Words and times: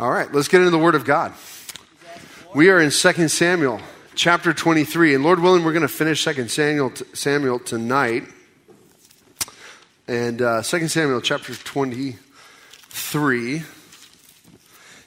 All 0.00 0.12
right, 0.12 0.32
let's 0.32 0.46
get 0.46 0.58
into 0.58 0.70
the 0.70 0.78
Word 0.78 0.94
of 0.94 1.04
God. 1.04 1.32
We 2.54 2.70
are 2.70 2.78
in 2.78 2.92
2 2.92 3.26
Samuel 3.26 3.80
chapter 4.14 4.52
23, 4.52 5.16
and 5.16 5.24
Lord 5.24 5.40
willing, 5.40 5.64
we're 5.64 5.72
going 5.72 5.82
to 5.82 5.88
finish 5.88 6.24
2 6.24 6.46
Samuel, 6.46 6.92
Samuel 7.14 7.58
tonight. 7.58 8.22
And 10.06 10.40
uh, 10.40 10.62
2 10.62 10.86
Samuel 10.86 11.20
chapter 11.20 11.52
23. 11.52 13.62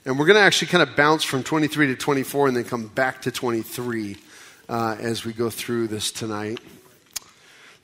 And 0.03 0.19
we're 0.19 0.25
going 0.25 0.35
to 0.35 0.41
actually 0.41 0.67
kind 0.67 0.83
of 0.83 0.93
bounce 0.97 1.23
from 1.23 1.43
23 1.43 1.87
to 1.87 1.95
24 1.95 2.49
and 2.49 2.57
then 2.57 2.65
come 2.65 2.87
back 2.87 3.21
to 3.21 3.31
23 3.31 4.17
uh, 4.67 4.97
as 4.99 5.23
we 5.23 5.31
go 5.31 5.49
through 5.49 5.87
this 5.87 6.11
tonight. 6.11 6.59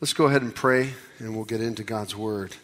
Let's 0.02 0.12
go 0.12 0.26
ahead 0.26 0.42
and 0.42 0.54
pray, 0.54 0.94
and 1.20 1.38
we'll 1.38 1.46
get 1.46 1.62
into 1.62 1.86
God's 1.86 2.18
Word. 2.18 2.58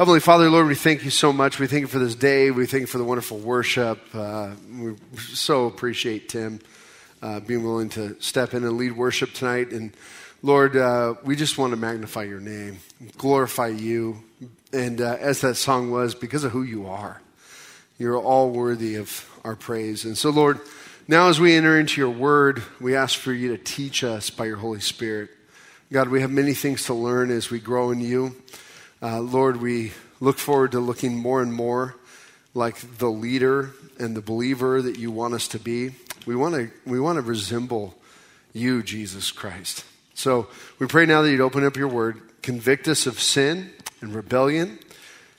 Heavenly 0.00 0.20
Father, 0.20 0.48
Lord, 0.48 0.66
we 0.66 0.74
thank 0.76 1.04
you 1.04 1.10
so 1.10 1.30
much. 1.30 1.58
We 1.58 1.66
thank 1.66 1.82
you 1.82 1.86
for 1.86 1.98
this 1.98 2.14
day. 2.14 2.50
We 2.50 2.64
thank 2.64 2.80
you 2.80 2.86
for 2.86 2.96
the 2.96 3.04
wonderful 3.04 3.36
worship. 3.36 3.98
Uh, 4.14 4.52
we 4.74 4.94
so 5.18 5.66
appreciate 5.66 6.30
Tim 6.30 6.60
uh, 7.20 7.40
being 7.40 7.62
willing 7.62 7.90
to 7.90 8.18
step 8.18 8.54
in 8.54 8.64
and 8.64 8.78
lead 8.78 8.92
worship 8.92 9.34
tonight. 9.34 9.72
And 9.72 9.92
Lord, 10.42 10.74
uh, 10.74 11.16
we 11.22 11.36
just 11.36 11.58
want 11.58 11.72
to 11.72 11.76
magnify 11.76 12.22
your 12.22 12.40
name, 12.40 12.78
glorify 13.18 13.66
you. 13.66 14.24
And 14.72 15.02
uh, 15.02 15.18
as 15.20 15.42
that 15.42 15.56
song 15.56 15.90
was, 15.90 16.14
because 16.14 16.44
of 16.44 16.52
who 16.52 16.62
you 16.62 16.86
are, 16.86 17.20
you're 17.98 18.16
all 18.16 18.48
worthy 18.48 18.94
of 18.94 19.28
our 19.44 19.54
praise. 19.54 20.06
And 20.06 20.16
so, 20.16 20.30
Lord, 20.30 20.60
now 21.08 21.28
as 21.28 21.38
we 21.38 21.54
enter 21.54 21.78
into 21.78 22.00
your 22.00 22.08
word, 22.08 22.62
we 22.80 22.96
ask 22.96 23.18
for 23.18 23.34
you 23.34 23.54
to 23.54 23.62
teach 23.62 24.02
us 24.02 24.30
by 24.30 24.46
your 24.46 24.56
Holy 24.56 24.80
Spirit. 24.80 25.28
God, 25.92 26.08
we 26.08 26.22
have 26.22 26.30
many 26.30 26.54
things 26.54 26.86
to 26.86 26.94
learn 26.94 27.30
as 27.30 27.50
we 27.50 27.60
grow 27.60 27.90
in 27.90 28.00
you. 28.00 28.34
Uh, 29.02 29.18
Lord, 29.18 29.62
we 29.62 29.92
look 30.20 30.36
forward 30.36 30.72
to 30.72 30.80
looking 30.80 31.16
more 31.16 31.40
and 31.40 31.54
more 31.54 31.96
like 32.52 32.98
the 32.98 33.10
leader 33.10 33.70
and 33.98 34.14
the 34.14 34.20
believer 34.20 34.82
that 34.82 34.98
you 34.98 35.10
want 35.10 35.32
us 35.32 35.48
to 35.48 35.58
be. 35.58 35.92
We 36.26 36.36
want 36.36 36.54
to, 36.54 36.70
we 36.84 37.00
want 37.00 37.16
to 37.16 37.22
resemble 37.22 37.94
you, 38.52 38.82
Jesus 38.82 39.30
Christ. 39.30 39.86
So 40.12 40.48
we 40.78 40.86
pray 40.86 41.06
now 41.06 41.22
that 41.22 41.30
you'd 41.30 41.40
open 41.40 41.64
up 41.64 41.76
your 41.76 41.88
word, 41.88 42.20
convict 42.42 42.88
us 42.88 43.06
of 43.06 43.18
sin 43.18 43.70
and 44.02 44.14
rebellion, 44.14 44.78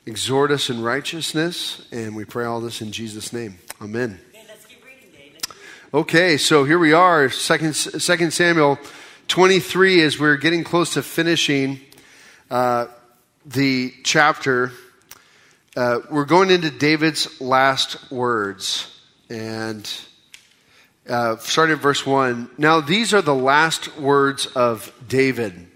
exhort 0.07 0.49
us 0.49 0.71
in 0.71 0.81
righteousness, 0.81 1.85
and 1.91 2.15
we 2.15 2.25
pray 2.25 2.45
all 2.45 2.61
this 2.61 2.81
in 2.81 2.91
Jesus' 2.91 3.31
name. 3.31 3.59
Amen. 3.79 4.19
Okay, 5.93 6.37
so 6.37 6.63
here 6.63 6.79
we 6.79 6.93
are, 6.93 7.29
2 7.29 7.73
Samuel 7.73 8.79
23, 9.27 10.01
as 10.01 10.19
we're 10.19 10.37
getting 10.37 10.63
close 10.63 10.93
to 10.93 11.03
finishing. 11.03 11.79
Uh, 12.49 12.87
the 13.45 13.93
chapter, 14.03 14.71
uh, 15.75 15.99
we're 16.09 16.25
going 16.25 16.51
into 16.51 16.69
David's 16.69 17.41
last 17.41 18.11
words. 18.11 18.87
And 19.29 19.89
uh, 21.09 21.37
starting 21.37 21.75
at 21.75 21.81
verse 21.81 22.05
1. 22.05 22.51
Now, 22.57 22.81
these 22.81 23.13
are 23.13 23.21
the 23.21 23.35
last 23.35 23.97
words 23.97 24.45
of 24.45 24.93
David. 25.07 25.67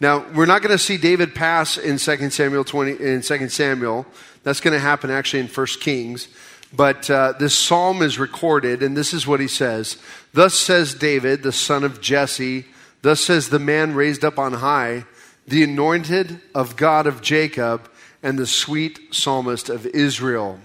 Now, 0.00 0.26
we're 0.34 0.46
not 0.46 0.62
going 0.62 0.76
to 0.76 0.82
see 0.82 0.96
David 0.96 1.34
pass 1.34 1.78
in 1.78 1.96
2 1.98 2.30
Samuel 2.30 2.64
20, 2.64 2.90
in 3.02 3.22
2 3.22 3.48
Samuel. 3.48 4.04
That's 4.42 4.60
going 4.60 4.74
to 4.74 4.80
happen 4.80 5.10
actually 5.10 5.40
in 5.40 5.48
1 5.48 5.66
Kings. 5.80 6.28
But 6.74 7.08
uh, 7.08 7.34
this 7.38 7.56
psalm 7.56 8.02
is 8.02 8.18
recorded, 8.18 8.82
and 8.82 8.96
this 8.96 9.12
is 9.12 9.26
what 9.26 9.40
he 9.40 9.48
says 9.48 9.98
Thus 10.32 10.54
says 10.54 10.94
David, 10.94 11.42
the 11.42 11.52
son 11.52 11.84
of 11.84 12.00
Jesse, 12.00 12.64
thus 13.02 13.20
says 13.20 13.48
the 13.48 13.58
man 13.58 13.94
raised 13.94 14.24
up 14.24 14.38
on 14.38 14.54
high 14.54 15.04
the 15.46 15.62
anointed 15.62 16.40
of 16.54 16.76
God 16.76 17.06
of 17.06 17.22
Jacob, 17.22 17.90
and 18.22 18.38
the 18.38 18.46
sweet 18.46 19.14
psalmist 19.14 19.68
of 19.68 19.86
Israel. 19.86 20.60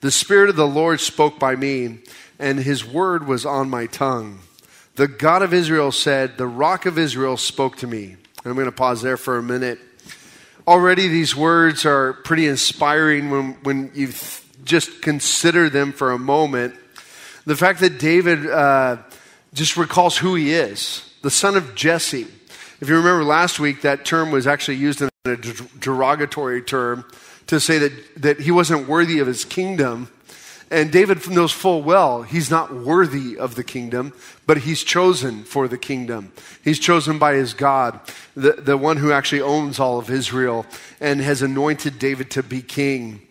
The 0.00 0.10
Spirit 0.10 0.50
of 0.50 0.56
the 0.56 0.66
Lord 0.66 1.00
spoke 1.00 1.38
by 1.38 1.54
me, 1.54 2.00
and 2.38 2.58
his 2.58 2.84
word 2.84 3.26
was 3.26 3.46
on 3.46 3.70
my 3.70 3.86
tongue. 3.86 4.40
The 4.96 5.06
God 5.06 5.42
of 5.42 5.54
Israel 5.54 5.92
said, 5.92 6.36
The 6.36 6.46
rock 6.46 6.86
of 6.86 6.98
Israel 6.98 7.36
spoke 7.36 7.76
to 7.76 7.86
me. 7.86 8.16
I'm 8.44 8.54
going 8.54 8.66
to 8.66 8.72
pause 8.72 9.00
there 9.00 9.16
for 9.16 9.38
a 9.38 9.42
minute. 9.42 9.78
Already, 10.66 11.08
these 11.08 11.36
words 11.36 11.86
are 11.86 12.12
pretty 12.12 12.46
inspiring 12.46 13.30
when, 13.30 13.52
when 13.62 13.90
you 13.94 14.12
just 14.64 15.02
consider 15.02 15.70
them 15.70 15.92
for 15.92 16.12
a 16.12 16.18
moment. 16.18 16.74
The 17.46 17.56
fact 17.56 17.80
that 17.80 17.98
David 17.98 18.46
uh, 18.46 18.98
just 19.54 19.76
recalls 19.76 20.16
who 20.16 20.34
he 20.34 20.52
is 20.52 21.08
the 21.22 21.30
son 21.30 21.56
of 21.56 21.76
Jesse 21.76 22.26
if 22.82 22.88
you 22.88 22.96
remember 22.96 23.22
last 23.22 23.60
week, 23.60 23.82
that 23.82 24.04
term 24.04 24.32
was 24.32 24.48
actually 24.48 24.78
used 24.78 25.00
in 25.00 25.08
a 25.24 25.36
derogatory 25.36 26.60
term 26.60 27.04
to 27.46 27.60
say 27.60 27.78
that, 27.78 27.92
that 28.16 28.40
he 28.40 28.50
wasn't 28.50 28.88
worthy 28.88 29.20
of 29.20 29.28
his 29.28 29.44
kingdom. 29.44 30.10
And 30.68 30.90
David 30.90 31.24
knows 31.30 31.52
full 31.52 31.84
well 31.84 32.24
he's 32.24 32.50
not 32.50 32.74
worthy 32.74 33.38
of 33.38 33.54
the 33.54 33.62
kingdom, 33.62 34.12
but 34.48 34.58
he's 34.58 34.82
chosen 34.82 35.44
for 35.44 35.68
the 35.68 35.78
kingdom. 35.78 36.32
He's 36.64 36.80
chosen 36.80 37.20
by 37.20 37.34
his 37.34 37.54
God, 37.54 38.00
the, 38.34 38.54
the 38.54 38.76
one 38.76 38.96
who 38.96 39.12
actually 39.12 39.42
owns 39.42 39.78
all 39.78 40.00
of 40.00 40.10
Israel 40.10 40.66
and 41.00 41.20
has 41.20 41.40
anointed 41.40 42.00
David 42.00 42.32
to 42.32 42.42
be 42.42 42.62
king. 42.62 43.22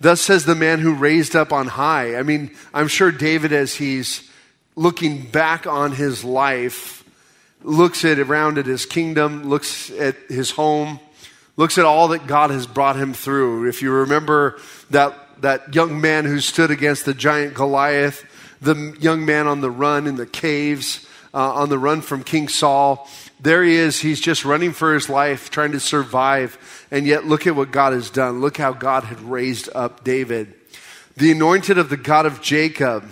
Thus 0.00 0.20
says 0.20 0.46
the 0.46 0.56
man 0.56 0.80
who 0.80 0.92
raised 0.92 1.36
up 1.36 1.52
on 1.52 1.68
high. 1.68 2.16
I 2.16 2.24
mean, 2.24 2.50
I'm 2.74 2.88
sure 2.88 3.12
David, 3.12 3.52
as 3.52 3.76
he's 3.76 4.28
looking 4.74 5.30
back 5.30 5.64
on 5.64 5.92
his 5.92 6.24
life, 6.24 6.95
looks 7.66 8.04
at 8.04 8.20
around 8.20 8.58
at 8.58 8.66
his 8.66 8.86
kingdom, 8.86 9.48
looks 9.48 9.90
at 9.90 10.16
his 10.28 10.52
home, 10.52 11.00
looks 11.56 11.78
at 11.78 11.84
all 11.84 12.08
that 12.08 12.26
God 12.26 12.50
has 12.50 12.66
brought 12.66 12.96
him 12.96 13.12
through. 13.12 13.68
If 13.68 13.82
you 13.82 13.90
remember 13.90 14.58
that, 14.90 15.42
that 15.42 15.74
young 15.74 16.00
man 16.00 16.24
who 16.24 16.38
stood 16.38 16.70
against 16.70 17.04
the 17.04 17.12
giant 17.12 17.54
Goliath, 17.54 18.24
the 18.62 18.96
young 19.00 19.26
man 19.26 19.48
on 19.48 19.60
the 19.60 19.70
run 19.70 20.06
in 20.06 20.14
the 20.14 20.26
caves, 20.26 21.06
uh, 21.34 21.54
on 21.54 21.68
the 21.68 21.78
run 21.78 22.02
from 22.02 22.22
King 22.22 22.48
Saul, 22.48 23.08
there 23.40 23.64
he 23.64 23.74
is. 23.74 23.98
He's 23.98 24.20
just 24.20 24.44
running 24.44 24.72
for 24.72 24.94
his 24.94 25.10
life, 25.10 25.50
trying 25.50 25.72
to 25.72 25.80
survive. 25.80 26.86
And 26.90 27.04
yet, 27.04 27.26
look 27.26 27.46
at 27.46 27.56
what 27.56 27.72
God 27.72 27.92
has 27.92 28.08
done. 28.08 28.40
Look 28.40 28.56
how 28.56 28.72
God 28.72 29.04
had 29.04 29.20
raised 29.20 29.68
up 29.74 30.04
David. 30.04 30.54
The 31.16 31.32
anointed 31.32 31.78
of 31.78 31.90
the 31.90 31.96
God 31.96 32.26
of 32.26 32.40
Jacob 32.40 33.04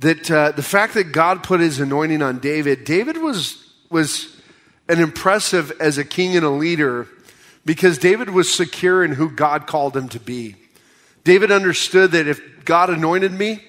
that 0.00 0.30
uh, 0.30 0.52
the 0.52 0.62
fact 0.62 0.94
that 0.94 1.12
God 1.12 1.42
put 1.42 1.60
his 1.60 1.80
anointing 1.80 2.22
on 2.22 2.38
David, 2.38 2.84
David 2.84 3.18
was, 3.18 3.72
was 3.90 4.36
an 4.88 5.00
impressive 5.00 5.72
as 5.80 5.98
a 5.98 6.04
king 6.04 6.36
and 6.36 6.44
a 6.44 6.50
leader 6.50 7.08
because 7.64 7.98
David 7.98 8.30
was 8.30 8.52
secure 8.52 9.04
in 9.04 9.12
who 9.12 9.30
God 9.30 9.66
called 9.66 9.96
him 9.96 10.08
to 10.10 10.20
be. 10.20 10.56
David 11.24 11.50
understood 11.50 12.12
that 12.12 12.26
if 12.26 12.64
God 12.64 12.90
anointed 12.90 13.32
me, 13.32 13.62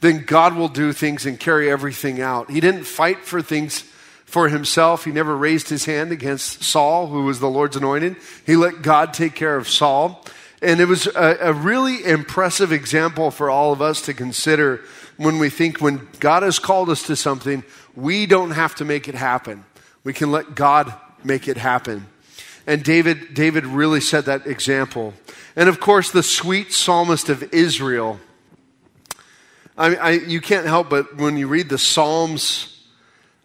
then 0.00 0.24
God 0.24 0.54
will 0.54 0.68
do 0.68 0.92
things 0.92 1.26
and 1.26 1.38
carry 1.38 1.70
everything 1.70 2.20
out. 2.20 2.50
He 2.50 2.60
didn't 2.60 2.84
fight 2.84 3.24
for 3.24 3.42
things 3.42 3.84
for 4.24 4.48
himself. 4.48 5.04
He 5.04 5.12
never 5.12 5.36
raised 5.36 5.68
his 5.68 5.84
hand 5.84 6.12
against 6.12 6.62
Saul, 6.62 7.08
who 7.08 7.24
was 7.24 7.40
the 7.40 7.50
Lord's 7.50 7.76
anointed. 7.76 8.16
He 8.46 8.56
let 8.56 8.82
God 8.82 9.12
take 9.12 9.34
care 9.34 9.56
of 9.56 9.68
Saul. 9.68 10.24
And 10.62 10.80
it 10.80 10.86
was 10.86 11.06
a, 11.06 11.38
a 11.40 11.52
really 11.52 12.04
impressive 12.04 12.70
example 12.70 13.30
for 13.30 13.50
all 13.50 13.72
of 13.72 13.80
us 13.80 14.02
to 14.02 14.14
consider 14.14 14.82
when 15.20 15.38
we 15.38 15.50
think 15.50 15.82
when 15.82 16.08
God 16.18 16.42
has 16.42 16.58
called 16.58 16.88
us 16.88 17.02
to 17.02 17.14
something, 17.14 17.62
we 17.94 18.24
don't 18.24 18.52
have 18.52 18.74
to 18.76 18.86
make 18.86 19.06
it 19.06 19.14
happen. 19.14 19.66
We 20.02 20.14
can 20.14 20.32
let 20.32 20.54
God 20.54 20.94
make 21.22 21.46
it 21.46 21.58
happen. 21.58 22.06
And 22.66 22.82
David, 22.82 23.34
David 23.34 23.66
really 23.66 24.00
set 24.00 24.24
that 24.24 24.46
example. 24.46 25.12
And 25.56 25.68
of 25.68 25.78
course, 25.78 26.10
the 26.10 26.22
sweet 26.22 26.72
psalmist 26.72 27.28
of 27.28 27.52
Israel. 27.52 28.18
I, 29.76 29.96
I, 29.96 30.10
you 30.12 30.40
can't 30.40 30.64
help 30.64 30.88
but 30.88 31.18
when 31.18 31.36
you 31.36 31.48
read 31.48 31.68
the 31.68 31.76
Psalms 31.76 32.82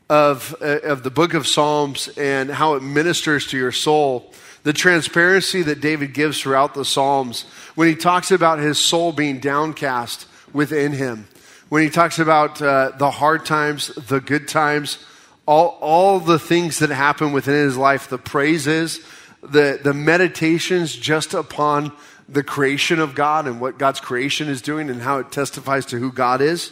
of, 0.09 0.55
uh, 0.61 0.79
of 0.83 1.03
the 1.03 1.11
book 1.11 1.33
of 1.33 1.45
Psalms 1.45 2.07
and 2.17 2.49
how 2.49 2.75
it 2.75 2.83
ministers 2.83 3.47
to 3.47 3.57
your 3.57 3.73
soul, 3.73 4.31
the 4.63 4.71
transparency 4.71 5.61
that 5.63 5.81
David 5.81 6.13
gives 6.13 6.39
throughout 6.39 6.73
the 6.73 6.85
Psalms 6.85 7.43
when 7.75 7.89
he 7.89 7.95
talks 7.95 8.31
about 8.31 8.59
his 8.59 8.79
soul 8.79 9.11
being 9.11 9.39
downcast 9.39 10.25
within 10.53 10.93
him 10.93 11.27
when 11.75 11.83
he 11.83 11.89
talks 11.89 12.19
about 12.19 12.61
uh, 12.61 12.93
the 12.97 13.11
hard 13.11 13.45
times, 13.45 13.87
the 14.07 14.21
good 14.21 14.47
times, 14.47 14.97
all, 15.45 15.77
all 15.81 16.21
the 16.21 16.39
things 16.39 16.79
that 16.79 16.89
happen 16.89 17.33
within 17.33 17.53
his 17.53 17.75
life, 17.75 18.07
the 18.07 18.17
praises, 18.17 19.01
the, 19.41 19.77
the 19.83 19.93
meditations 19.93 20.95
just 20.95 21.33
upon 21.33 21.91
the 22.29 22.43
creation 22.43 23.01
of 23.01 23.13
God 23.13 23.45
and 23.45 23.59
what 23.59 23.77
God's 23.77 23.99
creation 23.99 24.47
is 24.47 24.61
doing 24.61 24.89
and 24.89 25.01
how 25.01 25.17
it 25.17 25.33
testifies 25.33 25.85
to 25.87 25.99
who 25.99 26.13
God 26.13 26.39
is. 26.39 26.71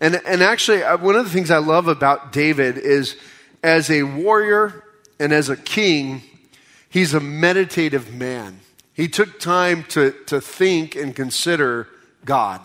And, 0.00 0.14
and 0.24 0.44
actually, 0.44 0.84
uh, 0.84 0.96
one 0.98 1.16
of 1.16 1.24
the 1.24 1.30
things 1.32 1.50
I 1.50 1.58
love 1.58 1.88
about 1.88 2.30
David 2.30 2.78
is 2.78 3.16
as 3.64 3.90
a 3.90 4.04
warrior 4.04 4.84
and 5.18 5.32
as 5.32 5.48
a 5.48 5.56
king, 5.56 6.22
he's 6.88 7.14
a 7.14 7.20
meditative 7.20 8.14
man. 8.14 8.60
He 8.94 9.08
took 9.08 9.40
time 9.40 9.82
to, 9.88 10.12
to 10.26 10.40
think 10.40 10.94
and 10.94 11.16
consider 11.16 11.88
God. 12.24 12.60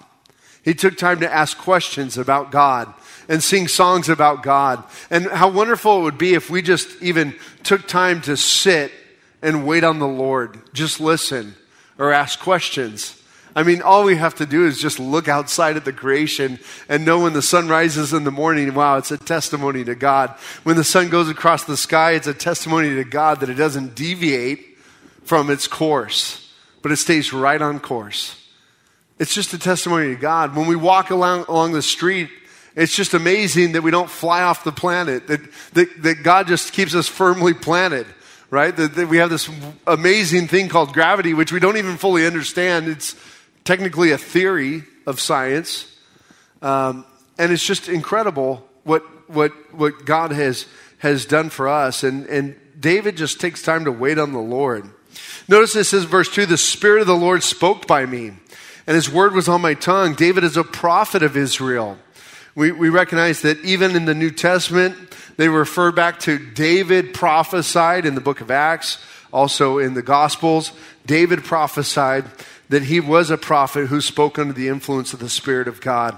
He 0.63 0.73
took 0.73 0.97
time 0.97 1.19
to 1.21 1.31
ask 1.31 1.57
questions 1.57 2.17
about 2.17 2.51
God 2.51 2.93
and 3.27 3.43
sing 3.43 3.67
songs 3.67 4.09
about 4.09 4.43
God. 4.43 4.83
And 5.09 5.25
how 5.27 5.49
wonderful 5.49 5.99
it 5.99 6.03
would 6.03 6.17
be 6.17 6.33
if 6.33 6.49
we 6.49 6.61
just 6.61 7.01
even 7.01 7.35
took 7.63 7.87
time 7.87 8.21
to 8.21 8.37
sit 8.37 8.91
and 9.41 9.65
wait 9.65 9.83
on 9.83 9.99
the 9.99 10.07
Lord, 10.07 10.59
just 10.73 10.99
listen 10.99 11.55
or 11.97 12.11
ask 12.11 12.39
questions 12.39 13.21
I 13.55 13.63
mean, 13.63 13.81
all 13.81 14.05
we 14.05 14.15
have 14.15 14.35
to 14.35 14.45
do 14.45 14.65
is 14.65 14.79
just 14.79 14.99
look 14.99 15.27
outside 15.27 15.75
at 15.75 15.83
the 15.83 15.91
creation 15.91 16.59
and 16.87 17.03
know 17.03 17.19
when 17.19 17.33
the 17.33 17.41
sun 17.41 17.67
rises 17.67 18.13
in 18.13 18.23
the 18.23 18.31
morning, 18.31 18.73
wow, 18.73 18.97
it's 18.97 19.11
a 19.11 19.17
testimony 19.17 19.83
to 19.83 19.95
God. 19.95 20.29
When 20.63 20.77
the 20.77 20.83
sun 20.85 21.09
goes 21.09 21.29
across 21.29 21.65
the 21.65 21.75
sky, 21.75 22.11
it's 22.11 22.27
a 22.27 22.33
testimony 22.33 22.95
to 22.95 23.03
God 23.03 23.41
that 23.41 23.49
it 23.49 23.55
doesn't 23.55 23.93
deviate 23.93 24.77
from 25.23 25.49
its 25.49 25.67
course, 25.67 26.53
but 26.81 26.91
it 26.91 26.97
stays 26.97 27.33
right 27.33 27.61
on 27.61 27.79
course. 27.79 28.40
It's 29.21 29.33
just 29.33 29.53
a 29.53 29.59
testimony 29.59 30.15
to 30.15 30.19
God. 30.19 30.55
When 30.55 30.65
we 30.65 30.75
walk 30.75 31.11
along, 31.11 31.45
along 31.47 31.73
the 31.73 31.83
street, 31.83 32.29
it's 32.75 32.95
just 32.95 33.13
amazing 33.13 33.73
that 33.73 33.83
we 33.83 33.91
don't 33.91 34.09
fly 34.09 34.41
off 34.41 34.63
the 34.63 34.71
planet, 34.71 35.27
that, 35.27 35.41
that, 35.73 36.03
that 36.03 36.23
God 36.23 36.47
just 36.47 36.73
keeps 36.73 36.95
us 36.95 37.07
firmly 37.07 37.53
planted 37.53 38.07
right? 38.49 38.75
That, 38.75 38.95
that, 38.95 39.07
we 39.07 39.17
have 39.17 39.29
this 39.29 39.49
amazing 39.87 40.49
thing 40.49 40.67
called 40.67 40.91
gravity, 40.93 41.33
which 41.33 41.53
we 41.53 41.59
don't 41.59 41.77
even 41.77 41.95
fully 41.95 42.27
understand. 42.27 42.89
It's 42.89 43.15
technically 43.63 44.11
a 44.11 44.17
theory 44.17 44.83
of 45.07 45.21
science. 45.21 45.87
Um, 46.61 47.05
and 47.39 47.53
it's 47.53 47.65
just 47.65 47.87
incredible 47.87 48.67
what, 48.83 49.03
what, 49.29 49.53
what 49.73 50.05
God 50.05 50.31
has, 50.31 50.67
has 50.97 51.25
done 51.25 51.49
for 51.49 51.69
us. 51.69 52.03
And, 52.03 52.25
and 52.27 52.59
David 52.77 53.15
just 53.15 53.39
takes 53.39 53.61
time 53.61 53.85
to 53.85 53.91
wait 53.91 54.19
on 54.19 54.33
the 54.33 54.39
Lord. 54.39 54.89
Notice 55.47 55.73
this 55.73 55.89
says, 55.89 56.03
verse 56.03 56.29
2 56.29 56.45
The 56.45 56.57
Spirit 56.57 56.99
of 56.99 57.07
the 57.07 57.15
Lord 57.15 57.43
spoke 57.43 57.87
by 57.87 58.05
me, 58.05 58.33
and 58.91 58.95
his 58.97 59.09
word 59.09 59.33
was 59.33 59.47
on 59.47 59.61
my 59.61 59.73
tongue. 59.73 60.15
David 60.15 60.43
is 60.43 60.57
a 60.57 60.65
prophet 60.65 61.23
of 61.23 61.37
Israel. 61.37 61.97
We, 62.55 62.73
we 62.73 62.89
recognize 62.89 63.41
that 63.43 63.63
even 63.63 63.95
in 63.95 64.03
the 64.03 64.13
New 64.13 64.31
Testament, 64.31 65.15
they 65.37 65.47
refer 65.47 65.93
back 65.93 66.19
to 66.19 66.37
David 66.37 67.13
prophesied 67.13 68.05
in 68.05 68.15
the 68.15 68.19
book 68.19 68.41
of 68.41 68.51
Acts, 68.51 69.01
also 69.31 69.77
in 69.77 69.93
the 69.93 70.01
Gospels. 70.01 70.73
David 71.05 71.45
prophesied 71.45 72.25
that 72.67 72.83
he 72.83 72.99
was 72.99 73.29
a 73.29 73.37
prophet 73.37 73.87
who 73.87 74.01
spoke 74.01 74.37
under 74.37 74.51
the 74.51 74.67
influence 74.67 75.13
of 75.13 75.19
the 75.21 75.29
Spirit 75.29 75.69
of 75.69 75.79
God. 75.79 76.13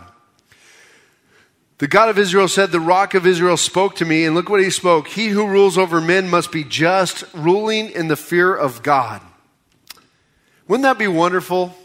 The 1.77 1.87
God 1.87 2.09
of 2.09 2.17
Israel 2.17 2.47
said, 2.47 2.71
The 2.71 2.79
rock 2.79 3.13
of 3.13 3.27
Israel 3.27 3.57
spoke 3.57 3.97
to 3.97 4.05
me, 4.05 4.25
and 4.25 4.33
look 4.33 4.49
what 4.49 4.63
he 4.63 4.71
spoke. 4.71 5.09
He 5.09 5.27
who 5.27 5.47
rules 5.47 5.77
over 5.77 6.01
men 6.01 6.27
must 6.27 6.51
be 6.51 6.63
just, 6.63 7.23
ruling 7.35 7.91
in 7.91 8.07
the 8.07 8.15
fear 8.15 8.51
of 8.51 8.81
God. 8.81 9.21
Wouldn't 10.67 10.85
that 10.85 10.97
be 10.97 11.07
wonderful 11.07 11.77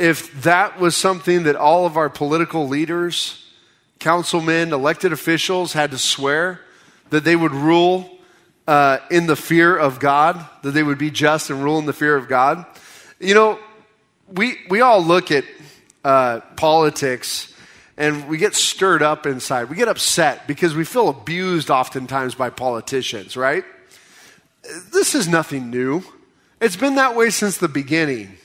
if 0.00 0.42
that 0.42 0.80
was 0.80 0.96
something 0.96 1.42
that 1.42 1.56
all 1.56 1.84
of 1.84 1.98
our 1.98 2.08
political 2.08 2.66
leaders, 2.66 3.44
councilmen, 3.98 4.72
elected 4.72 5.12
officials 5.12 5.74
had 5.74 5.90
to 5.90 5.98
swear 5.98 6.60
that 7.10 7.22
they 7.22 7.36
would 7.36 7.52
rule 7.52 8.18
uh, 8.66 8.98
in 9.10 9.26
the 9.26 9.36
fear 9.36 9.76
of 9.76 10.00
God, 10.00 10.42
that 10.62 10.70
they 10.70 10.82
would 10.82 10.96
be 10.96 11.10
just 11.10 11.50
and 11.50 11.62
rule 11.62 11.78
in 11.78 11.84
the 11.84 11.92
fear 11.92 12.16
of 12.16 12.28
God? 12.28 12.64
You 13.18 13.34
know, 13.34 13.58
we, 14.26 14.56
we 14.70 14.80
all 14.80 15.04
look 15.04 15.30
at 15.30 15.44
uh, 16.02 16.40
politics 16.56 17.52
and 17.98 18.26
we 18.26 18.38
get 18.38 18.54
stirred 18.54 19.02
up 19.02 19.26
inside. 19.26 19.68
We 19.68 19.76
get 19.76 19.88
upset 19.88 20.46
because 20.46 20.74
we 20.74 20.84
feel 20.84 21.10
abused 21.10 21.70
oftentimes 21.70 22.34
by 22.34 22.48
politicians, 22.48 23.36
right? 23.36 23.64
This 24.92 25.14
is 25.14 25.28
nothing 25.28 25.68
new. 25.68 26.02
It's 26.58 26.76
been 26.76 26.94
that 26.94 27.16
way 27.16 27.28
since 27.28 27.58
the 27.58 27.68
beginning. 27.68 28.38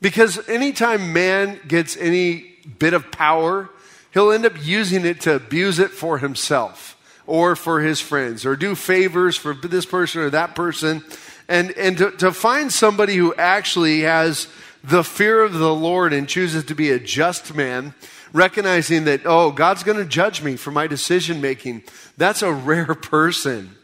Because 0.00 0.48
anytime 0.48 1.12
man 1.12 1.60
gets 1.66 1.96
any 1.96 2.56
bit 2.78 2.94
of 2.94 3.10
power, 3.10 3.68
he'll 4.12 4.30
end 4.30 4.46
up 4.46 4.64
using 4.64 5.04
it 5.04 5.20
to 5.22 5.34
abuse 5.34 5.78
it 5.78 5.90
for 5.90 6.18
himself 6.18 6.96
or 7.26 7.56
for 7.56 7.80
his 7.80 8.00
friends 8.00 8.46
or 8.46 8.56
do 8.56 8.74
favors 8.74 9.36
for 9.36 9.54
this 9.54 9.86
person 9.86 10.22
or 10.22 10.30
that 10.30 10.54
person. 10.54 11.04
And, 11.48 11.72
and 11.72 11.98
to, 11.98 12.10
to 12.12 12.32
find 12.32 12.72
somebody 12.72 13.16
who 13.16 13.34
actually 13.34 14.02
has 14.02 14.48
the 14.84 15.02
fear 15.02 15.42
of 15.42 15.54
the 15.54 15.74
Lord 15.74 16.12
and 16.12 16.28
chooses 16.28 16.64
to 16.64 16.74
be 16.74 16.90
a 16.90 16.98
just 16.98 17.54
man, 17.54 17.94
recognizing 18.32 19.04
that, 19.04 19.22
oh, 19.24 19.50
God's 19.50 19.82
going 19.82 19.98
to 19.98 20.04
judge 20.04 20.42
me 20.42 20.56
for 20.56 20.70
my 20.70 20.86
decision 20.86 21.40
making, 21.40 21.82
that's 22.16 22.42
a 22.42 22.52
rare 22.52 22.94
person. 22.94 23.74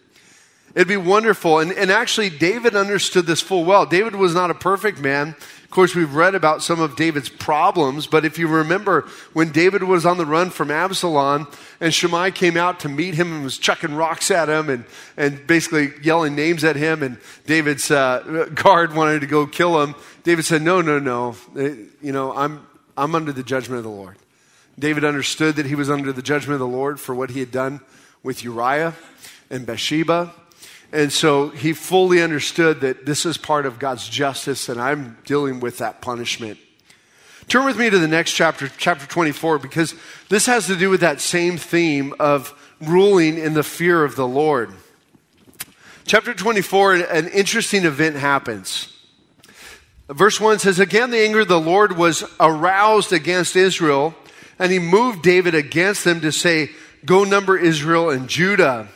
It'd 0.75 0.89
be 0.89 0.97
wonderful. 0.97 1.61
And, 1.61 1.73
and 1.73 1.91
actually, 1.91 2.31
David 2.31 2.75
understood 2.75 3.27
this 3.27 3.41
full 3.41 3.65
well. 3.65 3.87
David 3.87 4.17
was 4.17 4.35
not 4.35 4.51
a 4.51 4.55
perfect 4.55 4.99
man 4.99 5.37
course, 5.75 5.95
we've 5.95 6.15
read 6.15 6.35
about 6.35 6.63
some 6.63 6.81
of 6.81 6.97
David's 6.97 7.29
problems, 7.29 8.07
but 8.07 8.25
if 8.25 8.39
you 8.39 8.49
remember 8.49 9.03
when 9.33 9.51
David 9.51 9.83
was 9.83 10.07
on 10.07 10.17
the 10.17 10.25
run 10.25 10.51
from 10.51 10.71
Absalom 10.71 11.49
and 11.81 11.93
Shimei 11.93 12.31
came 12.31 12.57
out 12.57 12.81
to 12.81 12.89
meet 12.89 13.15
him 13.15 13.33
and 13.33 13.45
was 13.45 13.59
chucking 13.59 13.95
rocks 13.95 14.31
at 14.31 14.49
him 14.49 14.71
and, 14.71 14.85
and 15.17 15.47
basically 15.47 15.93
yelling 16.03 16.35
names 16.35 16.65
at 16.65 16.77
him, 16.77 17.03
and 17.03 17.19
David's 17.47 17.91
uh, 17.91 18.49
guard 18.55 18.95
wanted 18.95 19.21
to 19.21 19.27
go 19.27 19.47
kill 19.47 19.83
him, 19.83 19.95
David 20.23 20.45
said, 20.45 20.63
No, 20.63 20.81
no, 20.81 20.99
no. 20.99 21.37
You 21.55 22.13
know, 22.13 22.35
I'm, 22.35 22.67
I'm 22.97 23.15
under 23.15 23.33
the 23.33 23.43
judgment 23.43 23.79
of 23.79 23.85
the 23.85 23.91
Lord. 23.91 24.17
David 24.79 25.05
understood 25.05 25.57
that 25.57 25.67
he 25.67 25.75
was 25.75 25.91
under 25.91 26.13
the 26.13 26.23
judgment 26.23 26.55
of 26.55 26.61
the 26.61 26.67
Lord 26.67 26.99
for 26.99 27.15
what 27.15 27.31
he 27.31 27.41
had 27.41 27.51
done 27.51 27.81
with 28.23 28.43
Uriah 28.43 28.95
and 29.51 29.67
Bathsheba 29.67 30.33
and 30.93 31.13
so 31.13 31.49
he 31.49 31.73
fully 31.73 32.23
understood 32.23 32.81
that 32.83 33.07
this 33.07 33.27
is 33.27 33.37
part 33.37 33.67
of 33.67 33.79
God's 33.79 34.09
justice, 34.09 34.69
and 34.69 34.81
I'm 34.81 35.19
dealing 35.25 35.61
with 35.61 35.79
that 35.79 36.01
punishment. 36.01 36.59
Turn 37.49 37.67
with 37.67 37.79
me 37.79 37.91
to 37.91 37.99
the 37.99 38.09
next 38.09 38.33
chapter, 38.33 38.69
chapter 38.79 39.07
24, 39.07 39.59
because 39.59 39.95
this 40.29 40.47
has 40.47 40.67
to 40.67 40.77
do 40.77 40.89
with 40.89 41.01
that 41.01 41.21
same 41.21 41.59
theme 41.59 42.15
of 42.19 42.55
ruling 42.81 43.39
in 43.39 43.55
the 43.55 43.63
fear 43.63 44.03
of 44.05 44.17
the 44.17 44.27
Lord. 44.27 44.73
Chapter 46.07 46.35
24, 46.35 46.95
an 46.95 47.29
interesting 47.29 47.85
event 47.85 48.17
happens. 48.17 48.91
Verse 50.09 50.41
1 50.41 50.59
says, 50.59 50.79
Again, 50.79 51.11
the 51.11 51.19
anger 51.19 51.41
of 51.41 51.49
the 51.49 51.61
Lord 51.61 51.97
was 51.97 52.25
aroused 52.39 53.13
against 53.13 53.57
Israel, 53.57 54.15
and 54.59 54.71
he 54.71 54.79
moved 54.79 55.23
David 55.23 55.55
against 55.55 56.05
them 56.05 56.21
to 56.21 56.31
say, 56.31 56.71
Go 57.05 57.25
number 57.25 57.57
Israel 57.57 58.11
and 58.11 58.29
Judah. 58.29 58.89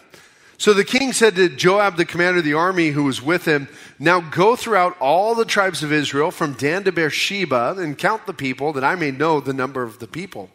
So 0.58 0.74
the 0.74 0.84
king 0.84 1.12
said 1.12 1.36
to 1.36 1.48
Joab, 1.48 1.96
the 1.96 2.04
commander 2.04 2.38
of 2.40 2.44
the 2.44 2.54
army 2.54 2.88
who 2.88 3.04
was 3.04 3.22
with 3.22 3.44
him, 3.44 3.68
Now 4.00 4.18
go 4.18 4.56
throughout 4.56 4.98
all 5.00 5.36
the 5.36 5.44
tribes 5.44 5.84
of 5.84 5.92
Israel, 5.92 6.32
from 6.32 6.54
Dan 6.54 6.82
to 6.84 6.92
Beersheba, 6.92 7.76
and 7.78 7.96
count 7.96 8.26
the 8.26 8.34
people, 8.34 8.72
that 8.72 8.82
I 8.82 8.96
may 8.96 9.12
know 9.12 9.38
the 9.38 9.52
number 9.52 9.84
of 9.84 10.00
the 10.00 10.08
people. 10.08 10.50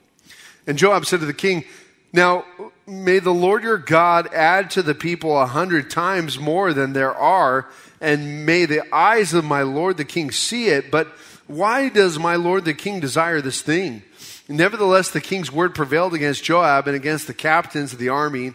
And 0.68 0.78
Joab 0.78 1.06
said 1.06 1.22
to 1.22 1.26
the 1.26 1.34
king, 1.34 1.64
Now 2.12 2.44
may 2.86 3.20
the 3.20 3.34
Lord 3.34 3.64
your 3.64 3.78
God 3.78 4.28
add 4.34 4.70
to 4.72 4.84
the 4.84 4.94
people 4.94 5.40
a 5.40 5.46
hundred 5.46 5.90
times 5.90 6.38
more 6.38 6.74
than 6.74 6.92
there 6.92 7.16
are, 7.16 7.70
and 8.02 8.46
may 8.46 8.66
the 8.66 8.84
eyes 8.94 9.34
of 9.34 9.46
my 9.46 9.62
Lord 9.62 9.96
the 9.96 10.04
king 10.04 10.32
see 10.32 10.68
it. 10.68 10.92
But 10.92 11.08
why 11.48 11.88
does 11.88 12.20
my 12.20 12.36
Lord 12.36 12.66
the 12.66 12.74
king 12.74 13.00
desire 13.00 13.40
this 13.40 13.62
thing? 13.62 14.04
Nevertheless, 14.50 15.12
the 15.12 15.22
king's 15.22 15.50
word 15.50 15.74
prevailed 15.74 16.14
against 16.14 16.44
Joab 16.44 16.88
and 16.88 16.96
against 16.98 17.28
the 17.28 17.34
captains 17.34 17.94
of 17.94 18.00
the 18.00 18.10
army. 18.10 18.54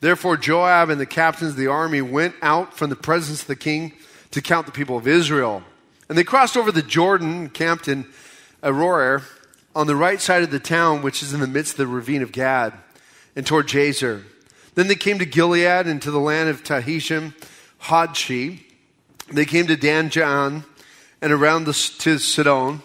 Therefore, 0.00 0.36
Joab 0.36 0.90
and 0.90 1.00
the 1.00 1.06
captains 1.06 1.52
of 1.52 1.56
the 1.56 1.66
army 1.66 2.02
went 2.02 2.34
out 2.40 2.74
from 2.74 2.90
the 2.90 2.96
presence 2.96 3.42
of 3.42 3.48
the 3.48 3.56
king 3.56 3.92
to 4.30 4.40
count 4.40 4.66
the 4.66 4.72
people 4.72 4.96
of 4.96 5.08
Israel. 5.08 5.62
And 6.08 6.16
they 6.16 6.24
crossed 6.24 6.56
over 6.56 6.70
the 6.70 6.82
Jordan, 6.82 7.48
camped 7.48 7.88
in 7.88 8.06
Aroer, 8.62 9.22
on 9.74 9.86
the 9.86 9.96
right 9.96 10.20
side 10.20 10.42
of 10.42 10.50
the 10.50 10.60
town, 10.60 11.02
which 11.02 11.22
is 11.22 11.32
in 11.32 11.40
the 11.40 11.46
midst 11.46 11.74
of 11.74 11.78
the 11.78 11.86
ravine 11.86 12.22
of 12.22 12.32
Gad, 12.32 12.72
and 13.36 13.46
toward 13.46 13.68
Jazer. 13.68 14.24
Then 14.74 14.86
they 14.86 14.94
came 14.94 15.18
to 15.18 15.26
Gilead 15.26 15.86
and 15.86 16.00
to 16.02 16.10
the 16.10 16.20
land 16.20 16.48
of 16.48 16.62
Tahishim, 16.62 17.34
Hodshi. 17.82 18.60
They 19.30 19.44
came 19.44 19.66
to 19.66 19.76
Dan 19.76 20.10
Jaan 20.10 20.64
and 21.20 21.32
around 21.32 21.64
the, 21.64 21.72
to 21.72 22.18
Sidon. 22.18 22.82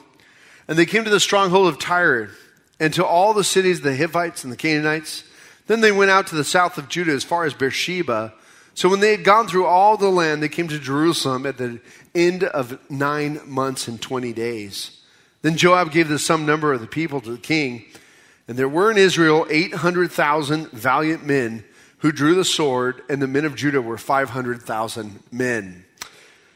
And 0.67 0.77
they 0.77 0.85
came 0.85 1.03
to 1.03 1.09
the 1.09 1.19
stronghold 1.19 1.67
of 1.67 1.79
Tyre 1.79 2.31
and 2.79 2.93
to 2.93 3.05
all 3.05 3.33
the 3.33 3.43
cities 3.43 3.77
of 3.77 3.83
the 3.83 3.95
Hivites 3.95 4.43
and 4.43 4.51
the 4.51 4.57
Canaanites 4.57 5.23
then 5.67 5.81
they 5.81 5.91
went 5.91 6.11
out 6.11 6.27
to 6.27 6.35
the 6.35 6.43
south 6.43 6.77
of 6.77 6.89
Judah 6.89 7.13
as 7.13 7.23
far 7.23 7.45
as 7.45 7.53
Beersheba. 7.53 8.33
So 8.73 8.89
when 8.89 8.99
they 8.99 9.11
had 9.11 9.23
gone 9.23 9.47
through 9.47 9.65
all 9.65 9.97
the 9.97 10.09
land, 10.09 10.41
they 10.41 10.49
came 10.49 10.67
to 10.67 10.79
Jerusalem 10.79 11.45
at 11.45 11.57
the 11.57 11.79
end 12.15 12.43
of 12.43 12.79
nine 12.89 13.39
months 13.45 13.87
and 13.87 14.01
20 14.01 14.33
days. 14.33 14.99
Then 15.41 15.57
Joab 15.57 15.91
gave 15.91 16.07
the 16.07 16.19
sum 16.19 16.45
number 16.45 16.73
of 16.73 16.81
the 16.81 16.87
people 16.87 17.21
to 17.21 17.31
the 17.31 17.37
king. 17.37 17.85
And 18.47 18.57
there 18.57 18.67
were 18.67 18.91
in 18.91 18.97
Israel 18.97 19.45
800,000 19.49 20.71
valiant 20.71 21.25
men 21.25 21.63
who 21.99 22.11
drew 22.11 22.35
the 22.35 22.43
sword, 22.43 23.01
and 23.09 23.21
the 23.21 23.27
men 23.27 23.45
of 23.45 23.55
Judah 23.55 23.81
were 23.81 23.97
500,000 23.97 25.23
men. 25.31 25.85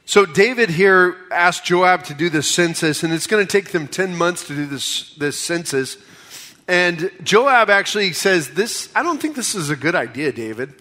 So 0.05 0.25
David 0.25 0.69
here 0.69 1.15
asked 1.31 1.65
Joab 1.65 2.03
to 2.05 2.13
do 2.13 2.29
the 2.29 2.43
census, 2.43 3.03
and 3.03 3.13
it's 3.13 3.27
going 3.27 3.45
to 3.45 3.51
take 3.51 3.71
them 3.71 3.87
10 3.87 4.17
months 4.17 4.47
to 4.47 4.55
do 4.55 4.65
this, 4.65 5.13
this 5.15 5.39
census. 5.39 5.97
And 6.67 7.11
Joab 7.23 7.69
actually 7.69 8.13
says, 8.13 8.49
This, 8.49 8.89
I 8.95 9.03
don't 9.03 9.21
think 9.21 9.35
this 9.35 9.55
is 9.55 9.69
a 9.69 9.75
good 9.75 9.95
idea, 9.95 10.31
David. 10.31 10.73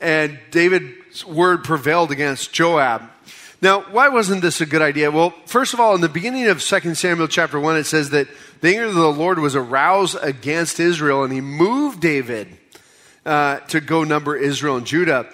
And 0.00 0.38
David's 0.50 1.24
word 1.24 1.64
prevailed 1.64 2.10
against 2.10 2.52
Joab. 2.52 3.02
Now, 3.60 3.80
why 3.80 4.08
wasn't 4.08 4.42
this 4.42 4.60
a 4.60 4.66
good 4.66 4.82
idea? 4.82 5.10
Well, 5.10 5.34
first 5.46 5.74
of 5.74 5.80
all, 5.80 5.94
in 5.96 6.00
the 6.00 6.08
beginning 6.08 6.46
of 6.46 6.62
2 6.62 6.94
Samuel 6.94 7.26
chapter 7.26 7.58
1, 7.58 7.76
it 7.76 7.84
says 7.84 8.10
that 8.10 8.28
the 8.60 8.68
anger 8.68 8.84
of 8.84 8.94
the 8.94 9.12
Lord 9.12 9.40
was 9.40 9.56
aroused 9.56 10.16
against 10.22 10.78
Israel, 10.78 11.24
and 11.24 11.32
he 11.32 11.40
moved 11.40 12.00
David 12.00 12.56
uh, 13.26 13.58
to 13.60 13.80
go 13.80 14.04
number 14.04 14.36
Israel 14.36 14.76
and 14.76 14.86
Judah. 14.86 15.28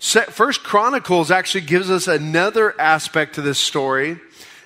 First 0.00 0.64
Chronicles 0.64 1.30
actually 1.30 1.62
gives 1.62 1.88
us 1.88 2.08
another 2.08 2.80
aspect 2.80 3.36
to 3.36 3.42
this 3.42 3.58
story, 3.58 4.18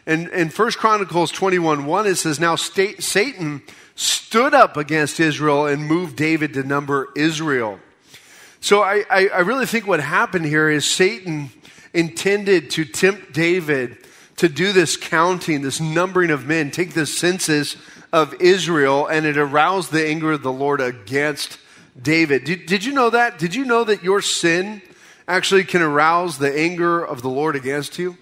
And 0.06 0.28
in 0.28 0.48
First 0.48 0.78
Chronicles 0.78 1.30
21 1.30 1.84
1, 1.84 2.06
it 2.06 2.16
says, 2.16 2.40
Now 2.40 2.56
Satan 2.56 3.62
stood 4.02 4.52
up 4.52 4.76
against 4.76 5.20
Israel 5.20 5.66
and 5.66 5.86
moved 5.86 6.16
David 6.16 6.54
to 6.54 6.62
number 6.62 7.08
Israel. 7.14 7.78
So 8.60 8.82
I, 8.82 9.04
I, 9.08 9.28
I 9.28 9.38
really 9.40 9.66
think 9.66 9.86
what 9.86 10.00
happened 10.00 10.44
here 10.44 10.68
is 10.68 10.88
Satan 10.88 11.50
intended 11.94 12.70
to 12.70 12.84
tempt 12.84 13.32
David 13.32 13.98
to 14.36 14.48
do 14.48 14.72
this 14.72 14.96
counting, 14.96 15.62
this 15.62 15.80
numbering 15.80 16.30
of 16.30 16.46
men, 16.46 16.70
take 16.70 16.94
the 16.94 17.06
census 17.06 17.76
of 18.12 18.34
Israel, 18.40 19.06
and 19.06 19.24
it 19.24 19.36
aroused 19.36 19.92
the 19.92 20.04
anger 20.04 20.32
of 20.32 20.42
the 20.42 20.52
Lord 20.52 20.80
against 20.80 21.58
David. 22.00 22.44
Did, 22.44 22.66
did 22.66 22.84
you 22.84 22.92
know 22.92 23.10
that? 23.10 23.38
Did 23.38 23.54
you 23.54 23.64
know 23.64 23.84
that 23.84 24.02
your 24.02 24.20
sin 24.20 24.82
actually 25.28 25.64
can 25.64 25.80
arouse 25.80 26.38
the 26.38 26.58
anger 26.58 27.04
of 27.04 27.22
the 27.22 27.28
Lord 27.28 27.54
against 27.54 27.98
you? 27.98 28.16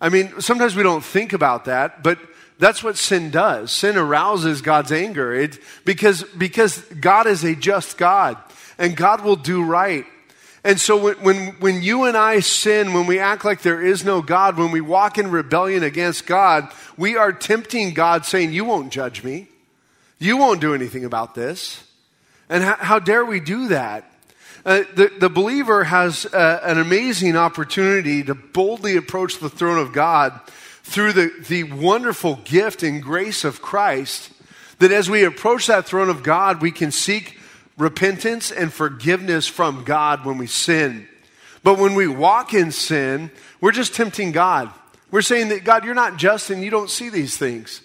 I 0.00 0.08
mean, 0.08 0.40
sometimes 0.40 0.76
we 0.76 0.82
don't 0.82 1.04
think 1.04 1.32
about 1.32 1.64
that, 1.64 2.02
but 2.02 2.18
that's 2.60 2.84
what 2.84 2.98
sin 2.98 3.30
does. 3.30 3.72
Sin 3.72 3.96
arouses 3.96 4.60
God's 4.60 4.92
anger 4.92 5.34
it, 5.34 5.58
because, 5.84 6.22
because 6.22 6.78
God 7.00 7.26
is 7.26 7.42
a 7.42 7.56
just 7.56 7.98
God 7.98 8.36
and 8.78 8.94
God 8.94 9.24
will 9.24 9.36
do 9.36 9.64
right. 9.64 10.04
And 10.62 10.78
so 10.78 11.02
when, 11.02 11.14
when, 11.22 11.46
when 11.60 11.82
you 11.82 12.04
and 12.04 12.18
I 12.18 12.40
sin, 12.40 12.92
when 12.92 13.06
we 13.06 13.18
act 13.18 13.46
like 13.46 13.62
there 13.62 13.80
is 13.80 14.04
no 14.04 14.20
God, 14.20 14.58
when 14.58 14.72
we 14.72 14.82
walk 14.82 15.16
in 15.16 15.30
rebellion 15.30 15.82
against 15.82 16.26
God, 16.26 16.70
we 16.98 17.16
are 17.16 17.32
tempting 17.32 17.94
God 17.94 18.26
saying, 18.26 18.52
You 18.52 18.66
won't 18.66 18.92
judge 18.92 19.24
me. 19.24 19.48
You 20.18 20.36
won't 20.36 20.60
do 20.60 20.74
anything 20.74 21.06
about 21.06 21.34
this. 21.34 21.82
And 22.50 22.62
how, 22.62 22.76
how 22.76 22.98
dare 22.98 23.24
we 23.24 23.40
do 23.40 23.68
that? 23.68 24.04
Uh, 24.66 24.82
the, 24.94 25.10
the 25.18 25.30
believer 25.30 25.84
has 25.84 26.26
uh, 26.26 26.60
an 26.62 26.78
amazing 26.78 27.36
opportunity 27.36 28.22
to 28.22 28.34
boldly 28.34 28.96
approach 28.96 29.38
the 29.38 29.48
throne 29.48 29.78
of 29.78 29.94
God 29.94 30.38
through 30.90 31.12
the, 31.12 31.32
the 31.46 31.62
wonderful 31.62 32.34
gift 32.44 32.82
and 32.82 33.00
grace 33.00 33.44
of 33.44 33.62
Christ. 33.62 34.32
That 34.80 34.90
as 34.90 35.08
we 35.08 35.22
approach 35.22 35.68
that 35.68 35.86
throne 35.86 36.10
of 36.10 36.24
God, 36.24 36.60
we 36.60 36.72
can 36.72 36.90
seek 36.90 37.38
repentance 37.78 38.50
and 38.50 38.72
forgiveness 38.72 39.46
from 39.46 39.84
God 39.84 40.24
when 40.24 40.36
we 40.36 40.48
sin. 40.48 41.06
But 41.62 41.78
when 41.78 41.94
we 41.94 42.08
walk 42.08 42.54
in 42.54 42.72
sin, 42.72 43.30
we're 43.60 43.70
just 43.70 43.94
tempting 43.94 44.32
God. 44.32 44.68
We're 45.12 45.22
saying 45.22 45.50
that, 45.50 45.62
God, 45.62 45.84
you're 45.84 45.94
not 45.94 46.16
just 46.16 46.50
and 46.50 46.64
you 46.64 46.70
don't 46.70 46.90
see 46.90 47.08
these 47.08 47.36
things. 47.36 47.82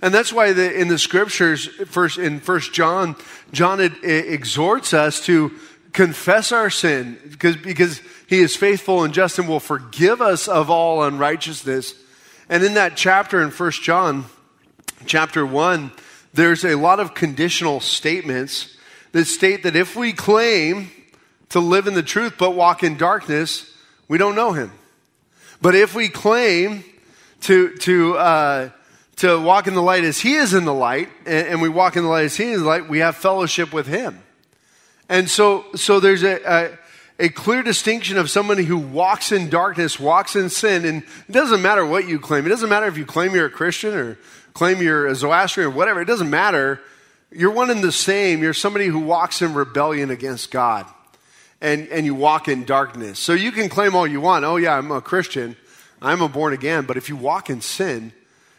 And 0.00 0.14
that's 0.14 0.32
why 0.32 0.54
the, 0.54 0.72
in 0.72 0.88
the 0.88 0.98
scriptures, 0.98 1.66
first 1.66 2.16
in 2.16 2.40
First 2.40 2.72
John, 2.72 3.16
John 3.52 3.80
exhorts 3.80 4.94
us 4.94 5.20
to 5.26 5.52
confess 5.92 6.52
our 6.52 6.70
sin 6.70 7.18
because, 7.30 7.56
because 7.56 8.00
he 8.28 8.38
is 8.40 8.56
faithful 8.56 9.04
and 9.04 9.12
just 9.12 9.38
and 9.38 9.46
will 9.46 9.60
forgive 9.60 10.22
us 10.22 10.48
of 10.48 10.70
all 10.70 11.02
unrighteousness. 11.02 11.94
And 12.50 12.64
in 12.64 12.74
that 12.74 12.96
chapter 12.96 13.40
in 13.40 13.52
First 13.52 13.80
John, 13.80 14.24
chapter 15.06 15.46
1, 15.46 15.92
there's 16.34 16.64
a 16.64 16.74
lot 16.74 16.98
of 16.98 17.14
conditional 17.14 17.78
statements 17.78 18.76
that 19.12 19.26
state 19.26 19.62
that 19.62 19.76
if 19.76 19.94
we 19.94 20.12
claim 20.12 20.90
to 21.50 21.60
live 21.60 21.86
in 21.86 21.94
the 21.94 22.02
truth 22.02 22.34
but 22.36 22.56
walk 22.56 22.82
in 22.82 22.96
darkness, 22.96 23.72
we 24.08 24.18
don't 24.18 24.34
know 24.34 24.50
him. 24.50 24.72
But 25.62 25.76
if 25.76 25.94
we 25.94 26.08
claim 26.08 26.82
to, 27.42 27.76
to, 27.76 28.18
uh, 28.18 28.70
to 29.16 29.40
walk 29.40 29.68
in 29.68 29.74
the 29.74 29.82
light 29.82 30.02
as 30.02 30.18
he 30.18 30.34
is 30.34 30.52
in 30.52 30.64
the 30.64 30.74
light, 30.74 31.08
and, 31.26 31.46
and, 31.46 31.62
we 31.62 31.68
walk 31.68 31.96
in 31.96 32.02
the 32.02 32.08
light 32.08 32.24
as 32.24 32.36
he 32.36 32.50
is 32.50 32.56
in 32.56 32.62
the 32.64 32.68
light, 32.68 32.88
we 32.88 32.98
have 32.98 33.14
fellowship 33.14 33.72
with 33.72 33.86
him. 33.86 34.20
And 35.08 35.30
so, 35.30 35.66
so 35.76 36.00
there's 36.00 36.24
a, 36.24 36.40
a, 36.44 36.78
a 37.20 37.28
clear 37.28 37.62
distinction 37.62 38.16
of 38.16 38.30
somebody 38.30 38.64
who 38.64 38.78
walks 38.78 39.30
in 39.30 39.48
darkness, 39.48 40.00
walks 40.00 40.34
in 40.34 40.50
sin, 40.50 40.84
and 40.84 41.02
it 41.28 41.32
doesn't 41.32 41.62
matter 41.62 41.86
what 41.86 42.08
you 42.08 42.18
claim. 42.18 42.46
It 42.46 42.48
doesn't 42.48 42.68
matter 42.68 42.86
if 42.86 42.96
you 42.96 43.06
claim 43.06 43.34
you're 43.34 43.46
a 43.46 43.50
Christian 43.50 43.94
or 43.94 44.18
claim 44.54 44.82
you're 44.82 45.06
a 45.06 45.14
Zoroastrian 45.14 45.70
or 45.70 45.74
whatever. 45.74 46.00
It 46.00 46.06
doesn't 46.06 46.30
matter 46.30 46.80
you're 47.32 47.52
one 47.52 47.70
and 47.70 47.82
the 47.82 47.92
same. 47.92 48.42
You're 48.42 48.54
somebody 48.54 48.86
who 48.86 48.98
walks 48.98 49.42
in 49.42 49.54
rebellion 49.54 50.10
against 50.10 50.50
God 50.50 50.86
and, 51.60 51.88
and 51.88 52.04
you 52.04 52.14
walk 52.14 52.48
in 52.48 52.64
darkness. 52.64 53.18
So 53.18 53.34
you 53.34 53.52
can 53.52 53.68
claim 53.68 53.94
all 53.94 54.06
you 54.06 54.20
want. 54.20 54.44
Oh, 54.44 54.56
yeah, 54.56 54.76
I'm 54.76 54.90
a 54.90 55.00
Christian. 55.00 55.56
I'm 56.02 56.22
a 56.22 56.28
born 56.28 56.52
again. 56.52 56.86
But 56.86 56.96
if 56.96 57.08
you 57.08 57.16
walk 57.16 57.50
in 57.50 57.60
sin, 57.60 58.12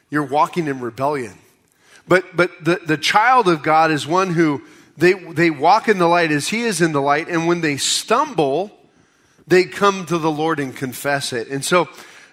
you're 0.09 0.23
walking 0.23 0.67
in 0.67 0.79
rebellion. 0.79 1.33
But, 2.07 2.35
but 2.35 2.63
the, 2.63 2.79
the 2.85 2.97
child 2.97 3.47
of 3.47 3.61
God 3.61 3.91
is 3.91 4.07
one 4.07 4.33
who 4.33 4.61
they, 5.01 5.13
they 5.13 5.49
walk 5.49 5.87
in 5.87 5.97
the 5.97 6.07
light 6.07 6.31
as 6.31 6.47
he 6.47 6.61
is 6.61 6.79
in 6.79 6.91
the 6.91 7.01
light. 7.01 7.27
And 7.27 7.47
when 7.47 7.61
they 7.61 7.77
stumble, 7.77 8.71
they 9.47 9.65
come 9.65 10.05
to 10.05 10.17
the 10.17 10.31
Lord 10.31 10.59
and 10.59 10.75
confess 10.75 11.33
it. 11.33 11.47
And 11.49 11.65
so 11.65 11.89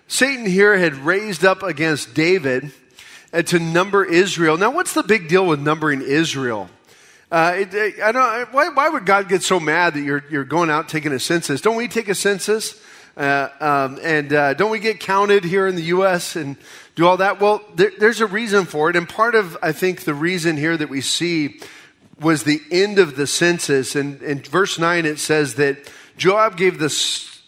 Satan 0.06 0.46
here 0.46 0.76
had 0.78 0.94
raised 0.94 1.44
up 1.44 1.62
against 1.62 2.14
David 2.14 2.70
to 3.32 3.58
number 3.58 4.04
Israel. 4.04 4.56
Now, 4.56 4.70
what's 4.70 4.92
the 4.92 5.02
big 5.02 5.28
deal 5.28 5.46
with 5.46 5.60
numbering 5.60 6.02
Israel? 6.02 6.68
Uh, 7.30 7.54
it, 7.56 8.00
I 8.00 8.12
don't, 8.12 8.52
why, 8.52 8.68
why, 8.68 8.88
would 8.88 9.04
God 9.04 9.28
get 9.28 9.42
so 9.42 9.58
mad 9.60 9.94
that 9.94 10.00
you're, 10.00 10.24
you're 10.30 10.44
going 10.44 10.70
out 10.70 10.88
taking 10.88 11.12
a 11.12 11.18
census? 11.18 11.60
Don't 11.60 11.76
we 11.76 11.88
take 11.88 12.08
a 12.08 12.14
census? 12.14 12.80
Uh, 13.16 13.48
um, 13.60 13.98
and 14.02 14.32
uh, 14.32 14.54
don't 14.54 14.70
we 14.70 14.78
get 14.78 15.00
counted 15.00 15.44
here 15.44 15.66
in 15.66 15.74
the 15.74 15.82
U.S. 15.82 16.36
and 16.36 16.56
do 16.94 17.06
all 17.06 17.16
that? 17.16 17.40
Well, 17.40 17.62
there, 17.74 17.92
there's 17.98 18.20
a 18.20 18.26
reason 18.26 18.64
for 18.64 18.88
it. 18.88 18.96
And 18.96 19.08
part 19.08 19.34
of, 19.34 19.58
I 19.62 19.72
think, 19.72 20.02
the 20.04 20.14
reason 20.14 20.56
here 20.56 20.76
that 20.76 20.88
we 20.88 21.00
see 21.00 21.60
was 22.20 22.44
the 22.44 22.60
end 22.70 22.98
of 22.98 23.16
the 23.16 23.26
census. 23.26 23.94
And 23.94 24.20
in 24.22 24.40
verse 24.40 24.78
9, 24.78 25.06
it 25.06 25.18
says 25.18 25.54
that 25.54 25.78
Joab 26.16 26.56
gave 26.56 26.78
the, 26.78 26.88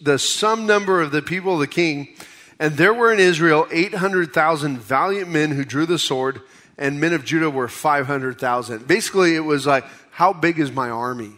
the 0.01 0.17
sum 0.17 0.65
number 0.65 1.01
of 1.01 1.11
the 1.11 1.21
people 1.21 1.55
of 1.55 1.59
the 1.59 1.67
king 1.67 2.15
and 2.61 2.77
there 2.77 2.93
were 2.93 3.11
in 3.11 3.19
Israel 3.19 3.67
800,000 3.71 4.77
valiant 4.77 5.27
men 5.27 5.49
who 5.49 5.65
drew 5.65 5.87
the 5.87 5.97
sword, 5.97 6.41
and 6.77 7.01
men 7.01 7.11
of 7.11 7.25
Judah 7.25 7.49
were 7.49 7.67
500,000. 7.67 8.87
Basically, 8.87 9.35
it 9.35 9.39
was 9.39 9.65
like, 9.65 9.83
how 10.11 10.31
big 10.31 10.59
is 10.59 10.71
my 10.71 10.91
army? 10.91 11.31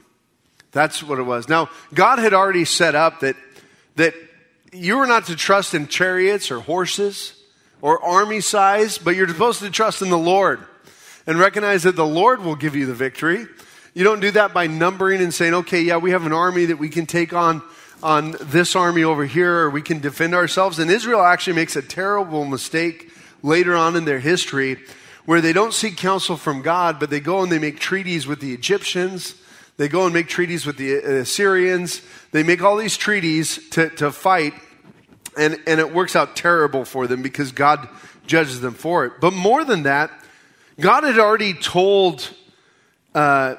That's 0.74 1.02
what 1.02 1.20
it 1.20 1.24
was. 1.24 1.48
Now, 1.48 1.70
God 1.94 2.20
had 2.20 2.34
already 2.34 2.66
set 2.66 2.94
up 2.94 3.22
that, 3.22 3.38
that 3.96 4.16
you 4.74 4.98
were 4.98 5.08
not 5.08 5.28
to 5.28 5.38
trust 5.38 5.74
in 5.74 5.88
chariots 5.88 6.52
or 6.52 6.60
horses 6.60 7.42
or 7.82 8.04
army 8.04 8.42
size, 8.42 8.98
but 8.98 9.16
you're 9.16 9.30
supposed 9.30 9.60
to 9.62 9.70
trust 9.70 10.02
in 10.02 10.10
the 10.10 10.18
Lord 10.18 10.60
and 11.26 11.40
recognize 11.40 11.84
that 11.84 11.96
the 11.96 12.06
Lord 12.06 12.42
will 12.42 12.56
give 12.56 12.76
you 12.76 12.86
the 12.86 12.94
victory. 12.94 13.46
You 13.94 14.04
don't 14.04 14.20
do 14.20 14.32
that 14.32 14.54
by 14.54 14.68
numbering 14.68 15.22
and 15.22 15.34
saying, 15.34 15.54
okay, 15.54 15.82
yeah, 15.82 15.98
we 15.98 16.12
have 16.12 16.26
an 16.26 16.34
army 16.34 16.66
that 16.66 16.78
we 16.78 16.90
can 16.90 17.06
take 17.06 17.34
on 17.34 17.62
on 18.02 18.36
this 18.42 18.76
army 18.76 19.04
over 19.04 19.26
here, 19.26 19.60
or 19.60 19.70
we 19.70 19.82
can 19.82 20.00
defend 20.00 20.36
ourselves. 20.36 20.78
And 20.78 20.92
Israel 20.92 21.22
actually 21.22 21.56
makes 21.56 21.78
a 21.78 21.82
terrible 21.82 22.44
mistake 22.44 23.10
later 23.42 23.76
on 23.76 23.96
in 23.96 24.04
their 24.04 24.20
history 24.20 24.78
where 25.26 25.40
they 25.40 25.54
don't 25.54 25.74
seek 25.74 25.96
counsel 25.96 26.36
from 26.36 26.62
God, 26.62 27.00
but 27.00 27.10
they 27.10 27.22
go 27.22 27.42
and 27.42 27.52
they 27.52 27.60
make 27.60 27.80
treaties 27.80 28.28
with 28.28 28.42
the 28.42 28.54
Egyptians. 28.54 29.36
They 29.78 29.88
go 29.88 30.04
and 30.04 30.14
make 30.14 30.28
treaties 30.28 30.66
with 30.66 30.78
the 30.78 30.98
uh, 30.98 31.22
Assyrians. 31.22 32.02
They 32.32 32.44
make 32.44 32.62
all 32.62 32.76
these 32.76 32.98
treaties 32.98 33.70
to, 33.70 33.90
to 33.92 34.12
fight, 34.12 34.54
and, 35.38 35.58
and 35.66 35.80
it 35.80 35.94
works 35.94 36.16
out 36.16 36.36
terrible 36.36 36.84
for 36.84 37.08
them 37.08 37.22
because 37.22 37.54
God 37.54 37.88
judges 38.28 38.60
them 38.60 38.74
for 38.74 39.06
it. 39.06 39.14
But 39.22 39.32
more 39.32 39.64
than 39.64 39.84
that, 39.84 40.12
God 40.80 41.04
had 41.04 41.20
already 41.20 41.54
told 41.54 42.30
uh, 43.14 43.56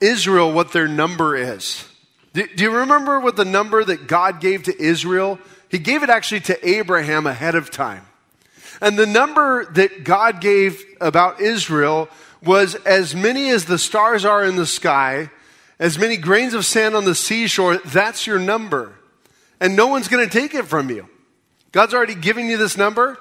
Israel 0.00 0.52
what 0.52 0.72
their 0.72 0.88
number 0.88 1.36
is. 1.36 1.88
Do, 2.34 2.46
do, 2.46 2.64
you 2.64 2.70
remember 2.70 3.20
what 3.20 3.36
the 3.36 3.44
number 3.44 3.84
that 3.84 4.06
God 4.06 4.40
gave 4.40 4.64
to 4.64 4.82
Israel? 4.82 5.38
He 5.68 5.78
gave 5.78 6.02
it 6.02 6.10
actually 6.10 6.40
to 6.40 6.68
Abraham 6.68 7.26
ahead 7.26 7.54
of 7.54 7.70
time. 7.70 8.06
And 8.80 8.98
the 8.98 9.06
number 9.06 9.64
that 9.72 10.04
God 10.04 10.40
gave 10.40 10.84
about 11.00 11.40
Israel 11.40 12.08
was 12.42 12.74
as 12.74 13.14
many 13.14 13.50
as 13.50 13.64
the 13.64 13.78
stars 13.78 14.24
are 14.24 14.44
in 14.44 14.56
the 14.56 14.66
sky, 14.66 15.30
as 15.78 15.98
many 15.98 16.16
grains 16.16 16.54
of 16.54 16.64
sand 16.66 16.94
on 16.94 17.04
the 17.04 17.14
seashore. 17.14 17.78
That's 17.78 18.26
your 18.26 18.38
number. 18.38 18.94
And 19.60 19.76
no 19.76 19.86
one's 19.86 20.08
going 20.08 20.28
to 20.28 20.32
take 20.32 20.54
it 20.54 20.66
from 20.66 20.90
you. 20.90 21.08
God's 21.70 21.94
already 21.94 22.14
giving 22.14 22.48
you 22.48 22.56
this 22.56 22.76
number. 22.76 23.18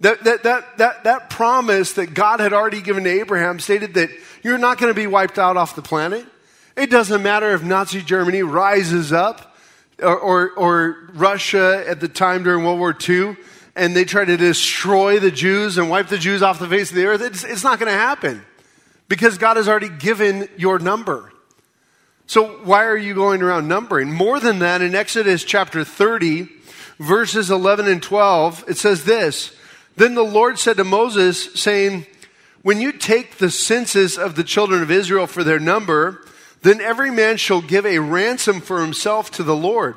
That, 0.00 0.24
that, 0.24 0.42
that, 0.44 0.78
that, 0.78 1.04
that 1.04 1.30
promise 1.30 1.92
that 1.94 2.14
God 2.14 2.40
had 2.40 2.52
already 2.52 2.80
given 2.80 3.04
to 3.04 3.10
Abraham 3.10 3.60
stated 3.60 3.94
that 3.94 4.10
you're 4.42 4.58
not 4.58 4.78
going 4.78 4.90
to 4.90 4.98
be 4.98 5.06
wiped 5.06 5.38
out 5.38 5.56
off 5.56 5.76
the 5.76 5.82
planet. 5.82 6.26
It 6.76 6.90
doesn't 6.90 7.22
matter 7.22 7.52
if 7.52 7.62
Nazi 7.62 8.00
Germany 8.00 8.42
rises 8.42 9.12
up 9.12 9.54
or, 10.02 10.18
or, 10.18 10.50
or 10.52 11.10
Russia 11.12 11.84
at 11.86 12.00
the 12.00 12.08
time 12.08 12.44
during 12.44 12.64
World 12.64 12.78
War 12.78 12.96
II 13.08 13.36
and 13.76 13.94
they 13.94 14.04
try 14.04 14.24
to 14.24 14.36
destroy 14.36 15.18
the 15.18 15.30
Jews 15.30 15.78
and 15.78 15.90
wipe 15.90 16.08
the 16.08 16.18
Jews 16.18 16.42
off 16.42 16.58
the 16.58 16.68
face 16.68 16.90
of 16.90 16.96
the 16.96 17.04
earth. 17.04 17.20
It's, 17.20 17.44
it's 17.44 17.64
not 17.64 17.78
going 17.78 17.92
to 17.92 17.98
happen 17.98 18.42
because 19.08 19.38
God 19.38 19.56
has 19.56 19.68
already 19.68 19.88
given 19.88 20.48
your 20.56 20.78
number. 20.78 21.32
So 22.26 22.58
why 22.64 22.84
are 22.84 22.96
you 22.96 23.14
going 23.14 23.42
around 23.42 23.68
numbering? 23.68 24.12
More 24.12 24.40
than 24.40 24.60
that, 24.60 24.82
in 24.82 24.94
Exodus 24.94 25.44
chapter 25.44 25.84
30, 25.84 26.48
verses 26.98 27.50
11 27.50 27.88
and 27.88 28.02
12, 28.02 28.64
it 28.68 28.76
says 28.76 29.04
this 29.04 29.54
Then 29.96 30.14
the 30.14 30.22
Lord 30.22 30.58
said 30.58 30.76
to 30.76 30.84
Moses, 30.84 31.52
saying, 31.54 32.06
When 32.62 32.80
you 32.80 32.92
take 32.92 33.38
the 33.38 33.50
census 33.50 34.16
of 34.16 34.34
the 34.34 34.44
children 34.44 34.82
of 34.82 34.90
Israel 34.90 35.26
for 35.26 35.44
their 35.44 35.60
number, 35.60 36.24
then 36.62 36.80
every 36.80 37.10
man 37.10 37.36
shall 37.36 37.62
give 37.62 37.86
a 37.86 37.98
ransom 37.98 38.60
for 38.60 38.80
himself 38.80 39.30
to 39.32 39.42
the 39.42 39.56
Lord. 39.56 39.96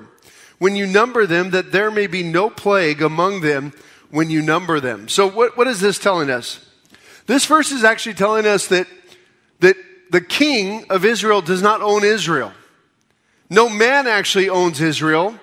When 0.60 0.76
you 0.76 0.88
number 0.88 1.26
them, 1.26 1.52
that 1.52 1.72
there 1.72 1.92
may 1.92 2.08
be 2.08 2.24
no 2.24 2.50
plague 2.50 3.02
among 3.02 3.42
them 3.42 3.74
when 4.12 4.30
you 4.30 4.42
number 4.42 4.80
them. 4.80 5.10
So, 5.10 5.28
what, 5.28 5.58
what 5.58 5.68
is 5.68 5.80
this 5.80 6.00
telling 6.00 6.30
us? 6.30 6.66
This 7.26 7.46
verse 7.46 7.72
is 7.72 7.84
actually 7.84 8.16
telling 8.16 8.46
us 8.46 8.68
that, 8.68 8.88
that 9.60 9.76
the 10.10 10.22
king 10.22 10.86
of 10.90 11.06
Israel 11.06 11.42
does 11.42 11.62
not 11.62 11.82
own 11.82 12.04
Israel. 12.04 12.54
No 13.50 13.70
man 13.70 14.08
actually 14.08 14.50
owns 14.50 14.82
Israel. 14.82 15.38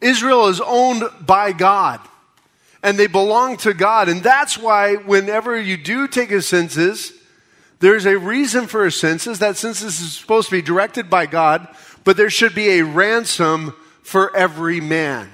Israel 0.00 0.48
is 0.48 0.60
owned 0.60 1.04
by 1.20 1.52
God 1.52 2.00
and 2.82 2.98
they 2.98 3.06
belong 3.06 3.56
to 3.58 3.74
God. 3.74 4.08
And 4.08 4.22
that's 4.22 4.56
why 4.56 4.96
whenever 4.96 5.60
you 5.60 5.76
do 5.76 6.08
take 6.08 6.30
a 6.30 6.42
census, 6.42 7.12
there's 7.80 8.06
a 8.06 8.18
reason 8.18 8.66
for 8.66 8.86
a 8.86 8.92
census. 8.92 9.38
That 9.38 9.56
census 9.56 10.00
is 10.00 10.12
supposed 10.14 10.48
to 10.48 10.56
be 10.56 10.62
directed 10.62 11.10
by 11.10 11.26
God, 11.26 11.66
but 12.04 12.16
there 12.16 12.30
should 12.30 12.54
be 12.54 12.78
a 12.78 12.84
ransom 12.84 13.74
for 14.02 14.34
every 14.36 14.80
man. 14.80 15.30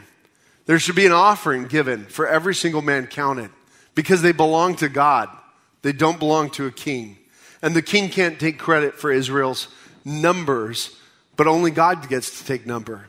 There 0.67 0.79
should 0.79 0.97
be 0.97 1.07
an 1.07 1.13
offering 1.13 1.67
given 1.67 2.07
for 2.07 2.27
every 2.27 2.55
single 2.55 2.83
man 2.83 3.07
counted 3.07 3.51
because 3.95 4.23
they 4.23 4.33
belong 4.33 4.77
to 4.77 4.89
God. 4.89 5.29
They 5.83 5.93
don't 5.93 6.19
belong 6.19 6.51
to 6.51 6.67
a 6.67 6.73
king. 6.73 7.19
And 7.63 7.75
the 7.75 7.83
king 7.83 8.11
can't 8.11 8.39
take 8.39 8.59
credit 8.59 8.95
for 8.95 9.11
Israel's 9.11 9.69
numbers, 10.05 10.95
but 11.37 11.47
only 11.47 11.71
God 11.71 12.09
gets 12.09 12.41
to 12.41 12.47
take 12.47 12.67
number 12.67 13.09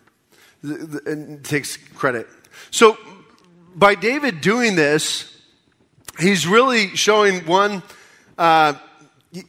and 0.64 1.44
takes 1.44 1.78
credit. 1.78 2.28
So 2.72 2.98
by 3.78 3.94
David 3.94 4.42
doing 4.42 4.76
this, 4.76 5.32
he's 6.20 6.48
really 6.48 6.96
showing 6.96 7.46
one, 7.46 7.84
uh, 8.38 8.74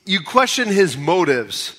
you 0.04 0.20
question 0.20 0.68
his 0.68 0.97
motives. 0.97 1.75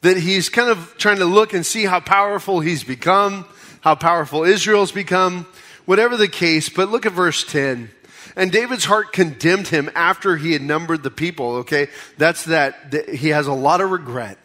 That 0.00 0.16
he's 0.16 0.48
kind 0.48 0.68
of 0.68 0.96
trying 0.98 1.18
to 1.18 1.26
look 1.26 1.52
and 1.54 1.64
see 1.64 1.84
how 1.84 2.00
powerful 2.00 2.58
he's 2.58 2.82
become, 2.82 3.46
how 3.82 3.94
powerful 3.94 4.42
Israel's 4.42 4.90
become, 4.90 5.46
whatever 5.84 6.16
the 6.16 6.26
case. 6.26 6.68
But 6.68 6.90
look 6.90 7.06
at 7.06 7.12
verse 7.12 7.44
10. 7.44 7.88
And 8.34 8.50
David's 8.50 8.84
heart 8.84 9.12
condemned 9.12 9.68
him 9.68 9.88
after 9.94 10.36
he 10.36 10.54
had 10.54 10.62
numbered 10.62 11.04
the 11.04 11.10
people, 11.10 11.56
okay? 11.56 11.86
That's 12.18 12.46
that, 12.46 13.08
he 13.12 13.28
has 13.28 13.46
a 13.46 13.52
lot 13.52 13.80
of 13.80 13.90
regret. 13.90 14.38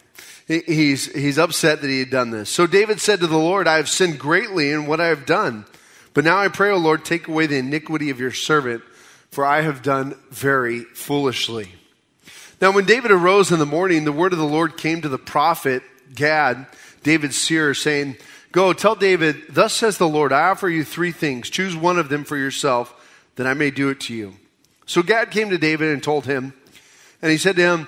He's, 0.46 1.12
he's 1.12 1.38
upset 1.38 1.80
that 1.80 1.88
he 1.88 1.98
had 1.98 2.10
done 2.10 2.30
this. 2.30 2.48
So 2.50 2.68
David 2.68 3.00
said 3.00 3.18
to 3.20 3.26
the 3.26 3.36
Lord, 3.36 3.66
I 3.66 3.78
have 3.78 3.88
sinned 3.88 4.20
greatly 4.20 4.70
in 4.70 4.86
what 4.86 5.00
I 5.00 5.06
have 5.06 5.26
done. 5.26 5.66
But 6.18 6.24
now 6.24 6.38
I 6.38 6.48
pray, 6.48 6.72
O 6.72 6.76
Lord, 6.78 7.04
take 7.04 7.28
away 7.28 7.46
the 7.46 7.58
iniquity 7.58 8.10
of 8.10 8.18
your 8.18 8.32
servant, 8.32 8.82
for 9.30 9.46
I 9.46 9.60
have 9.60 9.84
done 9.84 10.16
very 10.30 10.80
foolishly. 10.80 11.68
Now, 12.60 12.72
when 12.72 12.86
David 12.86 13.12
arose 13.12 13.52
in 13.52 13.60
the 13.60 13.64
morning, 13.64 14.02
the 14.02 14.10
word 14.10 14.32
of 14.32 14.40
the 14.40 14.44
Lord 14.44 14.76
came 14.76 15.00
to 15.00 15.08
the 15.08 15.16
prophet 15.16 15.84
Gad, 16.12 16.66
David's 17.04 17.36
seer, 17.36 17.72
saying, 17.72 18.16
Go, 18.50 18.72
tell 18.72 18.96
David, 18.96 19.44
Thus 19.48 19.72
says 19.72 19.96
the 19.96 20.08
Lord, 20.08 20.32
I 20.32 20.48
offer 20.48 20.68
you 20.68 20.82
three 20.82 21.12
things. 21.12 21.50
Choose 21.50 21.76
one 21.76 22.00
of 22.00 22.08
them 22.08 22.24
for 22.24 22.36
yourself, 22.36 22.92
that 23.36 23.46
I 23.46 23.54
may 23.54 23.70
do 23.70 23.88
it 23.88 24.00
to 24.00 24.12
you. 24.12 24.34
So 24.86 25.04
Gad 25.04 25.30
came 25.30 25.50
to 25.50 25.56
David 25.56 25.92
and 25.92 26.02
told 26.02 26.26
him, 26.26 26.52
and 27.22 27.30
he 27.30 27.38
said 27.38 27.54
to 27.54 27.62
him, 27.62 27.86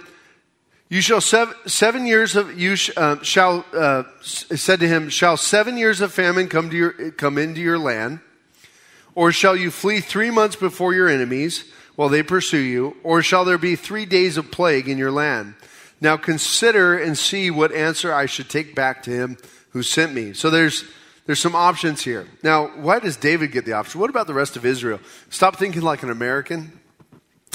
you 0.90 1.00
shall 1.00 1.20
seven, 1.20 2.04
years 2.04 2.35
of 2.35 2.59
you 2.59 2.75
sh, 2.75 2.90
uh, 2.97 3.23
shall 3.23 3.64
uh, 3.73 4.02
said 4.20 4.80
to 4.80 4.88
him, 4.88 5.09
shall 5.09 5.37
seven 5.37 5.78
years 5.78 6.00
of 6.00 6.12
famine 6.12 6.49
come 6.49 6.68
to 6.68 6.76
your 6.76 7.12
come 7.12 7.38
into 7.38 7.61
your 7.61 7.78
land, 7.78 8.18
or 9.14 9.30
shall 9.30 9.54
you 9.54 9.70
flee 9.70 10.00
three 10.00 10.32
months 10.32 10.56
before 10.56 10.92
your 10.92 11.09
enemies 11.09 11.64
while 11.94 12.09
they 12.09 12.25
pursue 12.25 12.59
you, 12.59 12.97
or 13.04 13.23
shall 13.23 13.44
there 13.44 13.56
be 13.56 13.76
three 13.76 14.04
days 14.04 14.37
of 14.37 14.50
plague 14.50 14.88
in 14.88 14.99
your 14.99 15.12
land? 15.12 15.54
Now 16.00 16.16
consider 16.16 16.99
and 16.99 17.16
see 17.16 17.52
what 17.52 17.73
answer 17.73 18.12
I 18.12 18.26
should 18.26 18.50
take 18.50 18.75
back 18.75 19.04
to 19.04 19.11
him 19.12 19.37
who 19.70 19.85
sent 19.85 20.12
me. 20.12 20.32
So 20.32 20.50
there's 20.50 20.85
there's 21.26 21.40
some 21.40 21.54
options 21.54 22.02
here. 22.02 22.26
Now, 22.42 22.66
why 22.66 22.99
does 22.99 23.16
David 23.16 23.52
get 23.52 23.64
the 23.64 23.75
option? 23.75 24.00
What 24.00 24.11
about 24.11 24.26
the 24.26 24.35
rest 24.35 24.56
of 24.56 24.66
Israel? 24.66 24.99
Stop 25.28 25.54
thinking 25.54 25.82
like 25.82 26.02
an 26.02 26.11
American. 26.11 26.80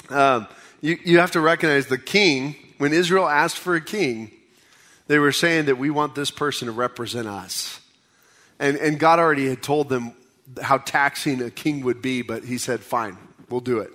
Um, 0.09 0.47
you, 0.79 0.97
you 1.03 1.19
have 1.19 1.31
to 1.31 1.41
recognize 1.41 1.87
the 1.87 1.97
king 1.97 2.55
when 2.77 2.93
Israel 2.93 3.27
asked 3.27 3.57
for 3.57 3.75
a 3.75 3.81
king, 3.81 4.31
they 5.07 5.19
were 5.19 5.31
saying 5.31 5.65
that 5.65 5.77
we 5.77 5.89
want 5.89 6.15
this 6.15 6.31
person 6.31 6.67
to 6.67 6.71
represent 6.71 7.27
us. 7.27 7.79
And, 8.59 8.77
and 8.77 8.99
God 8.99 9.19
already 9.19 9.47
had 9.47 9.61
told 9.61 9.89
them 9.89 10.13
how 10.61 10.77
taxing 10.77 11.41
a 11.41 11.51
king 11.51 11.83
would 11.83 12.01
be, 12.01 12.21
but 12.21 12.43
he 12.43 12.57
said, 12.57 12.79
fine, 12.81 13.17
we'll 13.49 13.61
do 13.61 13.79
it. 13.79 13.91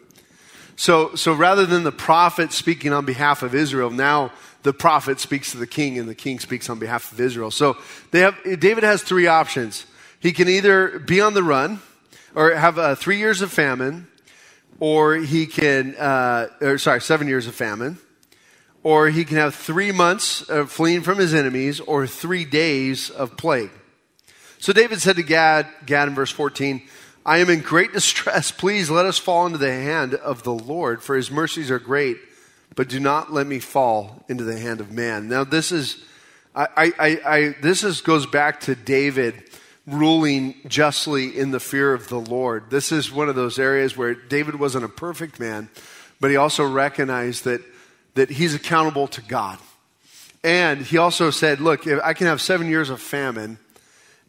So, 0.76 1.14
so 1.14 1.32
rather 1.34 1.66
than 1.66 1.84
the 1.84 1.92
prophet 1.92 2.52
speaking 2.52 2.92
on 2.92 3.04
behalf 3.04 3.42
of 3.42 3.54
Israel, 3.54 3.90
now 3.90 4.32
the 4.62 4.72
prophet 4.72 5.20
speaks 5.20 5.52
to 5.52 5.58
the 5.58 5.66
king 5.66 5.98
and 5.98 6.08
the 6.08 6.14
king 6.14 6.38
speaks 6.38 6.70
on 6.70 6.78
behalf 6.78 7.12
of 7.12 7.20
Israel. 7.20 7.50
So 7.50 7.76
they 8.10 8.20
have, 8.20 8.36
David 8.58 8.84
has 8.84 9.02
three 9.02 9.26
options. 9.26 9.86
He 10.20 10.32
can 10.32 10.48
either 10.48 10.98
be 10.98 11.20
on 11.20 11.34
the 11.34 11.42
run 11.42 11.80
or 12.34 12.54
have 12.54 12.78
uh, 12.78 12.94
three 12.94 13.18
years 13.18 13.42
of 13.42 13.52
famine, 13.52 14.06
or 14.78 15.16
he 15.16 15.46
can, 15.46 15.94
uh, 15.96 16.48
or 16.60 16.78
sorry, 16.78 17.00
seven 17.00 17.28
years 17.28 17.46
of 17.46 17.54
famine, 17.54 17.98
or 18.82 19.08
he 19.08 19.24
can 19.24 19.36
have 19.36 19.54
three 19.54 19.92
months 19.92 20.42
of 20.48 20.70
fleeing 20.70 21.02
from 21.02 21.18
his 21.18 21.34
enemies, 21.34 21.80
or 21.80 22.06
three 22.06 22.44
days 22.44 23.10
of 23.10 23.36
plague. 23.36 23.70
So 24.58 24.72
David 24.72 25.00
said 25.00 25.16
to 25.16 25.22
Gad, 25.22 25.66
Gad 25.86 26.08
in 26.08 26.14
verse 26.14 26.30
14, 26.30 26.82
I 27.24 27.38
am 27.38 27.50
in 27.50 27.60
great 27.60 27.92
distress. 27.94 28.50
Please 28.50 28.90
let 28.90 29.06
us 29.06 29.18
fall 29.18 29.46
into 29.46 29.58
the 29.58 29.72
hand 29.72 30.14
of 30.14 30.42
the 30.42 30.52
Lord, 30.52 31.02
for 31.02 31.16
his 31.16 31.30
mercies 31.30 31.70
are 31.70 31.78
great, 31.78 32.16
but 32.74 32.88
do 32.88 33.00
not 33.00 33.32
let 33.32 33.46
me 33.46 33.58
fall 33.58 34.24
into 34.28 34.44
the 34.44 34.58
hand 34.58 34.80
of 34.80 34.90
man. 34.92 35.28
Now, 35.28 35.44
this 35.44 35.72
is, 35.72 36.02
I, 36.54 36.68
I, 36.76 37.20
I, 37.24 37.54
this 37.60 37.84
is, 37.84 38.00
goes 38.00 38.26
back 38.26 38.60
to 38.60 38.74
David 38.74 39.42
ruling 39.86 40.54
justly 40.68 41.36
in 41.36 41.50
the 41.50 41.60
fear 41.60 41.92
of 41.92 42.08
the 42.08 42.20
Lord. 42.20 42.70
This 42.70 42.92
is 42.92 43.12
one 43.12 43.28
of 43.28 43.34
those 43.34 43.58
areas 43.58 43.96
where 43.96 44.14
David 44.14 44.56
wasn't 44.56 44.84
a 44.84 44.88
perfect 44.88 45.40
man, 45.40 45.68
but 46.20 46.30
he 46.30 46.36
also 46.36 46.64
recognized 46.66 47.44
that 47.44 47.62
that 48.14 48.30
he's 48.30 48.54
accountable 48.54 49.08
to 49.08 49.22
God. 49.22 49.58
And 50.42 50.80
he 50.80 50.96
also 50.96 51.30
said, 51.30 51.60
Look, 51.60 51.86
if 51.86 52.00
I 52.02 52.14
can 52.14 52.26
have 52.26 52.40
seven 52.40 52.68
years 52.68 52.90
of 52.90 53.00
famine, 53.00 53.58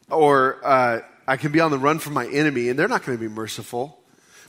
or 0.09 0.57
uh, 0.63 1.01
I 1.27 1.37
can 1.37 1.51
be 1.51 1.59
on 1.59 1.71
the 1.71 1.77
run 1.77 1.99
from 1.99 2.13
my 2.13 2.27
enemy, 2.27 2.69
and 2.69 2.77
they're 2.77 2.87
not 2.87 3.05
going 3.05 3.17
to 3.17 3.21
be 3.21 3.33
merciful. 3.33 3.99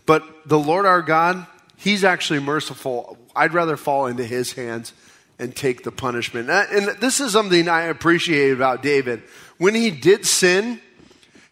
But 0.05 0.25
the 0.47 0.59
Lord 0.59 0.85
our 0.85 1.03
God, 1.03 1.47
he's 1.77 2.03
actually 2.03 2.41
merciful. 2.41 3.17
I'd 3.37 3.55
rather 3.55 3.77
fall 3.77 4.07
into 4.07 4.25
his 4.25 4.53
hands 4.53 4.93
and 5.39 5.55
take 5.55 5.85
the 5.85 5.93
punishment. 5.93 6.51
And 6.51 6.89
this 7.01 7.21
is 7.21 7.33
something 7.33 7.69
I 7.69 7.83
appreciate 7.83 8.51
about 8.51 8.83
David. 8.83 9.23
When 9.59 9.75
he 9.75 9.91
did 9.91 10.27
sin, 10.27 10.81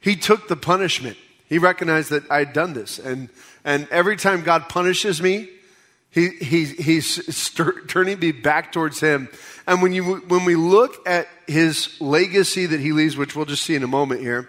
he 0.00 0.16
took 0.16 0.48
the 0.48 0.56
punishment. 0.56 1.16
He 1.46 1.58
recognized 1.58 2.10
that 2.10 2.28
I 2.30 2.40
had 2.40 2.52
done 2.52 2.72
this. 2.72 2.98
And, 2.98 3.28
and 3.64 3.88
every 3.90 4.16
time 4.16 4.42
God 4.42 4.68
punishes 4.68 5.20
me, 5.20 5.48
he, 6.10 6.30
he, 6.30 6.64
he's 6.64 7.34
stir, 7.36 7.84
turning 7.86 8.18
me 8.18 8.32
back 8.32 8.72
towards 8.72 8.98
him. 9.00 9.28
And 9.66 9.80
when, 9.80 9.92
you, 9.92 10.16
when 10.16 10.44
we 10.44 10.56
look 10.56 11.06
at 11.06 11.28
his 11.46 12.00
legacy 12.00 12.66
that 12.66 12.80
he 12.80 12.92
leaves, 12.92 13.16
which 13.16 13.36
we'll 13.36 13.46
just 13.46 13.62
see 13.62 13.76
in 13.76 13.84
a 13.84 13.88
moment 13.88 14.20
here, 14.20 14.48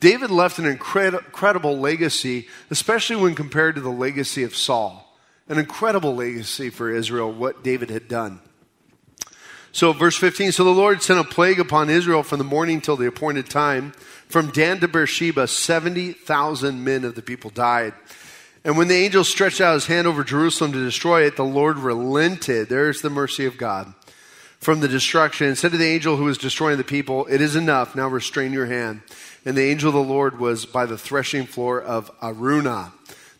David 0.00 0.30
left 0.30 0.58
an 0.58 0.66
incredible, 0.66 1.24
incredible 1.24 1.78
legacy, 1.78 2.48
especially 2.70 3.16
when 3.16 3.34
compared 3.34 3.76
to 3.76 3.80
the 3.80 3.90
legacy 3.90 4.42
of 4.42 4.56
Saul. 4.56 5.04
An 5.48 5.58
incredible 5.58 6.14
legacy 6.14 6.68
for 6.68 6.90
Israel, 6.90 7.32
what 7.32 7.62
David 7.62 7.90
had 7.90 8.08
done. 8.08 8.40
So, 9.72 9.92
verse 9.92 10.16
15 10.16 10.52
So 10.52 10.64
the 10.64 10.70
Lord 10.70 11.02
sent 11.02 11.20
a 11.20 11.24
plague 11.24 11.60
upon 11.60 11.90
Israel 11.90 12.22
from 12.22 12.38
the 12.38 12.44
morning 12.44 12.80
till 12.80 12.96
the 12.96 13.06
appointed 13.06 13.48
time. 13.48 13.92
From 14.28 14.50
Dan 14.50 14.80
to 14.80 14.88
Beersheba, 14.88 15.46
70,000 15.46 16.84
men 16.84 17.04
of 17.04 17.14
the 17.14 17.22
people 17.22 17.50
died. 17.50 17.94
And 18.68 18.76
when 18.76 18.88
the 18.88 18.96
angel 18.96 19.24
stretched 19.24 19.62
out 19.62 19.72
his 19.72 19.86
hand 19.86 20.06
over 20.06 20.22
Jerusalem 20.22 20.72
to 20.72 20.84
destroy 20.84 21.22
it, 21.22 21.36
the 21.36 21.42
Lord 21.42 21.78
relented. 21.78 22.68
There's 22.68 23.00
the 23.00 23.08
mercy 23.08 23.46
of 23.46 23.56
God 23.56 23.94
from 24.60 24.80
the 24.80 24.88
destruction 24.88 25.46
and 25.46 25.56
said 25.56 25.70
to 25.70 25.78
the 25.78 25.86
angel 25.86 26.16
who 26.16 26.24
was 26.24 26.36
destroying 26.36 26.76
the 26.76 26.84
people, 26.84 27.24
It 27.28 27.40
is 27.40 27.56
enough. 27.56 27.96
Now 27.96 28.08
restrain 28.08 28.52
your 28.52 28.66
hand. 28.66 29.00
And 29.46 29.56
the 29.56 29.70
angel 29.70 29.88
of 29.88 29.94
the 29.94 30.02
Lord 30.02 30.38
was 30.38 30.66
by 30.66 30.84
the 30.84 30.98
threshing 30.98 31.46
floor 31.46 31.80
of 31.80 32.10
Araunah, 32.20 32.92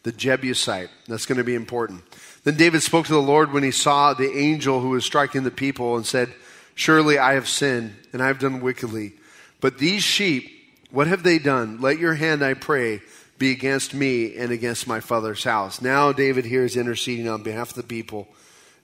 the 0.02 0.12
Jebusite. 0.12 0.88
That's 1.08 1.26
going 1.26 1.36
to 1.36 1.44
be 1.44 1.54
important. 1.54 2.04
Then 2.44 2.56
David 2.56 2.82
spoke 2.82 3.04
to 3.04 3.12
the 3.12 3.20
Lord 3.20 3.52
when 3.52 3.62
he 3.62 3.70
saw 3.70 4.14
the 4.14 4.34
angel 4.34 4.80
who 4.80 4.88
was 4.88 5.04
striking 5.04 5.42
the 5.42 5.50
people 5.50 5.96
and 5.96 6.06
said, 6.06 6.32
Surely 6.74 7.18
I 7.18 7.34
have 7.34 7.48
sinned 7.48 7.94
and 8.14 8.22
I 8.22 8.28
have 8.28 8.38
done 8.38 8.62
wickedly. 8.62 9.12
But 9.60 9.76
these 9.76 10.02
sheep, 10.02 10.50
what 10.90 11.06
have 11.06 11.22
they 11.22 11.38
done? 11.38 11.82
Let 11.82 11.98
your 11.98 12.14
hand, 12.14 12.42
I 12.42 12.54
pray, 12.54 13.02
be 13.38 13.52
against 13.52 13.94
me 13.94 14.36
and 14.36 14.50
against 14.50 14.86
my 14.86 15.00
father's 15.00 15.44
house. 15.44 15.80
Now 15.80 16.12
David 16.12 16.44
here 16.44 16.64
is 16.64 16.76
interceding 16.76 17.28
on 17.28 17.42
behalf 17.42 17.70
of 17.70 17.76
the 17.76 17.82
people, 17.82 18.28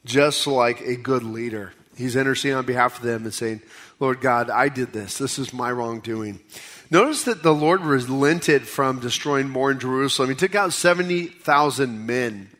just 0.05 0.47
like 0.47 0.81
a 0.81 0.97
good 0.97 1.23
leader. 1.23 1.73
He's 1.97 2.17
interceding 2.17 2.57
on 2.57 2.67
behalf 2.67 2.99
of 2.99 3.05
them 3.05 3.25
and 3.25 3.35
saying, 3.35 3.63
Lord 4.01 4.21
God, 4.21 4.51
I 4.51 4.69
did 4.69 4.93
this. 4.93 5.19
This 5.19 5.39
is 5.39 5.53
my 5.53 5.71
wrongdoing. 5.71 6.41
Notice 6.91 7.25
that 7.25 7.43
the 7.43 7.55
Lord 7.55 7.81
relented 7.81 8.67
from 8.67 9.01
destroying 9.01 9.49
more 9.49 9.71
in 9.71 9.79
Jerusalem. 9.79 10.29
He 10.29 10.35
took 10.35 10.55
out 10.55 10.73
70,000 10.73 12.07
men. 12.07 12.51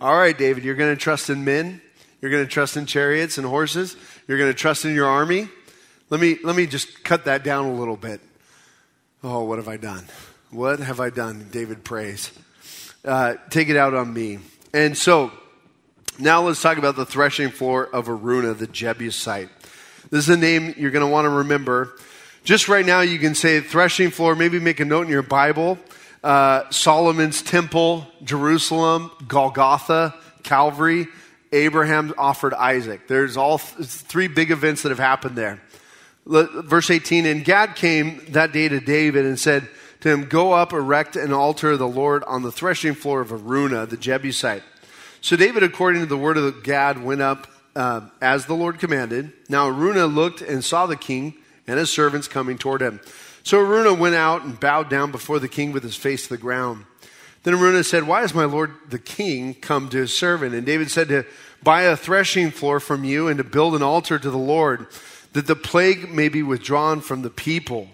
All 0.00 0.16
right, 0.16 0.36
David, 0.36 0.64
you're 0.64 0.74
going 0.74 0.94
to 0.94 1.00
trust 1.00 1.30
in 1.30 1.44
men? 1.44 1.80
You're 2.20 2.30
going 2.30 2.44
to 2.44 2.50
trust 2.50 2.76
in 2.76 2.86
chariots 2.86 3.36
and 3.36 3.46
horses? 3.46 3.96
You're 4.28 4.38
going 4.38 4.50
to 4.50 4.58
trust 4.58 4.84
in 4.84 4.94
your 4.94 5.06
army? 5.06 5.48
Let 6.10 6.20
me, 6.20 6.38
let 6.44 6.56
me 6.56 6.66
just 6.66 7.04
cut 7.04 7.24
that 7.24 7.42
down 7.42 7.66
a 7.66 7.74
little 7.74 7.96
bit. 7.96 8.20
Oh, 9.22 9.44
what 9.44 9.58
have 9.58 9.68
I 9.68 9.76
done? 9.76 10.06
What 10.54 10.78
have 10.78 11.00
I 11.00 11.10
done? 11.10 11.48
David 11.50 11.82
prays. 11.82 12.30
uh, 13.04 13.34
take 13.50 13.68
it 13.70 13.76
out 13.76 13.92
on 13.92 14.14
me. 14.14 14.38
And 14.72 14.96
so 14.96 15.32
now 16.20 16.42
let's 16.42 16.62
talk 16.62 16.78
about 16.78 16.94
the 16.94 17.04
threshing 17.04 17.50
floor 17.50 17.88
of 17.92 18.06
Araunah, 18.06 18.56
the 18.56 18.68
Jebusite. 18.68 19.48
This 20.10 20.28
is 20.28 20.28
a 20.28 20.36
name 20.36 20.72
you're 20.76 20.92
going 20.92 21.04
to 21.04 21.10
want 21.10 21.24
to 21.24 21.30
remember. 21.30 21.96
Just 22.44 22.68
right 22.68 22.86
now, 22.86 23.00
you 23.00 23.18
can 23.18 23.34
say 23.34 23.62
threshing 23.62 24.12
floor, 24.12 24.36
maybe 24.36 24.60
make 24.60 24.78
a 24.78 24.84
note 24.84 25.02
in 25.06 25.08
your 25.08 25.22
Bible. 25.22 25.76
Uh, 26.22 26.70
Solomon's 26.70 27.42
temple, 27.42 28.06
Jerusalem, 28.22 29.10
Golgotha, 29.26 30.14
Calvary, 30.44 31.08
Abraham 31.50 32.14
offered 32.16 32.54
Isaac. 32.54 33.08
There's 33.08 33.36
all 33.36 33.58
th- 33.58 33.88
three 33.88 34.28
big 34.28 34.52
events 34.52 34.82
that 34.82 34.90
have 34.90 35.00
happened 35.00 35.34
there. 35.34 35.60
Verse 36.26 36.92
18, 36.92 37.26
and 37.26 37.44
Gad 37.44 37.74
came 37.74 38.24
that 38.28 38.52
day 38.52 38.68
to 38.68 38.78
David 38.78 39.26
and 39.26 39.36
said 39.36 39.68
to 40.04 40.10
him, 40.10 40.26
Go 40.26 40.52
up, 40.52 40.74
erect 40.74 41.16
an 41.16 41.32
altar 41.32 41.72
of 41.72 41.78
the 41.78 41.88
Lord 41.88 42.24
on 42.24 42.42
the 42.42 42.52
threshing 42.52 42.94
floor 42.94 43.22
of 43.22 43.30
Araunah, 43.30 43.88
the 43.88 43.96
Jebusite. 43.96 44.62
So 45.22 45.34
David, 45.34 45.62
according 45.62 46.02
to 46.02 46.06
the 46.06 46.18
word 46.18 46.36
of 46.36 46.62
Gad, 46.62 47.02
went 47.02 47.22
up 47.22 47.46
uh, 47.74 48.02
as 48.20 48.44
the 48.44 48.52
Lord 48.52 48.78
commanded. 48.78 49.32
Now 49.48 49.70
Araunah 49.70 50.14
looked 50.14 50.42
and 50.42 50.62
saw 50.62 50.84
the 50.84 50.94
king 50.94 51.32
and 51.66 51.78
his 51.78 51.88
servants 51.88 52.28
coming 52.28 52.58
toward 52.58 52.82
him. 52.82 53.00
So 53.44 53.64
Araunah 53.64 53.98
went 53.98 54.14
out 54.14 54.44
and 54.44 54.60
bowed 54.60 54.90
down 54.90 55.10
before 55.10 55.38
the 55.38 55.48
king 55.48 55.72
with 55.72 55.82
his 55.82 55.96
face 55.96 56.24
to 56.24 56.28
the 56.28 56.36
ground. 56.36 56.84
Then 57.42 57.54
Araunah 57.54 57.84
said, 57.84 58.06
Why 58.06 58.20
has 58.20 58.34
my 58.34 58.44
lord 58.44 58.74
the 58.90 58.98
king 58.98 59.54
come 59.54 59.88
to 59.88 59.96
his 59.96 60.14
servant? 60.14 60.54
And 60.54 60.66
David 60.66 60.90
said 60.90 61.08
to 61.08 61.24
buy 61.62 61.84
a 61.84 61.96
threshing 61.96 62.50
floor 62.50 62.78
from 62.78 63.04
you 63.04 63.28
and 63.28 63.38
to 63.38 63.44
build 63.44 63.74
an 63.74 63.82
altar 63.82 64.18
to 64.18 64.30
the 64.30 64.36
Lord, 64.36 64.86
that 65.32 65.46
the 65.46 65.56
plague 65.56 66.10
may 66.12 66.28
be 66.28 66.42
withdrawn 66.42 67.00
from 67.00 67.22
the 67.22 67.30
people. 67.30 67.88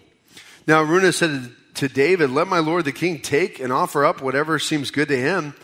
Now 0.67 0.85
Araunah 0.85 1.15
said 1.15 1.55
to 1.75 1.89
David, 1.89 2.31
Let 2.31 2.49
my 2.49 2.59
lord 2.59 2.85
the 2.85 2.93
king 2.93 3.21
take 3.21 3.61
and 3.61 3.73
offer 3.73 4.05
up 4.05 4.23
whatever 4.23 4.59
seems 4.59 4.91
good 4.91 5.09
to 5.09 5.17
him. 5.17 5.55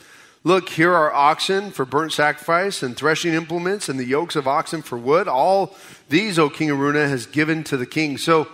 Look, 0.45 0.69
here 0.69 0.93
are 0.93 1.13
oxen 1.13 1.73
for 1.73 1.85
burnt 1.85 2.13
sacrifice 2.13 2.83
and 2.83 2.97
threshing 2.97 3.35
implements 3.35 3.89
and 3.89 3.99
the 3.99 4.05
yokes 4.05 4.37
of 4.37 4.47
oxen 4.47 4.81
for 4.81 4.97
wood. 4.97 5.27
All 5.27 5.75
these, 6.09 6.39
O 6.39 6.49
King 6.49 6.69
Araunah, 6.69 7.09
has 7.09 7.27
given 7.27 7.65
to 7.65 7.77
the 7.77 7.87
king. 7.87 8.17
So 8.17 8.47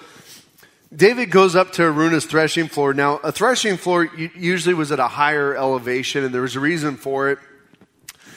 David 0.95 1.31
goes 1.31 1.55
up 1.55 1.73
to 1.73 1.83
Araunah's 1.83 2.25
threshing 2.25 2.69
floor. 2.69 2.95
Now, 2.95 3.17
a 3.19 3.31
threshing 3.31 3.77
floor 3.77 4.11
usually 4.15 4.75
was 4.75 4.91
at 4.93 5.01
a 5.01 5.09
higher 5.09 5.55
elevation, 5.55 6.25
and 6.25 6.35
there 6.35 6.43
was 6.43 6.57
a 6.57 6.61
reason 6.61 6.97
for 6.97 7.31
it. 7.31 7.39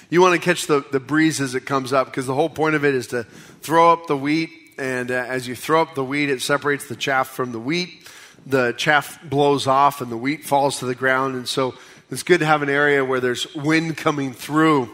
You 0.09 0.21
want 0.21 0.35
to 0.35 0.45
catch 0.45 0.67
the, 0.67 0.85
the 0.91 0.99
breeze 0.99 1.41
as 1.41 1.55
it 1.55 1.65
comes 1.65 1.91
up, 1.91 2.07
because 2.07 2.25
the 2.25 2.33
whole 2.33 2.49
point 2.49 2.75
of 2.75 2.85
it 2.85 2.95
is 2.95 3.07
to 3.07 3.23
throw 3.61 3.91
up 3.91 4.07
the 4.07 4.15
wheat, 4.15 4.51
and 4.77 5.11
uh, 5.11 5.15
as 5.15 5.47
you 5.47 5.55
throw 5.55 5.81
up 5.81 5.95
the 5.95 6.03
wheat, 6.03 6.29
it 6.29 6.41
separates 6.41 6.87
the 6.87 6.95
chaff 6.95 7.29
from 7.29 7.51
the 7.51 7.59
wheat. 7.59 8.07
The 8.45 8.73
chaff 8.73 9.19
blows 9.23 9.67
off, 9.67 10.01
and 10.01 10.11
the 10.11 10.17
wheat 10.17 10.45
falls 10.45 10.79
to 10.79 10.85
the 10.85 10.95
ground, 10.95 11.35
and 11.35 11.47
so 11.47 11.75
it's 12.11 12.23
good 12.23 12.39
to 12.39 12.45
have 12.45 12.61
an 12.61 12.69
area 12.69 13.03
where 13.03 13.19
there's 13.19 13.53
wind 13.55 13.97
coming 13.97 14.33
through. 14.33 14.89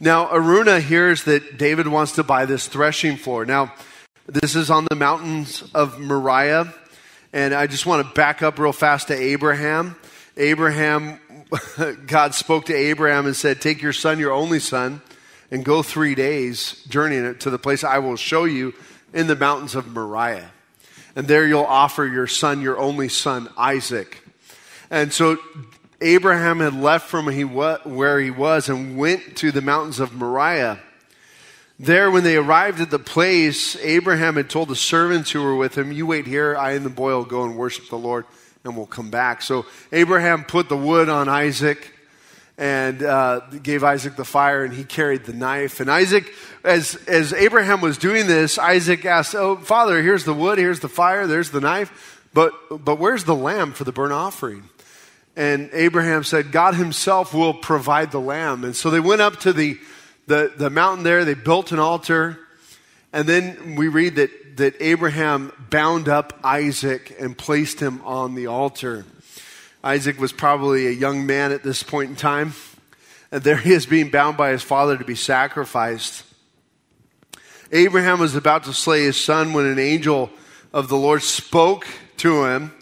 Now, 0.00 0.26
Araunah 0.28 0.80
hears 0.80 1.24
that 1.24 1.58
David 1.58 1.86
wants 1.86 2.12
to 2.12 2.24
buy 2.24 2.46
this 2.46 2.66
threshing 2.66 3.16
floor. 3.16 3.44
Now, 3.44 3.72
this 4.26 4.54
is 4.54 4.70
on 4.70 4.86
the 4.88 4.96
mountains 4.96 5.62
of 5.74 6.00
Moriah. 6.00 6.72
And 7.32 7.54
I 7.54 7.66
just 7.66 7.86
want 7.86 8.06
to 8.06 8.12
back 8.14 8.42
up 8.42 8.58
real 8.58 8.72
fast 8.72 9.08
to 9.08 9.14
Abraham. 9.14 9.96
Abraham, 10.36 11.20
God 12.06 12.34
spoke 12.34 12.66
to 12.66 12.74
Abraham 12.74 13.26
and 13.26 13.36
said, 13.36 13.60
Take 13.60 13.82
your 13.82 13.92
son, 13.92 14.18
your 14.18 14.32
only 14.32 14.58
son, 14.58 15.00
and 15.50 15.64
go 15.64 15.82
three 15.82 16.14
days 16.14 16.84
journeying 16.88 17.36
to 17.38 17.50
the 17.50 17.58
place 17.58 17.84
I 17.84 17.98
will 17.98 18.16
show 18.16 18.44
you 18.44 18.74
in 19.12 19.26
the 19.26 19.36
mountains 19.36 19.74
of 19.74 19.86
Moriah. 19.88 20.50
And 21.16 21.26
there 21.26 21.46
you'll 21.46 21.64
offer 21.64 22.06
your 22.06 22.26
son, 22.26 22.60
your 22.62 22.78
only 22.78 23.08
son, 23.08 23.48
Isaac. 23.56 24.22
And 24.90 25.12
so 25.12 25.38
Abraham 26.00 26.60
had 26.60 26.74
left 26.74 27.08
from 27.08 27.28
he 27.28 27.44
where 27.44 28.20
he 28.20 28.30
was 28.30 28.68
and 28.68 28.96
went 28.96 29.36
to 29.38 29.52
the 29.52 29.60
mountains 29.60 30.00
of 30.00 30.14
Moriah. 30.14 30.80
There, 31.78 32.10
when 32.10 32.24
they 32.24 32.36
arrived 32.36 32.80
at 32.80 32.90
the 32.90 32.98
place, 32.98 33.74
Abraham 33.76 34.36
had 34.36 34.50
told 34.50 34.68
the 34.68 34.76
servants 34.76 35.30
who 35.30 35.42
were 35.42 35.56
with 35.56 35.78
him, 35.78 35.92
You 35.92 36.06
wait 36.06 36.26
here, 36.26 36.56
I 36.56 36.72
and 36.72 36.84
the 36.84 36.90
boy 36.90 37.12
will 37.12 37.24
go 37.24 37.44
and 37.44 37.56
worship 37.56 37.88
the 37.88 37.96
Lord, 37.96 38.26
and 38.64 38.76
we'll 38.76 38.86
come 38.86 39.10
back. 39.10 39.40
So 39.40 39.64
Abraham 39.90 40.44
put 40.44 40.68
the 40.68 40.76
wood 40.76 41.08
on 41.08 41.28
Isaac 41.28 41.94
and 42.60 43.02
uh, 43.02 43.40
gave 43.62 43.82
Isaac 43.82 44.16
the 44.16 44.24
fire, 44.24 44.64
and 44.64 44.74
he 44.74 44.84
carried 44.84 45.24
the 45.24 45.32
knife. 45.32 45.80
And 45.80 45.90
Isaac, 45.90 46.30
as, 46.62 46.94
as 47.08 47.32
Abraham 47.32 47.80
was 47.80 47.96
doing 47.96 48.26
this, 48.26 48.58
Isaac 48.58 49.06
asked, 49.06 49.34
Oh, 49.34 49.56
Father, 49.56 50.02
here's 50.02 50.24
the 50.24 50.34
wood, 50.34 50.58
here's 50.58 50.80
the 50.80 50.88
fire, 50.88 51.26
there's 51.26 51.50
the 51.52 51.62
knife, 51.62 52.20
but, 52.34 52.52
but 52.84 52.98
where's 52.98 53.24
the 53.24 53.34
lamb 53.34 53.72
for 53.72 53.84
the 53.84 53.92
burnt 53.92 54.12
offering? 54.12 54.68
And 55.36 55.70
Abraham 55.72 56.22
said, 56.22 56.52
God 56.52 56.74
himself 56.74 57.32
will 57.32 57.54
provide 57.54 58.10
the 58.10 58.20
lamb. 58.20 58.62
And 58.64 58.76
so 58.76 58.90
they 58.90 59.00
went 59.00 59.22
up 59.22 59.40
to 59.40 59.54
the, 59.54 59.78
the, 60.26 60.52
the 60.54 60.68
mountain 60.68 61.02
there, 61.02 61.24
they 61.24 61.32
built 61.32 61.72
an 61.72 61.78
altar. 61.78 62.38
And 63.10 63.26
then 63.26 63.76
we 63.76 63.88
read 63.88 64.16
that, 64.16 64.58
that 64.58 64.74
Abraham 64.80 65.50
bound 65.70 66.10
up 66.10 66.38
Isaac 66.44 67.16
and 67.18 67.38
placed 67.38 67.80
him 67.80 68.02
on 68.04 68.34
the 68.34 68.48
altar. 68.48 69.06
Isaac 69.82 70.18
was 70.18 70.32
probably 70.32 70.86
a 70.86 70.92
young 70.92 71.26
man 71.26 71.52
at 71.52 71.62
this 71.62 71.82
point 71.82 72.10
in 72.10 72.16
time. 72.16 72.52
And 73.32 73.42
there 73.42 73.56
he 73.56 73.72
is 73.72 73.86
being 73.86 74.10
bound 74.10 74.36
by 74.36 74.50
his 74.50 74.62
father 74.62 74.98
to 74.98 75.04
be 75.04 75.14
sacrificed. 75.14 76.24
Abraham 77.72 78.18
was 78.18 78.34
about 78.34 78.64
to 78.64 78.72
slay 78.72 79.04
his 79.04 79.18
son 79.18 79.52
when 79.52 79.64
an 79.64 79.78
angel 79.78 80.30
of 80.72 80.88
the 80.88 80.96
Lord 80.96 81.22
spoke 81.22 81.86
to 82.18 82.44
him 82.44 82.72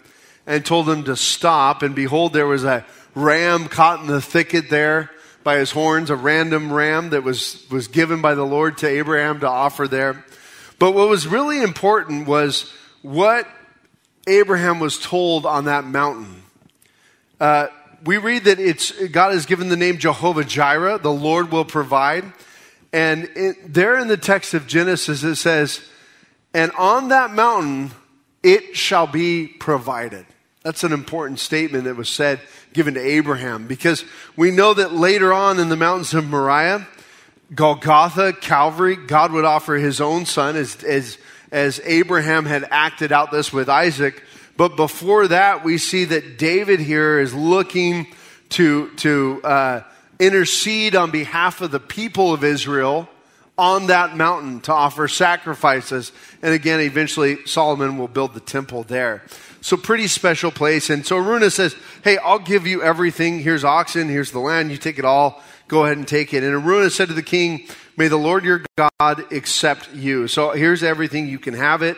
and 0.47 0.65
told 0.65 0.89
him 0.89 1.03
to 1.03 1.15
stop. 1.15 1.83
And 1.83 1.93
behold, 1.93 2.33
there 2.33 2.47
was 2.47 2.63
a 2.63 2.85
ram 3.13 3.67
caught 3.67 4.01
in 4.01 4.07
the 4.07 4.21
thicket 4.21 4.69
there 4.69 5.11
by 5.43 5.57
his 5.57 5.71
horns, 5.71 6.09
a 6.09 6.15
random 6.15 6.73
ram 6.73 7.11
that 7.11 7.23
was, 7.23 7.65
was 7.69 7.87
given 7.87 8.21
by 8.21 8.33
the 8.33 8.45
Lord 8.45 8.77
to 8.79 8.87
Abraham 8.87 9.39
to 9.41 9.47
offer 9.47 9.87
there. 9.87 10.25
But 10.79 10.91
what 10.91 11.07
was 11.07 11.27
really 11.27 11.61
important 11.61 12.27
was 12.27 12.73
what 13.01 13.47
Abraham 14.27 14.79
was 14.79 14.97
told 14.97 15.45
on 15.45 15.65
that 15.65 15.85
mountain. 15.85 16.43
Uh, 17.39 17.67
we 18.05 18.17
read 18.17 18.45
that 18.45 18.59
it's, 18.59 18.91
God 19.09 19.33
has 19.33 19.45
given 19.45 19.69
the 19.69 19.77
name 19.77 19.97
Jehovah 19.97 20.43
Jireh, 20.43 20.99
the 20.99 21.11
Lord 21.11 21.51
will 21.51 21.65
provide. 21.65 22.25
And 22.91 23.29
it, 23.35 23.73
there 23.73 23.97
in 23.97 24.07
the 24.07 24.17
text 24.17 24.53
of 24.53 24.67
Genesis, 24.67 25.23
it 25.23 25.35
says, 25.35 25.81
And 26.53 26.71
on 26.77 27.09
that 27.09 27.31
mountain 27.31 27.91
it 28.41 28.75
shall 28.75 29.07
be 29.07 29.47
provided. 29.47 30.25
That's 30.63 30.83
an 30.83 30.93
important 30.93 31.39
statement 31.39 31.85
that 31.85 31.95
was 31.95 32.09
said, 32.09 32.39
given 32.73 32.93
to 32.95 32.99
Abraham, 32.99 33.67
because 33.67 34.03
we 34.35 34.51
know 34.51 34.73
that 34.73 34.93
later 34.93 35.33
on 35.33 35.59
in 35.59 35.69
the 35.69 35.75
mountains 35.75 36.13
of 36.13 36.29
Moriah, 36.29 36.87
Golgotha, 37.55 38.33
Calvary, 38.33 38.95
God 38.95 39.31
would 39.31 39.45
offer 39.45 39.75
his 39.75 39.99
own 39.99 40.25
son 40.25 40.55
as, 40.55 40.83
as, 40.83 41.17
as 41.51 41.81
Abraham 41.83 42.45
had 42.45 42.67
acted 42.69 43.11
out 43.11 43.31
this 43.31 43.51
with 43.51 43.69
Isaac. 43.69 44.23
But 44.59 44.75
before 44.75 45.29
that, 45.29 45.63
we 45.63 45.77
see 45.77 46.03
that 46.03 46.37
David 46.37 46.81
here 46.81 47.17
is 47.17 47.33
looking 47.33 48.07
to, 48.49 48.93
to 48.97 49.41
uh, 49.41 49.83
intercede 50.19 50.97
on 50.97 51.11
behalf 51.11 51.61
of 51.61 51.71
the 51.71 51.79
people 51.79 52.33
of 52.33 52.43
Israel 52.43 53.07
on 53.57 53.87
that 53.87 54.17
mountain 54.17 54.59
to 54.63 54.73
offer 54.73 55.07
sacrifices. 55.07 56.11
And 56.41 56.53
again, 56.53 56.81
eventually 56.81 57.37
Solomon 57.45 57.97
will 57.97 58.09
build 58.09 58.33
the 58.33 58.41
temple 58.41 58.83
there. 58.83 59.23
So 59.61 59.77
pretty 59.77 60.07
special 60.07 60.51
place. 60.51 60.89
And 60.89 61.05
so 61.05 61.15
Araunah 61.15 61.51
says, 61.51 61.73
Hey, 62.03 62.17
I'll 62.17 62.37
give 62.37 62.67
you 62.67 62.83
everything. 62.83 63.39
Here's 63.39 63.63
oxen. 63.63 64.09
Here's 64.09 64.31
the 64.31 64.39
land. 64.39 64.71
You 64.71 64.77
take 64.77 64.99
it 64.99 65.05
all. 65.05 65.41
Go 65.69 65.85
ahead 65.85 65.95
and 65.95 66.05
take 66.05 66.33
it. 66.33 66.43
And 66.43 66.53
Araunah 66.53 66.91
said 66.91 67.07
to 67.07 67.13
the 67.13 67.23
king, 67.23 67.65
May 67.95 68.09
the 68.09 68.17
Lord 68.17 68.43
your 68.43 68.65
God 68.75 69.31
accept 69.31 69.93
you. 69.93 70.27
So 70.27 70.51
here's 70.51 70.83
everything. 70.83 71.29
You 71.29 71.39
can 71.39 71.53
have 71.53 71.81
it. 71.81 71.95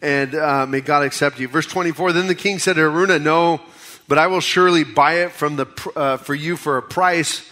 And 0.00 0.34
uh, 0.34 0.66
may 0.66 0.80
God 0.80 1.04
accept 1.04 1.38
you. 1.40 1.48
Verse 1.48 1.66
24, 1.66 2.12
Then 2.12 2.26
the 2.26 2.34
king 2.34 2.58
said 2.58 2.74
to 2.74 2.82
Araunah, 2.82 3.18
No, 3.20 3.60
but 4.06 4.18
I 4.18 4.28
will 4.28 4.40
surely 4.40 4.84
buy 4.84 5.24
it 5.24 5.32
from 5.32 5.56
the, 5.56 5.66
uh, 5.96 6.16
for 6.18 6.34
you 6.34 6.56
for 6.56 6.76
a 6.76 6.82
price. 6.82 7.48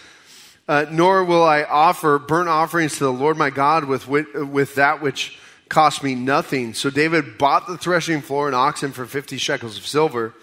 Uh, 0.67 0.85
nor 0.91 1.23
will 1.23 1.43
I 1.43 1.63
offer 1.63 2.19
burnt 2.19 2.49
offerings 2.49 2.97
to 2.97 3.05
the 3.05 3.13
Lord 3.13 3.37
my 3.37 3.49
God 3.49 3.85
with, 3.85 4.07
with, 4.07 4.33
with 4.35 4.75
that 4.75 5.01
which 5.01 5.39
cost 5.69 6.03
me 6.03 6.13
nothing. 6.13 6.73
So 6.73 6.89
David 6.89 7.37
bought 7.37 7.67
the 7.67 7.77
threshing 7.77 8.21
floor 8.21 8.47
and 8.47 8.55
oxen 8.55 8.91
for 8.91 9.05
50 9.05 9.37
shekels 9.37 9.77
of 9.77 9.87
silver. 9.87 10.33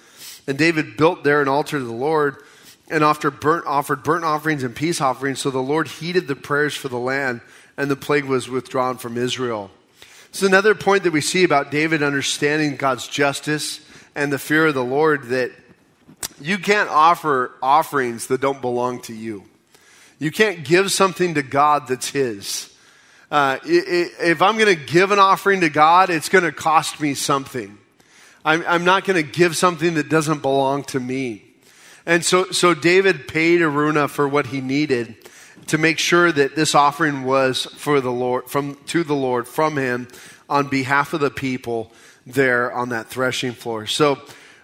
And 0.47 0.57
David 0.57 0.97
built 0.97 1.25
there 1.25 1.43
an 1.43 1.49
altar 1.49 1.79
to 1.79 1.85
the 1.85 1.93
Lord 1.93 2.37
and 2.91 3.03
after 3.03 3.31
burnt, 3.31 3.67
offered 3.67 4.03
burnt 4.03 4.25
offerings 4.25 4.63
and 4.63 4.75
peace 4.75 5.01
offerings. 5.01 5.41
So 5.41 5.51
the 5.51 5.59
Lord 5.59 5.89
heeded 5.89 6.29
the 6.29 6.37
prayers 6.37 6.75
for 6.77 6.89
the 6.89 6.99
land, 6.99 7.41
and 7.77 7.91
the 7.91 7.97
plague 7.97 8.25
was 8.25 8.49
withdrawn 8.49 8.99
from 8.99 9.17
Israel. 9.17 9.71
It's 10.35 10.43
another 10.43 10.75
point 10.75 11.05
that 11.05 11.13
we 11.13 11.21
see 11.21 11.45
about 11.45 11.71
David 11.71 12.03
understanding 12.03 12.75
God's 12.75 13.07
justice 13.07 13.79
and 14.17 14.33
the 14.33 14.39
fear 14.41 14.67
of 14.67 14.75
the 14.75 14.83
Lord 14.83 15.29
that 15.29 15.53
you 16.41 16.59
can't 16.59 16.91
offer 16.91 17.53
offerings 17.63 18.27
that 18.27 18.41
don't 18.41 18.61
belong 18.61 19.01
to 19.03 19.15
you. 19.15 19.45
You 20.19 20.33
can't 20.33 20.65
give 20.65 20.91
something 20.91 21.35
to 21.35 21.45
God 21.45 21.87
that's 21.87 22.09
His. 22.09 22.77
Uh, 23.31 23.61
if 23.63 24.43
I'm 24.43 24.59
going 24.59 24.77
to 24.77 24.85
give 24.85 25.13
an 25.13 25.21
offering 25.21 25.61
to 25.61 25.71
God, 25.71 26.11
it's 26.11 26.29
going 26.29 26.43
to 26.43 26.51
cost 26.51 27.01
me 27.01 27.15
something. 27.15 27.79
I'm, 28.45 28.65
I'm 28.67 28.85
not 28.85 29.05
going 29.05 29.25
to 29.25 29.31
give 29.31 29.57
something 29.57 29.95
that 29.95 30.09
doesn't 30.09 30.43
belong 30.43 30.83
to 30.87 30.99
me. 30.99 31.45
And 32.07 32.25
so, 32.25 32.51
so 32.51 32.75
David 32.75 33.29
paid 33.29 33.61
Aruna 33.61 34.11
for 34.11 34.27
what 34.27 34.47
he 34.47 34.61
needed 34.61 35.15
to 35.69 35.79
make 35.79 35.99
sure 35.99 36.31
that 36.31 36.57
this 36.57 36.75
offering 36.75 37.25
was 37.25 37.65
for 37.65 38.01
the 38.01 38.13
Lord, 38.13 38.51
from, 38.51 38.77
to 38.87 39.05
the 39.05 39.15
Lord 39.15 39.49
from 39.49 39.77
him 39.77 40.09
on 40.49 40.69
behalf 40.69 41.15
of 41.15 41.21
the 41.21 41.31
people 41.31 41.93
there 42.27 42.73
on 42.73 42.91
that 42.91 43.09
threshing 43.09 43.53
floor. 43.53 43.87
So 43.87 44.21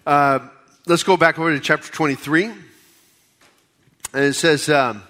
uh, 0.07 0.41
let's 0.87 1.03
go 1.03 1.17
back 1.17 1.39
over 1.39 1.53
to 1.53 1.61
chapter 1.61 1.91
23. 1.91 2.45
And 2.45 4.25
it 4.25 4.35
says, 4.35 4.69
um, 4.69 5.03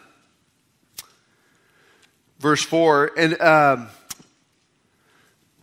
verse 2.38 2.62
4, 2.62 3.12
and, 3.16 3.40
um, 3.40 3.88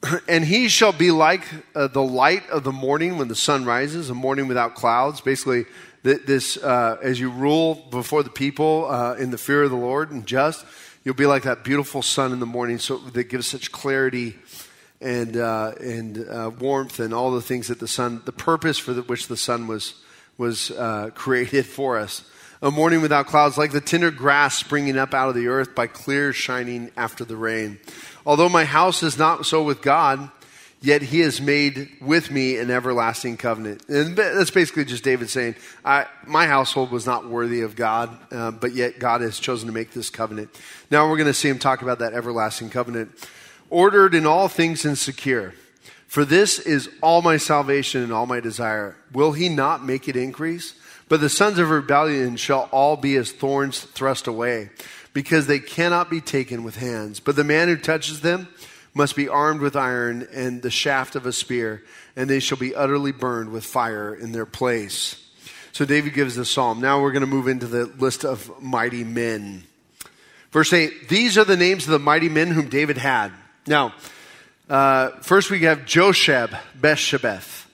and 0.27 0.43
he 0.43 0.67
shall 0.69 0.93
be 0.93 1.11
like 1.11 1.43
uh, 1.75 1.87
the 1.87 2.01
light 2.01 2.49
of 2.49 2.63
the 2.63 2.71
morning 2.71 3.17
when 3.17 3.27
the 3.27 3.35
sun 3.35 3.65
rises, 3.65 4.09
a 4.09 4.15
morning 4.15 4.47
without 4.47 4.75
clouds. 4.75 5.21
Basically, 5.21 5.65
this, 6.07 6.55
uh, 6.57 6.97
as 7.01 7.19
you 7.19 7.29
rule 7.29 7.75
before 7.75 8.23
the 8.23 8.29
people 8.29 8.87
uh, 8.89 9.15
in 9.15 9.29
the 9.29 9.37
fear 9.37 9.63
of 9.63 9.71
the 9.71 9.75
Lord 9.75 10.11
and 10.11 10.25
just, 10.25 10.65
you'll 11.03 11.15
be 11.15 11.25
like 11.25 11.43
that 11.43 11.63
beautiful 11.65 12.01
sun 12.01 12.31
in 12.31 12.39
the 12.39 12.45
morning 12.45 12.79
so 12.79 12.97
that 12.97 13.25
gives 13.25 13.47
such 13.47 13.71
clarity 13.71 14.35
and, 15.01 15.35
uh, 15.35 15.73
and 15.81 16.25
uh, 16.29 16.49
warmth 16.59 16.99
and 17.01 17.13
all 17.13 17.31
the 17.31 17.41
things 17.41 17.67
that 17.67 17.79
the 17.79 17.87
sun, 17.87 18.21
the 18.25 18.31
purpose 18.31 18.77
for 18.77 18.93
the, 18.93 19.01
which 19.03 19.27
the 19.27 19.35
sun 19.35 19.67
was, 19.67 19.95
was 20.37 20.71
uh, 20.71 21.09
created 21.15 21.65
for 21.65 21.97
us. 21.97 22.23
A 22.61 22.71
morning 22.71 23.01
without 23.01 23.27
clouds, 23.27 23.57
like 23.57 23.71
the 23.71 23.81
tender 23.81 24.09
grass 24.09 24.57
springing 24.57 24.97
up 24.97 25.13
out 25.13 25.29
of 25.29 25.35
the 25.35 25.47
earth 25.47 25.75
by 25.75 25.87
clear 25.87 26.33
shining 26.33 26.89
after 26.97 27.25
the 27.25 27.35
rain. 27.35 27.79
Although 28.25 28.49
my 28.49 28.65
house 28.65 29.03
is 29.03 29.17
not 29.17 29.45
so 29.45 29.61
with 29.61 29.81
God, 29.81 30.31
yet 30.81 31.01
he 31.01 31.19
has 31.21 31.41
made 31.41 31.89
with 32.01 32.31
me 32.31 32.57
an 32.57 32.69
everlasting 32.71 33.37
covenant. 33.37 33.87
And 33.89 34.15
that's 34.15 34.51
basically 34.51 34.85
just 34.85 35.03
David 35.03 35.29
saying, 35.29 35.55
My 35.83 36.47
household 36.47 36.91
was 36.91 37.05
not 37.05 37.27
worthy 37.27 37.61
of 37.61 37.75
God, 37.75 38.17
uh, 38.31 38.51
but 38.51 38.73
yet 38.73 38.99
God 38.99 39.21
has 39.21 39.39
chosen 39.39 39.67
to 39.67 39.73
make 39.73 39.91
this 39.91 40.09
covenant. 40.09 40.49
Now 40.91 41.09
we're 41.09 41.17
going 41.17 41.27
to 41.27 41.33
see 41.33 41.49
him 41.49 41.59
talk 41.59 41.81
about 41.81 41.99
that 41.99 42.13
everlasting 42.13 42.69
covenant 42.69 43.11
ordered 43.69 44.15
in 44.15 44.25
all 44.25 44.47
things 44.47 44.85
and 44.85 44.97
secure. 44.97 45.53
For 46.07 46.23
this 46.23 46.57
is 46.59 46.89
all 47.01 47.21
my 47.21 47.37
salvation 47.37 48.01
and 48.01 48.13
all 48.13 48.25
my 48.25 48.39
desire. 48.39 48.95
Will 49.11 49.33
he 49.33 49.49
not 49.49 49.83
make 49.83 50.07
it 50.07 50.15
increase? 50.15 50.73
But 51.09 51.21
the 51.21 51.29
sons 51.29 51.59
of 51.59 51.69
rebellion 51.69 52.37
shall 52.37 52.69
all 52.71 52.97
be 52.97 53.15
as 53.15 53.31
thorns 53.31 53.81
thrust 53.81 54.27
away, 54.27 54.69
because 55.13 55.47
they 55.47 55.59
cannot 55.59 56.09
be 56.09 56.21
taken 56.21 56.63
with 56.63 56.77
hands. 56.77 57.19
But 57.19 57.35
the 57.35 57.43
man 57.43 57.67
who 57.67 57.77
touches 57.77 58.21
them 58.21 58.47
must 58.97 59.15
be 59.15 59.29
armed 59.29 59.61
with 59.61 59.75
iron 59.75 60.27
and 60.33 60.61
the 60.61 60.71
shaft 60.71 61.15
of 61.15 61.25
a 61.25 61.31
spear, 61.31 61.83
and 62.15 62.29
they 62.29 62.39
shall 62.39 62.57
be 62.57 62.75
utterly 62.75 63.13
burned 63.13 63.51
with 63.51 63.63
fire 63.63 64.13
in 64.13 64.33
their 64.33 64.45
place. 64.45 65.23
So 65.71 65.85
David 65.85 66.13
gives 66.13 66.35
the 66.35 66.43
psalm. 66.43 66.81
Now 66.81 67.01
we're 67.01 67.11
going 67.11 67.21
to 67.21 67.27
move 67.27 67.47
into 67.47 67.67
the 67.67 67.85
list 67.85 68.25
of 68.25 68.61
mighty 68.61 69.03
men. 69.03 69.63
Verse 70.51 70.73
8 70.73 71.07
These 71.07 71.37
are 71.37 71.45
the 71.45 71.55
names 71.55 71.85
of 71.85 71.91
the 71.91 71.99
mighty 71.99 72.29
men 72.29 72.47
whom 72.47 72.67
David 72.67 72.97
had. 72.97 73.31
Now, 73.67 73.93
uh, 74.69 75.11
first 75.21 75.51
we 75.51 75.59
have 75.61 75.85
Josheb 75.85 76.57
Beshebeth, 76.79 77.65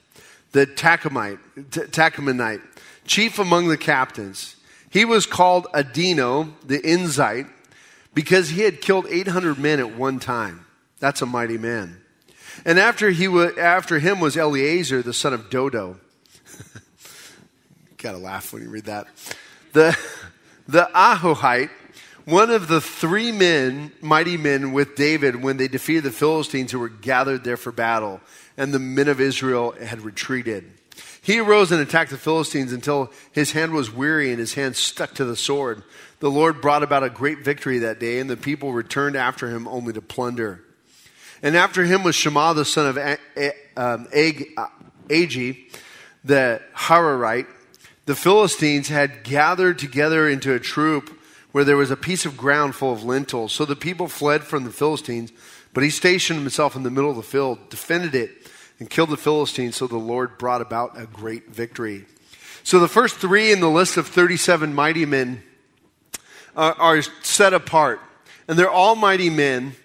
the 0.51 0.67
Tachmonite, 0.67 2.61
chief 3.05 3.39
among 3.39 3.69
the 3.69 3.77
captains. 3.77 4.57
He 4.89 5.05
was 5.05 5.25
called 5.25 5.67
Adino, 5.73 6.51
the 6.65 6.79
Eznite, 6.79 7.49
because 8.13 8.49
he 8.49 8.61
had 8.61 8.81
killed 8.81 9.07
800 9.09 9.57
men 9.57 9.79
at 9.79 9.95
one 9.95 10.19
time. 10.19 10.62
That's 11.03 11.21
a 11.21 11.25
mighty 11.25 11.57
man. 11.57 11.97
And 12.63 12.79
after, 12.79 13.09
he 13.09 13.27
was, 13.27 13.57
after 13.57 13.99
him 13.99 14.21
was 14.21 14.37
Eleazar, 14.37 15.01
the 15.01 15.11
son 15.11 15.33
of 15.33 15.49
Dodo. 15.49 15.97
Gotta 17.97 18.19
laugh 18.19 18.53
when 18.53 18.63
you 18.63 18.69
read 18.69 18.85
that. 18.85 19.07
The, 19.73 19.97
the 20.65 20.89
Ahohite, 20.95 21.71
one 22.23 22.49
of 22.49 22.69
the 22.69 22.79
three 22.79 23.33
men, 23.33 23.91
mighty 23.99 24.37
men 24.37 24.71
with 24.71 24.95
David 24.95 25.43
when 25.43 25.57
they 25.57 25.67
defeated 25.67 26.05
the 26.05 26.11
Philistines 26.11 26.71
who 26.71 26.79
were 26.79 26.87
gathered 26.87 27.43
there 27.43 27.57
for 27.57 27.73
battle, 27.73 28.21
and 28.55 28.73
the 28.73 28.79
men 28.79 29.09
of 29.09 29.19
Israel 29.19 29.71
had 29.71 30.03
retreated. 30.03 30.71
He 31.21 31.37
arose 31.37 31.73
and 31.73 31.81
attacked 31.81 32.11
the 32.11 32.17
Philistines 32.17 32.71
until 32.71 33.11
his 33.33 33.51
hand 33.51 33.73
was 33.73 33.91
weary 33.91 34.29
and 34.29 34.39
his 34.39 34.53
hand 34.53 34.77
stuck 34.77 35.15
to 35.15 35.25
the 35.25 35.35
sword. 35.35 35.83
The 36.21 36.31
Lord 36.31 36.61
brought 36.61 36.81
about 36.81 37.03
a 37.03 37.09
great 37.09 37.39
victory 37.39 37.79
that 37.79 37.99
day, 37.99 38.19
and 38.19 38.29
the 38.29 38.37
people 38.37 38.71
returned 38.71 39.17
after 39.17 39.49
him 39.49 39.67
only 39.67 39.91
to 39.91 40.01
plunder. 40.01 40.63
And 41.43 41.57
after 41.57 41.83
him 41.83 42.03
was 42.03 42.15
Shema 42.15 42.53
the 42.53 42.63
son 42.63 42.87
of 42.87 42.97
um, 43.77 44.07
Agee, 44.07 45.57
the 46.23 46.61
Hararite. 46.73 47.47
The 48.05 48.15
Philistines 48.15 48.87
had 48.87 49.23
gathered 49.23 49.77
together 49.77 50.27
into 50.27 50.53
a 50.53 50.59
troop 50.59 51.19
where 51.51 51.65
there 51.65 51.77
was 51.77 51.91
a 51.91 51.97
piece 51.97 52.25
of 52.25 52.37
ground 52.37 52.75
full 52.75 52.93
of 52.93 53.03
lentils. 53.03 53.51
So 53.51 53.65
the 53.65 53.75
people 53.75 54.07
fled 54.07 54.43
from 54.43 54.63
the 54.63 54.71
Philistines, 54.71 55.33
but 55.73 55.83
he 55.83 55.89
stationed 55.89 56.39
himself 56.39 56.77
in 56.77 56.83
the 56.83 56.89
middle 56.89 57.09
of 57.09 57.17
the 57.17 57.23
field, 57.23 57.69
defended 57.69 58.15
it, 58.15 58.31
and 58.79 58.89
killed 58.89 59.09
the 59.09 59.17
Philistines. 59.17 59.75
So 59.75 59.85
the 59.85 59.97
Lord 59.97 60.37
brought 60.37 60.61
about 60.61 60.99
a 60.99 61.05
great 61.05 61.49
victory. 61.49 62.05
So 62.63 62.79
the 62.79 62.87
first 62.87 63.17
three 63.17 63.51
in 63.51 63.59
the 63.59 63.69
list 63.69 63.97
of 63.97 64.07
37 64.07 64.73
mighty 64.73 65.05
men 65.05 65.43
are, 66.55 66.73
are 66.79 67.01
set 67.21 67.53
apart, 67.53 67.99
and 68.47 68.57
they're 68.57 68.69
all 68.69 68.95
mighty 68.95 69.29
men. 69.29 69.75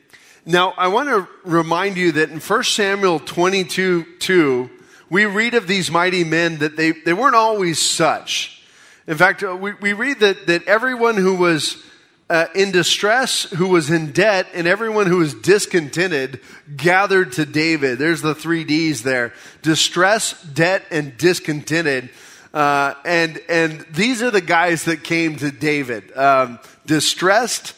Now, 0.48 0.72
I 0.78 0.88
want 0.88 1.11
to 1.11 1.28
remind 1.44 1.98
you 1.98 2.12
that 2.12 2.30
in 2.30 2.40
1 2.40 2.64
Samuel 2.64 3.20
22 3.20 4.16
2, 4.18 4.70
we 5.11 5.26
read 5.26 5.52
of 5.52 5.66
these 5.66 5.90
mighty 5.90 6.24
men 6.24 6.56
that 6.61 6.74
they, 6.74 6.92
they 6.92 7.12
weren't 7.12 7.34
always 7.34 7.78
such. 7.78 8.62
In 9.06 9.18
fact, 9.18 9.44
uh, 9.44 9.54
we, 9.54 9.74
we 9.74 9.92
read 9.92 10.20
that, 10.20 10.46
that 10.46 10.66
everyone 10.66 11.18
who 11.18 11.34
was 11.34 11.84
uh, 12.30 12.46
in 12.54 12.70
distress, 12.70 13.42
who 13.42 13.68
was 13.68 13.90
in 13.90 14.12
debt, 14.12 14.46
and 14.54 14.66
everyone 14.66 15.06
who 15.06 15.18
was 15.18 15.34
discontented 15.34 16.40
gathered 16.74 17.32
to 17.32 17.44
David. 17.44 17.98
There's 17.98 18.22
the 18.22 18.34
three 18.34 18.64
D's 18.64 19.02
there 19.02 19.34
distress, 19.61 20.42
debt, 20.44 20.82
and 20.90 21.14
discontented. 21.18 22.08
Uh, 22.54 22.94
and, 23.04 23.38
and 23.50 23.84
these 23.92 24.22
are 24.22 24.30
the 24.30 24.40
guys 24.40 24.84
that 24.84 25.04
came 25.04 25.37
to 25.37 25.50
David 25.50 26.16
um, 26.16 26.58
distressed, 26.87 27.74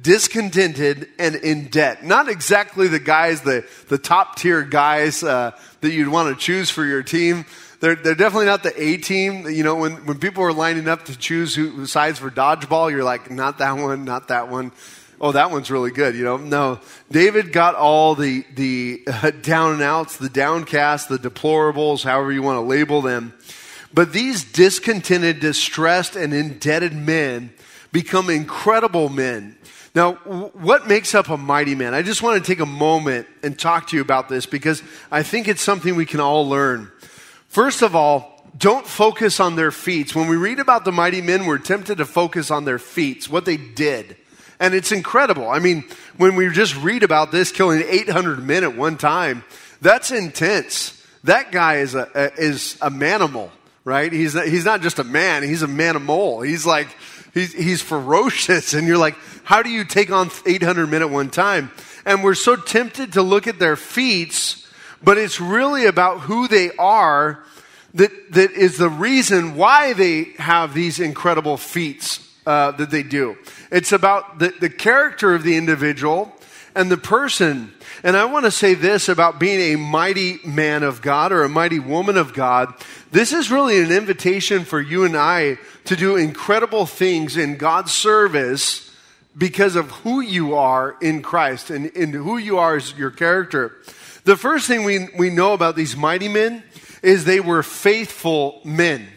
discontented, 0.00 1.08
and 1.18 1.34
in 1.36 1.68
debt. 1.68 2.04
Not 2.04 2.28
exactly 2.28 2.88
the 2.88 2.98
guys, 2.98 3.42
the, 3.42 3.66
the 3.88 3.98
top 3.98 4.36
tier 4.36 4.62
guys 4.62 5.22
uh, 5.22 5.52
that 5.80 5.90
you'd 5.90 6.08
want 6.08 6.36
to 6.36 6.44
choose 6.44 6.70
for 6.70 6.84
your 6.84 7.02
team 7.02 7.44
they're, 7.80 7.94
they're 7.94 8.14
definitely 8.14 8.46
not 8.46 8.62
the 8.62 8.80
A 8.80 8.98
team. 8.98 9.48
You 9.48 9.64
know, 9.64 9.74
when, 9.74 10.06
when 10.06 10.18
people 10.18 10.44
are 10.44 10.52
lining 10.52 10.86
up 10.86 11.06
to 11.06 11.18
choose 11.18 11.54
who 11.54 11.86
sides 11.86 12.18
for 12.18 12.30
dodgeball, 12.30 12.90
you're 12.90 13.04
like, 13.04 13.30
not 13.30 13.58
that 13.58 13.72
one, 13.72 14.04
not 14.04 14.28
that 14.28 14.48
one. 14.48 14.72
Oh, 15.18 15.32
that 15.32 15.50
one's 15.50 15.70
really 15.70 15.90
good. 15.90 16.14
You 16.14 16.24
know, 16.24 16.36
no. 16.36 16.80
David 17.10 17.52
got 17.52 17.74
all 17.74 18.14
the, 18.14 18.44
the 18.54 19.02
uh, 19.06 19.30
down 19.30 19.74
and 19.74 19.82
outs, 19.82 20.18
the 20.18 20.28
downcast, 20.28 21.08
the 21.08 21.18
deplorables, 21.18 22.04
however 22.04 22.32
you 22.32 22.42
want 22.42 22.56
to 22.56 22.60
label 22.60 23.02
them. 23.02 23.34
But 23.92 24.12
these 24.12 24.44
discontented, 24.44 25.40
distressed, 25.40 26.16
and 26.16 26.32
indebted 26.32 26.94
men 26.94 27.52
become 27.92 28.30
incredible 28.30 29.08
men. 29.08 29.56
Now, 29.94 30.14
what 30.14 30.86
makes 30.86 31.14
up 31.14 31.28
a 31.28 31.36
mighty 31.36 31.74
man? 31.74 31.94
I 31.94 32.02
just 32.02 32.22
want 32.22 32.42
to 32.42 32.48
take 32.48 32.60
a 32.60 32.66
moment 32.66 33.26
and 33.42 33.58
talk 33.58 33.88
to 33.88 33.96
you 33.96 34.02
about 34.02 34.28
this 34.28 34.46
because 34.46 34.82
I 35.10 35.22
think 35.24 35.48
it's 35.48 35.62
something 35.62 35.96
we 35.96 36.06
can 36.06 36.20
all 36.20 36.48
learn. 36.48 36.92
First 37.48 37.82
of 37.82 37.96
all, 37.96 38.40
don't 38.56 38.86
focus 38.86 39.40
on 39.40 39.56
their 39.56 39.72
feats. 39.72 40.14
When 40.14 40.28
we 40.28 40.36
read 40.36 40.60
about 40.60 40.84
the 40.84 40.92
mighty 40.92 41.20
men, 41.20 41.46
we're 41.46 41.58
tempted 41.58 41.98
to 41.98 42.04
focus 42.04 42.50
on 42.50 42.64
their 42.64 42.78
feats, 42.78 43.28
what 43.28 43.44
they 43.44 43.56
did. 43.56 44.16
And 44.60 44.74
it's 44.74 44.92
incredible. 44.92 45.48
I 45.48 45.58
mean, 45.58 45.84
when 46.16 46.36
we 46.36 46.48
just 46.50 46.76
read 46.76 47.02
about 47.02 47.32
this 47.32 47.50
killing 47.50 47.82
800 47.86 48.44
men 48.44 48.62
at 48.62 48.76
one 48.76 48.96
time, 48.96 49.42
that's 49.80 50.10
intense. 50.10 51.04
That 51.24 51.50
guy 51.50 51.76
is 51.76 51.94
a, 51.94 52.08
a 52.14 52.32
is 52.40 52.76
a 52.82 52.90
manimal, 52.90 53.50
right? 53.84 54.12
He's 54.12 54.34
not, 54.34 54.46
he's 54.46 54.64
not 54.64 54.82
just 54.82 54.98
a 54.98 55.04
man, 55.04 55.42
he's 55.42 55.62
a 55.62 55.66
manimal. 55.66 56.46
He's 56.46 56.66
like, 56.66 56.88
he's, 57.34 57.52
he's 57.52 57.82
ferocious. 57.82 58.74
And 58.74 58.86
you're 58.86 58.98
like, 58.98 59.16
how 59.44 59.62
do 59.62 59.70
you 59.70 59.84
take 59.84 60.10
on 60.10 60.30
800 60.46 60.86
men 60.86 61.02
at 61.02 61.10
one 61.10 61.30
time? 61.30 61.70
And 62.04 62.24
we're 62.24 62.34
so 62.34 62.56
tempted 62.56 63.12
to 63.14 63.22
look 63.22 63.46
at 63.46 63.58
their 63.58 63.76
feats 63.76 64.60
but 65.02 65.18
it's 65.18 65.40
really 65.40 65.86
about 65.86 66.20
who 66.20 66.48
they 66.48 66.70
are 66.78 67.42
that, 67.94 68.32
that 68.32 68.52
is 68.52 68.78
the 68.78 68.88
reason 68.88 69.56
why 69.56 69.92
they 69.94 70.24
have 70.38 70.74
these 70.74 71.00
incredible 71.00 71.56
feats 71.56 72.26
uh, 72.46 72.70
that 72.72 72.90
they 72.90 73.02
do. 73.02 73.36
It's 73.70 73.92
about 73.92 74.38
the, 74.38 74.52
the 74.60 74.70
character 74.70 75.34
of 75.34 75.42
the 75.42 75.56
individual 75.56 76.32
and 76.74 76.90
the 76.90 76.96
person. 76.96 77.72
And 78.02 78.16
I 78.16 78.24
want 78.26 78.44
to 78.44 78.50
say 78.50 78.74
this 78.74 79.08
about 79.08 79.38
being 79.38 79.74
a 79.74 79.76
mighty 79.76 80.38
man 80.44 80.82
of 80.82 81.02
God 81.02 81.32
or 81.32 81.42
a 81.42 81.48
mighty 81.48 81.78
woman 81.78 82.16
of 82.16 82.32
God. 82.32 82.72
This 83.10 83.32
is 83.32 83.50
really 83.50 83.80
an 83.80 83.92
invitation 83.92 84.64
for 84.64 84.80
you 84.80 85.04
and 85.04 85.16
I 85.16 85.58
to 85.86 85.96
do 85.96 86.16
incredible 86.16 86.86
things 86.86 87.36
in 87.36 87.56
God's 87.56 87.92
service 87.92 88.94
because 89.36 89.76
of 89.76 89.90
who 89.90 90.20
you 90.20 90.54
are 90.54 90.96
in 91.00 91.22
Christ 91.22 91.70
and, 91.70 91.94
and 91.96 92.14
who 92.14 92.36
you 92.36 92.58
are 92.58 92.76
as 92.76 92.96
your 92.96 93.10
character. 93.10 93.76
The 94.24 94.36
first 94.36 94.66
thing 94.66 94.84
we, 94.84 95.08
we 95.16 95.30
know 95.30 95.52
about 95.52 95.76
these 95.76 95.96
mighty 95.96 96.28
men 96.28 96.62
is 97.02 97.24
they 97.24 97.40
were 97.40 97.62
faithful 97.62 98.60
men. 98.64 99.08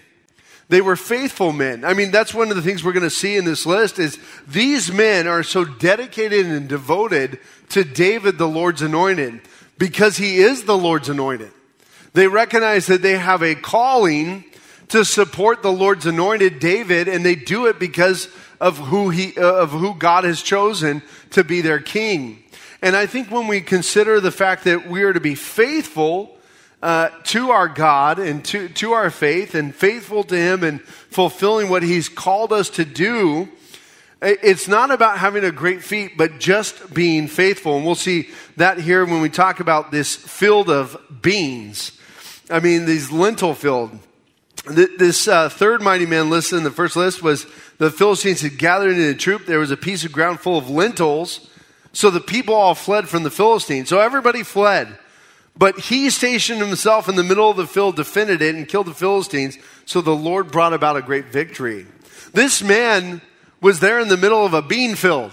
They 0.70 0.82
were 0.82 0.96
faithful 0.96 1.52
men. 1.52 1.84
I 1.84 1.94
mean, 1.94 2.12
that's 2.12 2.34
one 2.34 2.50
of 2.50 2.56
the 2.56 2.62
things 2.62 2.84
we're 2.84 2.94
going 2.94 3.04
to 3.04 3.10
see 3.10 3.36
in 3.36 3.46
this 3.46 3.66
list 3.66 4.00
is 4.00 4.18
these 4.48 4.92
men 4.92 5.28
are 5.28 5.44
so 5.44 5.66
dedicated 5.66 6.46
and 6.46 6.68
devoted 6.68 7.40
to 7.70 7.84
David, 7.84 8.38
the 8.38 8.48
Lord's 8.48 8.82
anointed, 8.82 9.42
because 9.78 10.18
he 10.18 10.38
is 10.38 10.64
the 10.64 10.78
Lord's 10.78 11.10
anointed. 11.10 11.52
They 12.14 12.28
recognize 12.28 12.88
that 12.88 13.02
they 13.02 13.18
have 13.18 13.42
a 13.42 13.56
calling 13.56 14.46
to 14.90 15.04
support 15.04 15.64
the 15.64 15.72
Lord's 15.72 16.06
anointed 16.06 16.60
David, 16.60 17.08
and 17.08 17.26
they 17.26 17.36
do 17.36 17.66
it 17.66 17.80
because 17.80 18.30
of 18.62 18.78
who 18.78 19.10
he, 19.10 19.36
uh, 19.38 19.56
of 19.56 19.72
who 19.72 19.96
God 19.96 20.24
has 20.24 20.42
chosen 20.42 21.02
to 21.32 21.44
be 21.44 21.62
their 21.62 21.80
king. 21.80 22.44
And 22.82 22.96
I 22.96 23.06
think 23.06 23.32
when 23.32 23.48
we 23.48 23.62
consider 23.62 24.20
the 24.20 24.32
fact 24.32 24.66
that 24.66 24.88
we 24.88 25.04
are 25.04 25.14
to 25.14 25.20
be 25.20 25.36
faithful 25.36 26.38
uh, 26.84 27.10
to 27.24 27.50
our 27.52 27.70
God 27.70 28.20
and 28.20 28.44
to, 28.44 28.68
to 28.68 28.92
our 28.92 29.10
faith 29.10 29.56
and 29.56 29.74
faithful 29.74 30.26
to 30.26 30.36
Him 30.36 30.66
and 30.66 30.82
fulfilling 30.82 31.70
what 31.70 31.82
He's 31.82 32.10
called 32.10 32.52
us 32.52 32.70
to 32.72 32.84
do, 32.84 33.48
it's 34.22 34.68
not 34.68 34.92
about 34.92 35.18
having 35.18 35.46
a 35.46 35.52
great 35.52 35.82
feat, 35.82 36.18
but 36.18 36.40
just 36.40 36.94
being 36.94 37.30
faithful. 37.30 37.78
And 37.78 37.86
we'll 37.86 37.96
see 37.96 38.30
that 38.58 38.80
here 38.80 39.06
when 39.06 39.22
we 39.22 39.30
talk 39.30 39.62
about 39.62 39.92
this 39.92 40.14
field 40.14 40.70
of 40.70 40.98
beans. 41.22 41.98
I 42.50 42.60
mean, 42.60 42.86
these 42.86 43.12
lentil 43.12 43.54
field. 43.54 43.98
This 44.66 45.28
uh, 45.28 45.48
third 45.48 45.82
mighty 45.82 46.06
man 46.06 46.30
listed 46.30 46.58
in 46.58 46.64
the 46.66 46.72
first 46.72 46.98
list 46.98 47.24
was 47.24 47.46
the 47.78 47.92
Philistines 47.92 48.42
had 48.42 48.58
gathered 48.58 48.96
in 48.96 49.10
a 49.10 49.14
troop. 49.14 49.46
There 49.46 49.60
was 49.60 49.72
a 49.72 49.78
piece 49.78 50.04
of 50.04 50.12
ground 50.12 50.42
full 50.42 50.58
of 50.58 50.70
lentils. 50.70 51.50
So 51.94 52.10
the 52.10 52.20
people 52.20 52.56
all 52.56 52.76
fled 52.76 53.08
from 53.08 53.24
the 53.24 53.32
Philistines. 53.32 53.88
So 53.88 54.00
everybody 54.00 54.44
fled. 54.44 55.00
But 55.56 55.80
he 55.80 56.10
stationed 56.10 56.60
himself 56.60 57.08
in 57.08 57.16
the 57.16 57.24
middle 57.24 57.50
of 57.50 57.58
the 57.58 57.68
field, 57.68 57.96
defended 57.96 58.42
it, 58.42 58.56
and 58.56 58.68
killed 58.68 58.88
the 58.88 58.94
Philistines. 58.94 59.58
So 59.86 60.02
the 60.02 60.16
Lord 60.16 60.52
brought 60.52 60.74
about 60.74 60.98
a 60.98 61.02
great 61.02 61.26
victory. 61.26 61.86
This 62.34 62.64
man 62.64 63.22
was 63.62 63.80
there 63.80 64.00
in 64.00 64.08
the 64.08 64.18
middle 64.18 64.46
of 64.46 64.54
a 64.54 64.62
bean 64.62 64.96
field. 64.96 65.32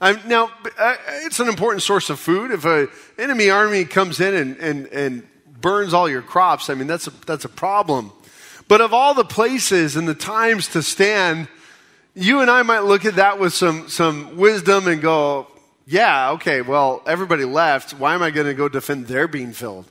Now, 0.00 0.50
uh, 0.78 0.96
it's 1.22 1.40
an 1.40 1.48
important 1.48 1.82
source 1.82 2.10
of 2.10 2.20
food. 2.20 2.50
If 2.50 2.64
an 2.64 2.88
enemy 3.18 3.50
army 3.50 3.84
comes 3.84 4.20
in 4.20 4.34
and, 4.34 4.56
and, 4.58 4.86
and 4.88 5.28
burns 5.60 5.94
all 5.94 6.08
your 6.08 6.22
crops, 6.22 6.68
I 6.68 6.74
mean, 6.74 6.86
that's 6.86 7.06
a, 7.06 7.12
that's 7.26 7.44
a 7.44 7.48
problem. 7.48 8.12
But 8.68 8.80
of 8.80 8.92
all 8.92 9.14
the 9.14 9.24
places 9.24 9.96
and 9.96 10.06
the 10.06 10.14
times 10.14 10.68
to 10.68 10.82
stand, 10.82 11.48
you 12.14 12.40
and 12.40 12.50
I 12.50 12.62
might 12.62 12.80
look 12.80 13.04
at 13.04 13.16
that 13.16 13.38
with 13.38 13.52
some, 13.54 13.88
some 13.88 14.36
wisdom 14.36 14.88
and 14.88 15.02
go, 15.02 15.48
yeah, 15.86 16.30
okay, 16.32 16.62
well, 16.62 17.02
everybody 17.06 17.44
left. 17.44 17.92
Why 17.92 18.14
am 18.14 18.22
I 18.22 18.30
going 18.30 18.46
to 18.46 18.54
go 18.54 18.68
defend 18.68 19.06
their 19.06 19.28
bean 19.28 19.52
field? 19.52 19.86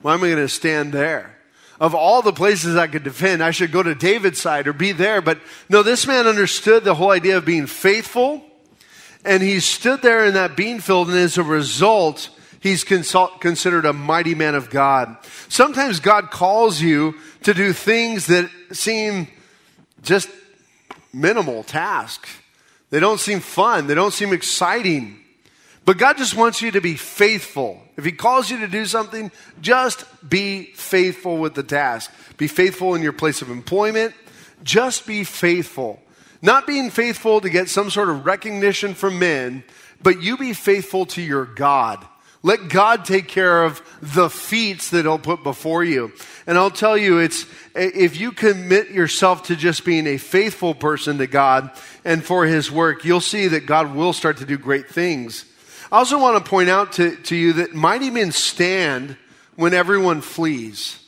Why 0.00 0.14
am 0.14 0.24
I 0.24 0.28
going 0.28 0.36
to 0.36 0.48
stand 0.48 0.92
there? 0.92 1.36
Of 1.78 1.94
all 1.94 2.22
the 2.22 2.32
places 2.32 2.74
I 2.74 2.86
could 2.86 3.04
defend, 3.04 3.42
I 3.42 3.50
should 3.50 3.70
go 3.70 3.82
to 3.82 3.94
David's 3.94 4.40
side 4.40 4.66
or 4.66 4.72
be 4.72 4.92
there. 4.92 5.20
But 5.20 5.38
no, 5.68 5.82
this 5.82 6.06
man 6.06 6.26
understood 6.26 6.84
the 6.84 6.94
whole 6.94 7.10
idea 7.10 7.36
of 7.36 7.44
being 7.44 7.66
faithful, 7.66 8.42
and 9.24 9.42
he 9.42 9.60
stood 9.60 10.00
there 10.00 10.24
in 10.24 10.34
that 10.34 10.56
bean 10.56 10.80
field, 10.80 11.08
and 11.08 11.18
as 11.18 11.36
a 11.36 11.42
result, 11.42 12.30
he's 12.60 12.82
consult, 12.82 13.42
considered 13.42 13.84
a 13.84 13.92
mighty 13.92 14.34
man 14.34 14.54
of 14.54 14.70
God. 14.70 15.16
Sometimes 15.48 16.00
God 16.00 16.30
calls 16.30 16.80
you 16.80 17.14
to 17.42 17.52
do 17.52 17.74
things 17.74 18.26
that 18.28 18.50
seem 18.72 19.28
just 20.02 20.30
minimal 21.12 21.62
tasks. 21.62 22.30
They 22.88 23.00
don't 23.00 23.20
seem 23.20 23.40
fun. 23.40 23.86
They 23.86 23.94
don't 23.94 24.12
seem 24.12 24.32
exciting. 24.32 25.20
But 25.86 25.98
God 25.98 26.18
just 26.18 26.36
wants 26.36 26.60
you 26.60 26.72
to 26.72 26.80
be 26.80 26.96
faithful. 26.96 27.80
If 27.96 28.04
He 28.04 28.10
calls 28.10 28.50
you 28.50 28.58
to 28.58 28.68
do 28.68 28.84
something, 28.84 29.30
just 29.62 30.04
be 30.28 30.64
faithful 30.74 31.38
with 31.38 31.54
the 31.54 31.62
task. 31.62 32.12
Be 32.36 32.48
faithful 32.48 32.96
in 32.96 33.02
your 33.02 33.12
place 33.12 33.40
of 33.40 33.50
employment. 33.50 34.12
Just 34.64 35.06
be 35.06 35.22
faithful. 35.22 36.02
Not 36.42 36.66
being 36.66 36.90
faithful 36.90 37.40
to 37.40 37.48
get 37.48 37.68
some 37.68 37.90
sort 37.90 38.10
of 38.10 38.26
recognition 38.26 38.94
from 38.94 39.20
men, 39.20 39.62
but 40.02 40.20
you 40.20 40.36
be 40.36 40.54
faithful 40.54 41.06
to 41.06 41.22
your 41.22 41.46
God. 41.46 42.04
Let 42.42 42.68
God 42.68 43.04
take 43.04 43.28
care 43.28 43.62
of 43.62 43.80
the 44.02 44.28
feats 44.28 44.90
that 44.90 45.04
He'll 45.04 45.20
put 45.20 45.44
before 45.44 45.84
you. 45.84 46.12
And 46.48 46.58
I'll 46.58 46.70
tell 46.70 46.98
you, 46.98 47.18
it's, 47.18 47.46
if 47.76 48.18
you 48.18 48.32
commit 48.32 48.90
yourself 48.90 49.44
to 49.44 49.56
just 49.56 49.84
being 49.84 50.08
a 50.08 50.16
faithful 50.16 50.74
person 50.74 51.18
to 51.18 51.28
God 51.28 51.70
and 52.04 52.24
for 52.24 52.44
His 52.44 52.72
work, 52.72 53.04
you'll 53.04 53.20
see 53.20 53.46
that 53.48 53.66
God 53.66 53.94
will 53.94 54.12
start 54.12 54.38
to 54.38 54.44
do 54.44 54.58
great 54.58 54.88
things. 54.88 55.44
I 55.92 55.98
also 55.98 56.18
want 56.18 56.42
to 56.42 56.48
point 56.48 56.68
out 56.68 56.92
to, 56.94 57.16
to 57.16 57.36
you 57.36 57.52
that 57.54 57.74
mighty 57.74 58.10
men 58.10 58.32
stand 58.32 59.16
when 59.54 59.72
everyone 59.72 60.20
flees. 60.20 60.98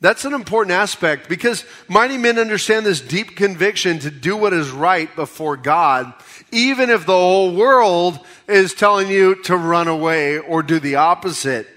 That's 0.00 0.24
an 0.24 0.34
important 0.34 0.72
aspect 0.72 1.28
because 1.28 1.64
mighty 1.88 2.18
men 2.18 2.38
understand 2.38 2.84
this 2.84 3.00
deep 3.00 3.36
conviction 3.36 4.00
to 4.00 4.10
do 4.10 4.36
what 4.36 4.52
is 4.52 4.70
right 4.70 5.14
before 5.14 5.56
God, 5.56 6.12
even 6.50 6.90
if 6.90 7.06
the 7.06 7.12
whole 7.12 7.54
world 7.54 8.18
is 8.48 8.74
telling 8.74 9.08
you 9.08 9.36
to 9.44 9.56
run 9.56 9.86
away 9.86 10.38
or 10.38 10.62
do 10.62 10.80
the 10.80 10.96
opposite. 10.96 11.68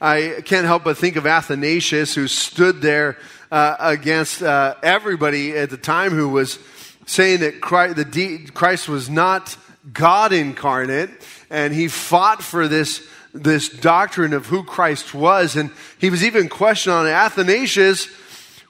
I 0.00 0.42
can't 0.44 0.64
help 0.64 0.84
but 0.84 0.96
think 0.96 1.16
of 1.16 1.26
Athanasius, 1.26 2.14
who 2.14 2.28
stood 2.28 2.82
there 2.82 3.18
uh, 3.50 3.76
against 3.80 4.42
uh, 4.42 4.76
everybody 4.82 5.56
at 5.56 5.70
the 5.70 5.76
time 5.76 6.12
who 6.12 6.28
was 6.28 6.58
saying 7.06 7.40
that 7.40 7.60
Christ, 7.60 7.96
the 7.96 8.48
Christ 8.54 8.88
was 8.88 9.10
not 9.10 9.56
God 9.90 10.32
incarnate 10.32 11.10
and 11.50 11.74
he 11.74 11.88
fought 11.88 12.42
for 12.42 12.68
this, 12.68 13.06
this 13.32 13.68
doctrine 13.68 14.32
of 14.32 14.46
who 14.46 14.62
Christ 14.62 15.14
was. 15.14 15.56
And 15.56 15.70
he 15.98 16.10
was 16.10 16.22
even 16.22 16.48
questioned 16.48 16.94
on 16.94 17.06
Athanasius, 17.06 18.08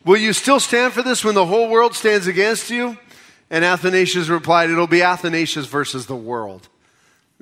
will 0.05 0.17
you 0.17 0.33
still 0.33 0.61
stand 0.61 0.93
for 0.93 1.03
this 1.03 1.25
when 1.25 1.35
the 1.35 1.47
whole 1.47 1.69
world 1.69 1.95
stands 1.95 2.27
against 2.27 2.71
you? 2.71 2.97
And 3.51 3.65
Athanasius 3.65 4.29
replied, 4.29 4.71
it'll 4.71 4.87
be 4.87 5.03
Athanasius 5.03 5.67
versus 5.67 6.07
the 6.07 6.17
world. 6.17 6.69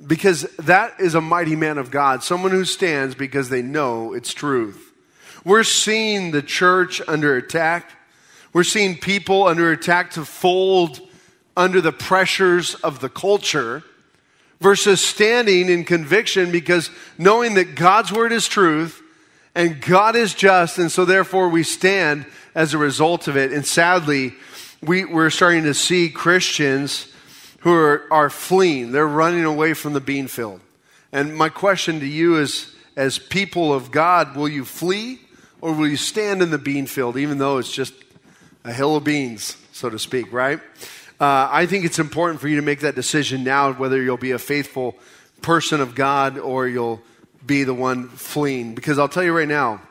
Because 0.05 0.41
that 0.57 0.99
is 0.99 1.15
a 1.15 1.21
mighty 1.21 1.55
man 1.55 1.77
of 1.77 1.91
God, 1.91 2.23
someone 2.23 2.51
who 2.51 2.65
stands 2.65 3.15
because 3.15 3.49
they 3.49 3.61
know 3.61 4.13
it's 4.13 4.33
truth. 4.33 4.91
We're 5.45 5.63
seeing 5.63 6.31
the 6.31 6.41
church 6.41 7.01
under 7.07 7.37
attack. 7.37 7.91
We're 8.51 8.63
seeing 8.63 8.97
people 8.97 9.47
under 9.47 9.71
attack 9.71 10.11
to 10.11 10.25
fold 10.25 10.99
under 11.55 11.81
the 11.81 11.91
pressures 11.91 12.75
of 12.75 12.99
the 12.99 13.09
culture 13.09 13.83
versus 14.59 15.01
standing 15.01 15.69
in 15.69 15.83
conviction 15.83 16.51
because 16.51 16.89
knowing 17.17 17.55
that 17.55 17.75
God's 17.75 18.11
word 18.11 18.31
is 18.31 18.47
truth 18.47 19.01
and 19.55 19.81
God 19.81 20.15
is 20.15 20.33
just, 20.33 20.77
and 20.77 20.91
so 20.91 21.03
therefore 21.03 21.49
we 21.49 21.63
stand 21.63 22.25
as 22.55 22.73
a 22.73 22.77
result 22.77 23.27
of 23.27 23.35
it. 23.35 23.51
And 23.51 23.65
sadly, 23.65 24.33
we, 24.81 25.03
we're 25.03 25.29
starting 25.29 25.63
to 25.63 25.73
see 25.73 26.09
Christians 26.09 27.11
who 27.61 27.73
are, 27.73 28.05
are 28.11 28.29
fleeing, 28.29 28.91
they're 28.91 29.07
running 29.07 29.45
away 29.45 29.73
from 29.73 29.93
the 29.93 29.99
bean 29.99 30.27
field. 30.27 30.61
And 31.11 31.35
my 31.35 31.49
question 31.49 31.99
to 31.99 32.07
you 32.07 32.37
is 32.39 32.73
as 32.95 33.19
people 33.19 33.73
of 33.73 33.91
God, 33.91 34.35
will 34.35 34.49
you 34.49 34.65
flee 34.65 35.19
or 35.59 35.73
will 35.73 35.87
you 35.87 35.97
stand 35.97 36.41
in 36.41 36.49
the 36.49 36.57
bean 36.57 36.87
field, 36.87 37.17
even 37.17 37.37
though 37.37 37.57
it's 37.57 37.71
just 37.71 37.93
a 38.63 38.73
hill 38.73 38.95
of 38.95 39.03
beans, 39.03 39.57
so 39.71 39.89
to 39.89 39.99
speak, 39.99 40.31
right? 40.31 40.59
Uh, 41.21 41.47
I 41.51 41.67
think 41.67 41.85
it's 41.85 41.99
important 41.99 42.41
for 42.41 42.47
you 42.47 42.55
to 42.55 42.63
make 42.63 42.79
that 42.79 42.95
decision 42.95 43.43
now 43.43 43.73
whether 43.73 44.01
you'll 44.01 44.17
be 44.17 44.31
a 44.31 44.39
faithful 44.39 44.95
person 45.43 45.79
of 45.79 45.93
God 45.93 46.39
or 46.39 46.67
you'll 46.67 46.99
be 47.45 47.63
the 47.63 47.75
one 47.75 48.09
fleeing. 48.09 48.73
Because 48.73 48.97
I'll 48.97 49.07
tell 49.07 49.21
you 49.21 49.31
right 49.31 49.47
now, 49.47 49.83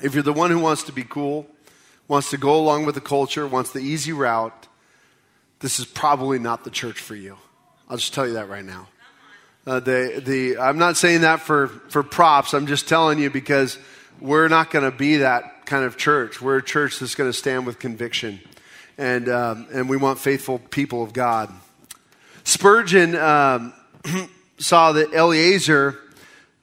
if 0.00 0.14
you're 0.14 0.22
the 0.22 0.32
one 0.32 0.52
who 0.52 0.60
wants 0.60 0.84
to 0.84 0.92
be 0.92 1.02
cool, 1.02 1.48
wants 2.06 2.30
to 2.30 2.36
go 2.36 2.54
along 2.54 2.86
with 2.86 2.94
the 2.94 3.00
culture, 3.00 3.44
wants 3.44 3.72
the 3.72 3.80
easy 3.80 4.12
route, 4.12 4.68
this 5.58 5.80
is 5.80 5.84
probably 5.84 6.38
not 6.38 6.62
the 6.62 6.70
church 6.70 7.00
for 7.00 7.16
you. 7.16 7.36
I'll 7.88 7.96
just 7.96 8.14
tell 8.14 8.28
you 8.28 8.34
that 8.34 8.48
right 8.48 8.64
now. 8.64 8.86
Uh, 9.66 9.80
the, 9.80 10.22
the, 10.24 10.58
I'm 10.58 10.78
not 10.78 10.96
saying 10.96 11.22
that 11.22 11.40
for, 11.40 11.66
for 11.88 12.04
props. 12.04 12.54
I'm 12.54 12.68
just 12.68 12.88
telling 12.88 13.18
you 13.18 13.30
because 13.30 13.80
we're 14.20 14.46
not 14.46 14.70
going 14.70 14.88
to 14.88 14.96
be 14.96 15.16
that 15.16 15.66
kind 15.66 15.84
of 15.84 15.96
church. 15.96 16.40
We're 16.40 16.58
a 16.58 16.64
church 16.64 17.00
that's 17.00 17.16
going 17.16 17.28
to 17.28 17.36
stand 17.36 17.66
with 17.66 17.80
conviction 17.80 18.38
and, 18.98 19.28
um, 19.28 19.66
and 19.72 19.88
we 19.88 19.96
want 19.96 20.18
faithful 20.18 20.58
people 20.58 21.02
of 21.02 21.12
God. 21.12 21.52
Spurgeon 22.44 23.16
um, 23.16 23.72
saw 24.58 24.92
that 24.92 25.12
Eleazar, 25.12 25.98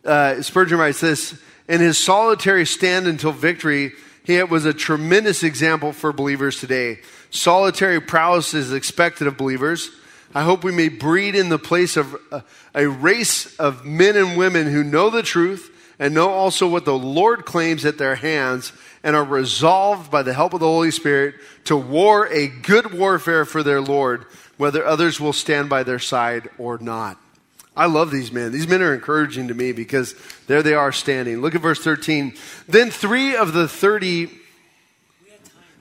uh, 0.05 0.41
Spurgeon 0.41 0.77
writes 0.77 1.01
this, 1.01 1.39
in 1.67 1.79
his 1.81 1.97
solitary 1.97 2.65
stand 2.65 3.07
until 3.07 3.31
victory, 3.31 3.91
he 4.23 4.35
it 4.35 4.49
was 4.49 4.65
a 4.65 4.73
tremendous 4.73 5.43
example 5.43 5.91
for 5.91 6.13
believers 6.13 6.59
today. 6.59 6.99
Solitary 7.29 7.99
prowess 7.99 8.53
is 8.53 8.71
expected 8.71 9.27
of 9.27 9.37
believers. 9.37 9.89
I 10.33 10.43
hope 10.43 10.63
we 10.63 10.71
may 10.71 10.89
breed 10.89 11.35
in 11.35 11.49
the 11.49 11.59
place 11.59 11.97
of 11.97 12.15
a, 12.31 12.43
a 12.73 12.87
race 12.87 13.55
of 13.57 13.85
men 13.85 14.15
and 14.15 14.37
women 14.37 14.71
who 14.71 14.83
know 14.83 15.09
the 15.09 15.23
truth 15.23 15.69
and 15.99 16.13
know 16.13 16.29
also 16.29 16.67
what 16.67 16.85
the 16.85 16.97
Lord 16.97 17.45
claims 17.45 17.85
at 17.85 17.97
their 17.97 18.15
hands 18.15 18.73
and 19.03 19.15
are 19.15 19.23
resolved 19.23 20.09
by 20.09 20.23
the 20.23 20.33
help 20.33 20.53
of 20.53 20.59
the 20.59 20.65
Holy 20.65 20.91
Spirit 20.91 21.35
to 21.65 21.77
war 21.77 22.27
a 22.27 22.47
good 22.47 22.93
warfare 22.93 23.45
for 23.45 23.63
their 23.63 23.81
Lord, 23.81 24.25
whether 24.57 24.85
others 24.85 25.19
will 25.19 25.33
stand 25.33 25.69
by 25.69 25.83
their 25.83 25.99
side 25.99 26.49
or 26.57 26.77
not. 26.77 27.17
I 27.75 27.87
love 27.87 28.11
these 28.11 28.31
men. 28.31 28.51
These 28.51 28.67
men 28.67 28.81
are 28.81 28.93
encouraging 28.93 29.47
to 29.47 29.53
me 29.53 29.71
because 29.71 30.15
there 30.47 30.61
they 30.61 30.75
are 30.75 30.91
standing. 30.91 31.41
Look 31.41 31.55
at 31.55 31.61
verse 31.61 31.83
13. 31.83 32.35
Then 32.67 32.91
three 32.91 33.35
of 33.35 33.53
the 33.53 33.67
30. 33.67 34.29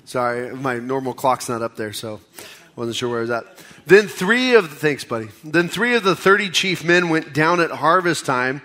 Sorry, 0.07 0.55
my 0.55 0.79
normal 0.79 1.13
clock's 1.13 1.49
not 1.49 1.63
up 1.63 1.77
there, 1.77 1.93
so 1.93 2.21
I 2.39 2.45
wasn't 2.77 2.97
sure 2.97 3.09
where 3.11 3.19
I 3.19 3.23
was 3.23 3.31
at. 3.31 3.45
Then 3.87 4.09
three 4.09 4.55
of 4.55 4.71
the, 4.71 4.77
thanks, 4.77 5.05
buddy. 5.05 5.29
Then 5.45 5.69
three 5.69 5.95
of 5.95 6.03
the 6.03 6.17
30 6.17 6.51
chief 6.51 6.85
men 6.85 7.09
went 7.09 7.33
down 7.33 7.61
at 7.61 7.71
harvest 7.71 8.25
time. 8.25 8.63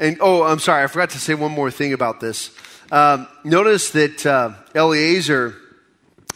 And, 0.00 0.16
oh, 0.22 0.42
I'm 0.42 0.58
sorry, 0.60 0.82
I 0.82 0.86
forgot 0.86 1.10
to 1.10 1.18
say 1.18 1.34
one 1.34 1.52
more 1.52 1.70
thing 1.70 1.92
about 1.92 2.20
this. 2.20 2.50
Um, 2.90 3.28
notice 3.44 3.90
that 3.90 4.24
uh, 4.24 4.54
Eleazar, 4.74 5.54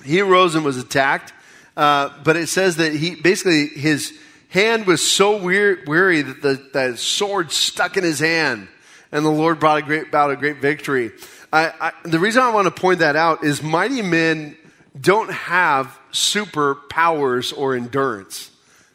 he 0.04 0.20
arose 0.20 0.54
and 0.54 0.66
was 0.66 0.76
attacked, 0.76 1.32
uh, 1.74 2.10
but 2.22 2.36
it 2.36 2.50
says 2.50 2.76
that 2.76 2.92
he 2.92 3.14
basically 3.14 3.68
his 3.68 4.12
hand 4.50 4.86
was 4.86 5.02
so 5.02 5.42
weary 5.42 6.20
that 6.20 6.42
the, 6.42 6.62
the 6.74 6.96
sword 6.98 7.50
stuck 7.50 7.96
in 7.96 8.04
his 8.04 8.20
hand, 8.20 8.68
and 9.10 9.24
the 9.24 9.30
Lord 9.30 9.60
brought 9.60 9.78
a 9.78 9.82
great, 9.82 10.08
about 10.08 10.30
a 10.30 10.36
great 10.36 10.58
victory. 10.58 11.10
I, 11.50 11.72
I, 11.80 11.92
the 12.04 12.18
reason 12.18 12.42
I 12.42 12.50
want 12.52 12.66
to 12.66 12.80
point 12.80 12.98
that 12.98 13.16
out 13.16 13.44
is 13.44 13.62
mighty 13.62 14.02
men 14.02 14.58
don't 15.00 15.32
have 15.32 15.98
superpowers 16.12 17.56
or 17.56 17.74
endurance. 17.74 18.50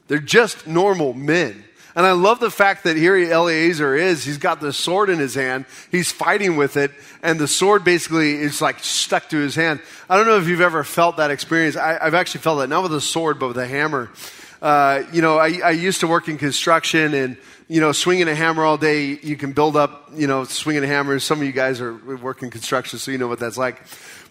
They're 0.07 0.19
just 0.19 0.67
normal 0.67 1.13
men. 1.13 1.65
And 1.99 2.07
I 2.07 2.13
love 2.13 2.39
the 2.39 2.49
fact 2.49 2.85
that 2.85 2.95
here 2.95 3.17
Eleazar 3.17 3.93
is, 3.93 4.23
he's 4.23 4.37
got 4.37 4.61
the 4.61 4.71
sword 4.71 5.09
in 5.09 5.19
his 5.19 5.35
hand, 5.35 5.65
he's 5.91 6.09
fighting 6.09 6.55
with 6.55 6.77
it, 6.77 6.91
and 7.21 7.37
the 7.37 7.45
sword 7.45 7.83
basically 7.83 8.35
is 8.35 8.61
like 8.61 8.79
stuck 8.79 9.27
to 9.31 9.37
his 9.37 9.53
hand. 9.53 9.81
I 10.09 10.15
don't 10.15 10.25
know 10.25 10.37
if 10.37 10.47
you've 10.47 10.61
ever 10.61 10.85
felt 10.85 11.17
that 11.17 11.29
experience. 11.29 11.75
I, 11.75 12.01
have 12.01 12.13
actually 12.13 12.39
felt 12.39 12.59
that, 12.59 12.69
not 12.69 12.83
with 12.83 12.93
a 12.93 13.01
sword, 13.01 13.37
but 13.37 13.49
with 13.49 13.57
a 13.57 13.67
hammer. 13.67 14.09
Uh, 14.61 15.03
you 15.11 15.21
know, 15.21 15.39
I, 15.39 15.59
I 15.61 15.71
used 15.71 15.99
to 15.99 16.07
work 16.07 16.29
in 16.29 16.37
construction 16.37 17.13
and, 17.13 17.35
you 17.67 17.81
know, 17.81 17.91
swinging 17.91 18.29
a 18.29 18.35
hammer 18.35 18.63
all 18.63 18.77
day, 18.77 19.19
you 19.21 19.35
can 19.35 19.51
build 19.51 19.75
up, 19.75 20.09
you 20.15 20.25
know, 20.25 20.45
swinging 20.45 20.85
a 20.85 20.87
hammer. 20.87 21.19
Some 21.19 21.41
of 21.41 21.47
you 21.47 21.51
guys 21.51 21.81
are 21.81 21.95
working 21.95 22.49
construction, 22.49 22.97
so 22.97 23.11
you 23.11 23.17
know 23.17 23.27
what 23.27 23.39
that's 23.39 23.57
like. 23.57 23.83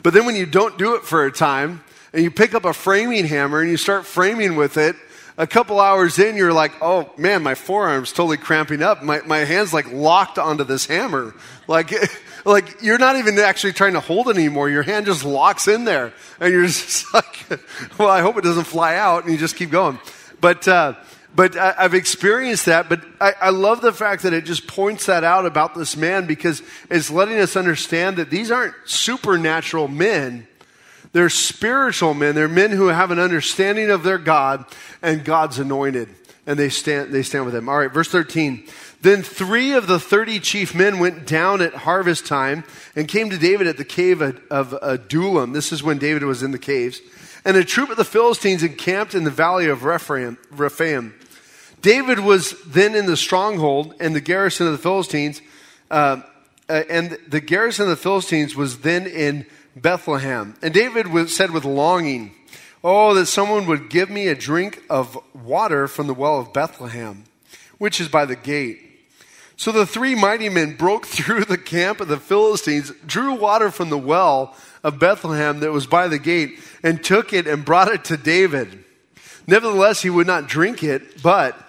But 0.03 0.15
then 0.15 0.25
when 0.25 0.37
you 0.37 0.47
don't 0.47 0.79
do 0.79 0.95
it 0.95 1.05
for 1.05 1.27
a 1.27 1.31
time, 1.31 1.85
and 2.15 2.23
you 2.23 2.31
pick 2.31 2.55
up 2.55 2.65
a 2.65 2.73
framing 2.73 3.27
hammer 3.27 3.61
and 3.61 3.71
you 3.71 3.77
start 3.77 4.07
framing 4.07 4.57
with 4.57 4.79
it, 4.79 4.97
a 5.39 5.47
couple 5.47 5.79
hours 5.79 6.19
in, 6.19 6.37
you're 6.37 6.53
like, 6.53 6.73
oh 6.83 7.11
man, 7.17 7.45
my 7.45 7.55
forearm's 7.55 8.13
totally 8.13 8.37
cramping 8.37 8.83
up. 8.83 9.05
My, 9.05 9.21
my 9.21 9.39
hand's 9.39 9.73
like 9.73 9.91
locked 9.93 10.37
onto 10.37 10.65
this 10.65 10.85
hammer. 10.85 11.33
Like, 11.69 11.93
like 12.45 12.83
you're 12.83 12.99
not 12.99 13.17
even 13.17 13.39
actually 13.39 13.73
trying 13.73 13.93
to 13.93 14.01
hold 14.01 14.29
it 14.29 14.37
anymore. 14.37 14.69
Your 14.69 14.83
hand 14.83 15.07
just 15.07 15.25
locks 15.25 15.69
in 15.69 15.85
there. 15.85 16.13
And 16.41 16.53
you're 16.53 16.63
just 16.67 17.15
like, 17.15 17.47
well, 17.99 18.11
I 18.11 18.21
hope 18.21 18.37
it 18.37 18.43
doesn't 18.43 18.65
fly 18.65 18.97
out. 18.97 19.23
And 19.23 19.33
you 19.33 19.39
just 19.39 19.55
keep 19.55 19.71
going. 19.71 20.01
But, 20.41 20.67
uh, 20.67 20.95
but 21.37 21.57
I, 21.57 21.83
have 21.83 21.95
experienced 21.95 22.67
that. 22.67 22.89
But 22.89 23.05
I, 23.21 23.33
I 23.41 23.51
love 23.51 23.81
the 23.81 23.93
fact 23.93 24.25
that 24.25 24.33
it 24.33 24.45
just 24.45 24.67
points 24.67 25.07
that 25.07 25.23
out 25.23 25.47
about 25.47 25.73
this 25.77 25.97
man 25.97 26.27
because 26.27 26.63
it's 26.91 27.13
letting 27.13 27.39
us 27.39 27.55
understand 27.55 28.17
that 28.17 28.29
these 28.29 28.51
aren't 28.51 28.75
supernatural 28.87 29.87
men 29.87 30.49
they're 31.13 31.31
spiritual 31.31 32.15
men. 32.15 32.35
They're 32.35 32.49
men 32.49 32.71
who 32.71 32.89
have 32.89 33.11
an 33.11 33.19
understanding 33.19 33.91
of 33.91 34.03
their 34.03 34.19
God 34.19 34.65
and 35.03 35.25
God's 35.25 35.59
anointed. 35.59 36.09
And 36.47 36.59
they 36.59 36.69
stand, 36.69 37.13
they 37.13 37.23
stand 37.23 37.45
with 37.45 37.55
him. 37.55 37.69
All 37.69 37.79
right, 37.79 37.93
verse 37.93 38.09
13. 38.09 38.67
Then 39.01 39.23
three 39.23 39.73
of 39.73 39.87
the 39.87 40.01
30 40.01 40.41
chief 40.41 40.75
men 40.75 40.99
went 40.99 41.27
down 41.27 41.63
at 41.63 41.75
harvest 41.75 42.27
time 42.27 42.65
and 42.97 43.07
came 43.07 43.31
to 43.31 43.39
David 43.39 43.67
at 43.67 43.77
the 43.77 43.85
cave 43.85 44.21
of, 44.51 44.73
Adullam. 44.83 45.53
This 45.53 45.73
is 45.73 45.83
when 45.83 45.99
David 45.99 46.25
was 46.25 46.43
in 46.43 46.51
the 46.51 46.59
caves. 46.59 47.01
And 47.45 47.57
a 47.57 47.65
troop 47.65 47.91
of 47.91 47.97
the 47.97 48.05
Philistines 48.05 48.63
encamped 48.63 49.15
in 49.15 49.25
the 49.25 49.31
valley 49.31 49.67
of 49.67 49.85
Rephaim. 49.85 50.37
Rephaim. 50.51 51.15
David 51.81 52.19
was 52.19 52.61
then 52.67 52.97
in 52.97 53.07
the 53.07 53.17
stronghold, 53.17 53.95
and 54.01 54.17
the 54.17 54.21
garrison 54.21 54.67
of 54.67 54.73
the 54.73 54.79
Philistines, 54.79 55.41
uh, 55.93 56.23
uh, 56.69 56.83
and 56.91 57.17
the 57.29 57.41
garrison 57.41 57.85
of 57.85 57.91
the 57.91 57.97
Philistines 57.97 58.57
was 58.57 58.81
then 58.81 59.07
in 59.07 59.47
Bethlehem. 59.83 60.55
And 60.63 60.75
David 60.75 61.31
said 61.31 61.51
with 61.51 61.65
longing, 61.65 62.35
Oh, 62.83 63.15
that 63.15 63.27
someone 63.27 63.67
would 63.67 63.91
give 63.91 64.09
me 64.09 64.29
a 64.29 64.35
drink 64.35 64.83
of 64.89 65.19
water 65.35 65.89
from 65.89 66.07
the 66.07 66.15
well 66.15 66.39
of 66.39 66.53
Bethlehem, 66.53 67.25
which 67.79 68.01
is 68.01 68.09
by 68.09 68.25
the 68.25 68.37
gate. 68.37 68.81
So 69.57 69.73
the 69.73 69.87
three 69.87 70.15
mighty 70.15 70.49
men 70.49 70.77
broke 70.77 71.07
through 71.07 71.45
the 71.45 71.59
camp 71.59 72.01
of 72.01 72.09
the 72.09 72.21
Philistines, 72.21 72.93
drew 73.05 73.35
water 73.35 73.71
from 73.71 73.91
the 73.91 73.99
well 73.99 74.55
of 74.85 75.01
Bethlehem 75.01 75.61
that 75.61 75.73
was 75.73 75.87
by 75.87 76.07
the 76.07 76.21
gate, 76.21 76.61
and 76.83 77.03
took 77.03 77.33
it 77.33 77.47
and 77.47 77.65
brought 77.65 77.93
it 77.93 78.05
to 78.07 78.17
David. 78.17 78.85
Nevertheless, 79.49 80.03
he 80.03 80.11
would 80.11 80.27
not 80.27 80.47
drink 80.47 80.85
it, 80.85 81.23
but 81.23 81.68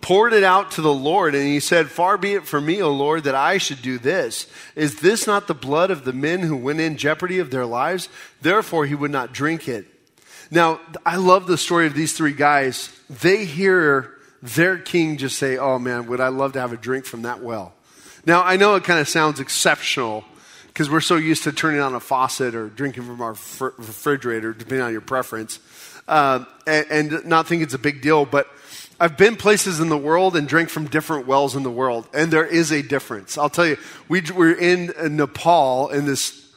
poured 0.00 0.32
it 0.32 0.44
out 0.44 0.72
to 0.72 0.82
the 0.82 0.92
Lord, 0.92 1.34
and 1.34 1.44
he 1.44 1.60
said, 1.60 1.90
Far 1.90 2.18
be 2.18 2.34
it 2.34 2.46
from 2.46 2.66
me, 2.66 2.82
O 2.82 2.90
Lord, 2.90 3.24
that 3.24 3.34
I 3.34 3.58
should 3.58 3.82
do 3.82 3.98
this. 3.98 4.46
Is 4.74 5.00
this 5.00 5.26
not 5.26 5.46
the 5.46 5.54
blood 5.54 5.90
of 5.90 6.04
the 6.04 6.12
men 6.12 6.40
who 6.40 6.56
went 6.56 6.80
in 6.80 6.96
jeopardy 6.96 7.38
of 7.38 7.50
their 7.50 7.66
lives? 7.66 8.08
Therefore, 8.42 8.86
he 8.86 8.94
would 8.94 9.10
not 9.10 9.32
drink 9.32 9.68
it. 9.68 9.86
Now, 10.50 10.80
I 11.06 11.16
love 11.16 11.46
the 11.46 11.58
story 11.58 11.86
of 11.86 11.94
these 11.94 12.12
three 12.12 12.32
guys. 12.32 12.90
They 13.08 13.44
hear 13.44 14.14
their 14.42 14.78
king 14.78 15.16
just 15.16 15.38
say, 15.38 15.56
Oh 15.56 15.78
man, 15.78 16.06
would 16.06 16.20
I 16.20 16.28
love 16.28 16.52
to 16.52 16.60
have 16.60 16.72
a 16.72 16.76
drink 16.76 17.06
from 17.06 17.22
that 17.22 17.42
well? 17.42 17.72
Now, 18.26 18.42
I 18.42 18.56
know 18.56 18.74
it 18.74 18.84
kind 18.84 19.00
of 19.00 19.08
sounds 19.08 19.40
exceptional 19.40 20.24
because 20.68 20.90
we're 20.90 21.00
so 21.00 21.16
used 21.16 21.44
to 21.44 21.52
turning 21.52 21.80
on 21.80 21.94
a 21.94 22.00
faucet 22.00 22.54
or 22.54 22.68
drinking 22.68 23.04
from 23.04 23.20
our 23.20 23.32
refrigerator, 23.32 24.52
depending 24.52 24.82
on 24.82 24.92
your 24.92 25.00
preference, 25.00 25.60
uh, 26.08 26.44
and, 26.66 26.86
and 26.90 27.24
not 27.24 27.46
think 27.46 27.62
it's 27.62 27.74
a 27.74 27.78
big 27.78 28.02
deal. 28.02 28.24
But 28.24 28.48
I've 29.00 29.16
been 29.16 29.36
places 29.36 29.80
in 29.80 29.88
the 29.88 29.98
world 29.98 30.36
and 30.36 30.46
drank 30.46 30.68
from 30.68 30.86
different 30.86 31.26
wells 31.26 31.56
in 31.56 31.64
the 31.64 31.70
world, 31.70 32.06
and 32.14 32.30
there 32.30 32.46
is 32.46 32.70
a 32.70 32.80
difference. 32.80 33.36
I'll 33.36 33.50
tell 33.50 33.66
you, 33.66 33.76
we 34.08 34.22
were 34.34 34.52
in 34.52 34.92
Nepal 35.16 35.88
in 35.88 36.06
this, 36.06 36.48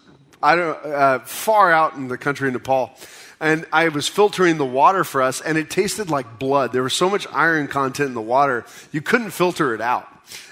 I 0.42 0.56
don't 0.56 0.86
uh, 0.86 1.20
far 1.20 1.72
out 1.72 1.96
in 1.96 2.10
the 2.10 2.18
country 2.18 2.48
of 2.48 2.54
Nepal, 2.54 2.92
and 3.40 3.66
I 3.74 3.90
was 3.90 4.08
filtering 4.08 4.58
the 4.58 4.66
water 4.66 5.04
for 5.04 5.22
us, 5.22 5.42
and 5.42 5.58
it 5.58 5.70
tasted 5.70 6.12
like 6.12 6.38
blood. 6.38 6.74
There 6.74 6.84
was 6.84 6.94
so 6.94 7.10
much 7.10 7.26
iron 7.32 7.68
content 7.68 8.10
in 8.10 8.14
the 8.14 8.22
water, 8.22 8.66
you 8.92 9.02
couldn't 9.02 9.32
filter 9.32 9.74
it 9.74 9.82
out. 9.82 10.08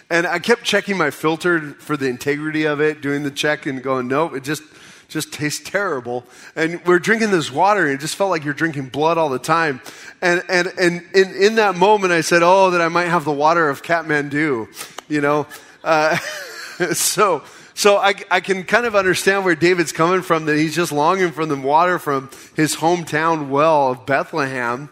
And 0.10 0.28
I 0.28 0.40
kept 0.40 0.64
checking 0.64 0.98
my 0.98 1.10
filter 1.10 1.72
for 1.80 1.98
the 1.98 2.08
integrity 2.08 2.66
of 2.66 2.80
it, 2.80 3.02
doing 3.02 3.24
the 3.24 3.32
check, 3.32 3.66
and 3.66 3.82
going, 3.82 4.08
nope, 4.08 4.36
it 4.36 4.44
just 4.44 4.64
just 5.08 5.34
tastes 5.34 5.68
terrible. 5.70 6.26
And 6.56 6.84
we're 6.86 6.99
drinking 6.99 7.32
this 7.32 7.51
water, 7.51 7.86
and 7.86 7.93
it 7.93 7.99
just 7.99 8.16
felt 8.16 8.30
like 8.30 8.43
you're 8.43 8.53
drinking 8.53 8.88
blood 8.88 9.18
all 9.18 9.30
the 9.30 9.39
time. 9.39 9.82
And, 10.22 10.43
and, 10.49 10.68
and 10.80 11.03
in, 11.14 11.34
in 11.36 11.56
that 11.56 11.76
moment, 11.76 12.14
I 12.14 12.22
said, 12.22 12.41
Oh, 12.43 12.72
that 12.72 12.82
I 12.82 12.88
might 12.88 13.08
have 13.08 13.26
the 13.26 13.32
water 13.32 13.70
of 13.70 13.84
Kathmandu, 13.84 14.68
you 15.08 15.22
know? 15.22 15.47
Uh, 15.84 16.18
so, 16.93 17.43
so 17.74 17.97
I, 17.97 18.14
I 18.32 18.39
can 18.39 18.64
kind 18.64 18.86
of 18.86 18.95
understand 18.95 19.45
where 19.45 19.56
David's 19.56 19.91
coming 19.91 20.22
from, 20.22 20.45
that 20.45 20.58
he's 20.58 20.76
just 20.76 20.91
longing 20.91 21.32
for 21.32 21.45
the 21.45 21.56
water 21.56 21.99
from 21.99 22.30
his 22.56 22.76
hometown 22.78 23.49
well 23.49 23.91
of 23.91 24.06
Bethlehem. 24.06 24.89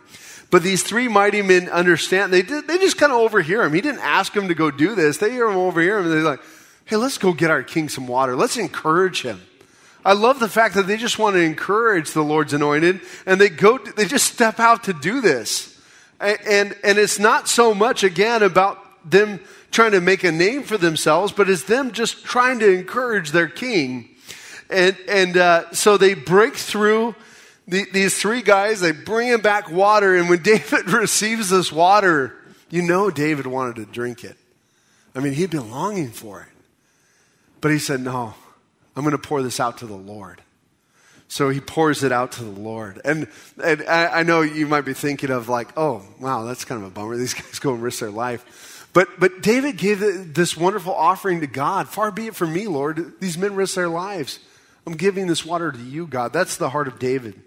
But 0.51 0.61
these 0.61 0.83
three 0.83 1.07
mighty 1.07 1.41
men 1.41 1.67
understand, 1.69 2.31
they, 2.31 2.43
did, 2.43 2.67
they 2.67 2.77
just 2.77 2.97
kind 2.97 3.11
of 3.11 3.17
overhear 3.17 3.63
him. 3.63 3.73
He 3.73 3.81
didn't 3.81 4.01
ask 4.01 4.35
him 4.35 4.49
to 4.49 4.53
go 4.53 4.69
do 4.69 4.93
this. 4.93 5.17
They 5.17 5.31
hear 5.31 5.49
him 5.49 5.55
overhear 5.55 5.97
him, 5.97 6.05
and 6.05 6.13
they're 6.13 6.21
like, 6.21 6.41
hey, 6.85 6.97
let's 6.97 7.17
go 7.17 7.33
get 7.33 7.49
our 7.49 7.63
king 7.63 7.89
some 7.89 8.05
water. 8.05 8.35
Let's 8.35 8.57
encourage 8.57 9.23
him. 9.23 9.41
I 10.05 10.13
love 10.13 10.39
the 10.39 10.49
fact 10.49 10.75
that 10.75 10.87
they 10.87 10.97
just 10.97 11.17
want 11.17 11.35
to 11.35 11.41
encourage 11.41 12.11
the 12.11 12.23
Lord's 12.23 12.53
anointed 12.53 13.01
and 13.25 13.39
they 13.39 13.49
go, 13.49 13.77
they 13.77 14.05
just 14.05 14.33
step 14.33 14.59
out 14.59 14.85
to 14.85 14.93
do 14.93 15.21
this. 15.21 15.79
And, 16.19 16.37
and, 16.45 16.75
and 16.83 16.97
it's 16.97 17.19
not 17.19 17.47
so 17.47 17.73
much, 17.73 18.03
again, 18.03 18.43
about 18.43 18.79
them 19.09 19.39
trying 19.71 19.91
to 19.91 20.01
make 20.01 20.23
a 20.23 20.31
name 20.31 20.63
for 20.63 20.77
themselves, 20.77 21.31
but 21.31 21.49
it's 21.49 21.63
them 21.63 21.91
just 21.91 22.23
trying 22.23 22.59
to 22.59 22.71
encourage 22.71 23.31
their 23.31 23.47
king. 23.47 24.09
And, 24.69 24.95
and 25.07 25.37
uh, 25.37 25.71
so 25.71 25.97
they 25.97 26.13
break 26.13 26.55
through 26.55 27.15
the, 27.67 27.85
these 27.91 28.17
three 28.17 28.41
guys, 28.41 28.81
they 28.81 28.91
bring 28.91 29.29
him 29.29 29.41
back 29.41 29.71
water, 29.71 30.15
and 30.15 30.29
when 30.29 30.41
David 30.43 30.89
receives 30.89 31.49
this 31.49 31.71
water, 31.71 32.35
you 32.69 32.81
know 32.81 33.09
David 33.09 33.47
wanted 33.47 33.75
to 33.77 33.85
drink 33.85 34.23
it. 34.23 34.37
I 35.15 35.19
mean, 35.19 35.33
he'd 35.33 35.51
been 35.51 35.69
longing 35.69 36.11
for 36.11 36.41
it. 36.41 36.47
But 37.61 37.71
he 37.71 37.79
said, 37.79 38.01
No, 38.01 38.33
I'm 38.95 39.03
going 39.03 39.11
to 39.13 39.17
pour 39.17 39.41
this 39.41 39.59
out 39.59 39.79
to 39.79 39.87
the 39.87 39.95
Lord. 39.95 40.41
So 41.27 41.49
he 41.49 41.59
pours 41.59 42.03
it 42.03 42.11
out 42.11 42.33
to 42.33 42.43
the 42.43 42.59
Lord. 42.59 43.01
And, 43.03 43.27
and 43.63 43.83
I, 43.83 44.19
I 44.19 44.23
know 44.23 44.41
you 44.41 44.67
might 44.67 44.85
be 44.85 44.93
thinking 44.93 45.31
of 45.31 45.49
like, 45.49 45.69
oh, 45.77 46.03
wow, 46.19 46.43
that's 46.43 46.63
kind 46.63 46.81
of 46.81 46.87
a 46.87 46.91
bummer. 46.91 47.17
These 47.17 47.33
guys 47.33 47.59
go 47.59 47.73
and 47.73 47.81
risk 47.81 47.99
their 47.99 48.11
life. 48.11 48.87
But, 48.93 49.19
but 49.19 49.41
David 49.41 49.77
gave 49.77 50.35
this 50.35 50.55
wonderful 50.55 50.93
offering 50.93 51.41
to 51.41 51.47
God. 51.47 51.89
Far 51.89 52.11
be 52.11 52.27
it 52.27 52.35
from 52.35 52.53
me, 52.53 52.67
Lord. 52.67 53.19
These 53.19 53.37
men 53.37 53.55
risk 53.55 53.73
their 53.73 53.89
lives. 53.89 54.39
I'm 54.85 54.93
giving 54.93 55.27
this 55.27 55.43
water 55.43 55.71
to 55.71 55.79
you, 55.79 56.05
God. 56.05 56.33
That's 56.33 56.57
the 56.57 56.69
heart 56.69 56.87
of 56.87 56.99
David. 56.99 57.41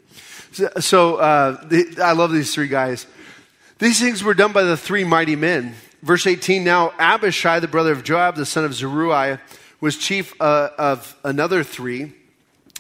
So, 0.81 1.17
uh, 1.17 1.65
the, 1.67 1.99
I 2.03 2.13
love 2.13 2.33
these 2.33 2.53
three 2.55 2.69
guys. 2.69 3.07
These 3.79 4.01
things 4.01 4.25
were 4.25 4.35
done 4.35 4.53
by 4.53 4.63
the 4.63 4.77
three 4.77 5.05
mighty 5.05 5.37
men. 5.37 5.75
Verse 6.03 6.27
18 6.27 6.65
Now 6.65 6.93
Abishai, 6.99 7.61
the 7.61 7.69
brother 7.69 7.93
of 7.93 8.03
Joab, 8.03 8.37
the 8.37 8.47
son 8.47 8.65
of 8.65 8.75
Zeruiah, 8.75 9.41
was 9.81 9.97
chief 9.97 10.39
uh, 10.41 10.71
of 10.79 11.17
another 11.25 11.63
three. 11.63 12.13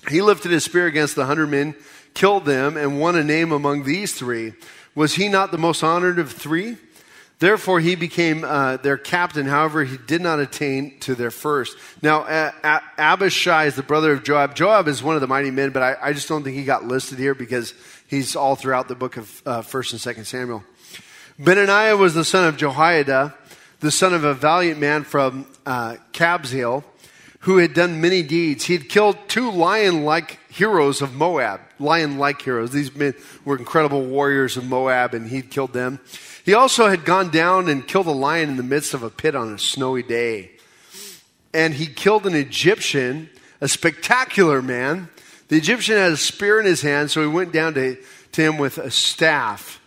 He 0.09 0.23
lifted 0.23 0.51
his 0.51 0.65
spear 0.65 0.87
against 0.87 1.17
the 1.17 1.27
hundred 1.27 1.49
men, 1.49 1.75
killed 2.15 2.45
them, 2.45 2.77
and 2.77 3.01
won 3.01 3.17
a 3.17 3.25
name 3.25 3.53
among 3.53 3.85
these 3.85 4.15
three. 4.15 4.55
Was 4.95 5.15
he 5.15 5.29
not 5.29 5.51
the 5.51 5.59
most 5.59 5.83
honored 5.83 6.19
of 6.19 6.33
three? 6.33 6.77
Therefore, 7.39 7.81
he 7.81 7.97
became 7.97 8.45
uh, 8.45 8.79
their 8.79 8.97
captain. 8.97 9.45
However, 9.45 9.85
he 9.85 9.99
did 9.99 10.23
not 10.23 10.41
attain 10.41 10.99
to 11.01 11.15
their 11.15 11.31
first. 11.31 11.77
Now, 12.01 12.23
uh, 12.23 12.81
Abishai 12.97 13.67
is 13.67 13.77
the 13.77 13.83
brother 13.83 14.13
of 14.13 14.25
Joab. 14.25 14.55
Joab 14.55 14.89
is 14.89 15.03
one 15.03 15.17
of 15.17 15.21
the 15.21 15.27
mighty 15.27 15.51
men, 15.51 15.71
but 15.71 15.83
I, 15.83 15.97
I, 16.01 16.13
just 16.15 16.29
don't 16.29 16.43
think 16.43 16.57
he 16.57 16.65
got 16.65 16.85
listed 16.85 17.19
here 17.19 17.35
because 17.35 17.75
he's 18.07 18.37
all 18.37 18.57
throughout 18.57 18.89
the 18.89 18.95
book 18.95 19.19
of 19.19 19.43
uh, 19.45 19.61
1st 19.61 20.07
and 20.07 20.17
2nd 20.17 20.25
Samuel. 20.25 20.65
Benaniah 21.39 21.99
was 21.99 22.15
the 22.15 22.25
son 22.25 22.49
of 22.49 22.57
Jehoiada, 22.57 23.35
the 23.81 23.91
son 23.91 24.15
of 24.15 24.25
a 24.25 24.35
valiant 24.35 24.81
man 24.81 25.05
from 25.05 25.47
uh, 25.65 25.97
Kabzeel, 26.13 26.85
who 27.41 27.59
had 27.59 27.75
done 27.75 28.01
many 28.01 28.23
deeds. 28.23 28.65
He 28.65 28.73
had 28.73 28.89
killed 28.89 29.17
two 29.29 29.51
lion 29.51 30.05
like 30.05 30.39
heroes 30.51 31.03
of 31.03 31.15
Moab. 31.15 31.61
Lion 31.79 32.19
like 32.19 32.43
heroes. 32.43 32.73
These 32.73 32.95
men 32.95 33.15
were 33.45 33.57
incredible 33.57 34.05
warriors 34.05 34.57
of 34.57 34.65
Moab, 34.65 35.15
and 35.15 35.29
he'd 35.29 35.51
killed 35.51 35.73
them. 35.73 36.01
He 36.45 36.55
also 36.55 36.89
had 36.89 37.05
gone 37.05 37.31
down 37.31 37.69
and 37.69 37.87
killed 37.87 38.07
a 38.07 38.13
lion 38.13 38.49
in 38.49 38.57
the 38.57 38.63
midst 38.63 38.95
of 38.95 39.03
a 39.03 39.11
pit 39.11 39.35
on 39.35 39.53
a 39.53 39.59
snowy 39.59 40.03
day. 40.03 40.53
And 41.53 41.75
he 41.75 41.87
killed 41.87 42.27
an 42.27 42.35
Egyptian, 42.35 43.29
a 43.61 43.69
spectacular 43.69 44.63
man. 44.63 45.09
The 45.49 45.57
Egyptian 45.57 45.97
had 45.97 46.13
a 46.13 46.17
spear 46.17 46.61
in 46.61 46.67
his 46.67 46.83
hand, 46.83 47.11
so 47.11 47.21
he 47.21 47.27
went 47.27 47.53
down 47.53 47.75
to, 47.75 47.97
to 48.33 48.43
him 48.43 48.59
with 48.59 48.79
a 48.79 48.91
staff. 48.91 49.81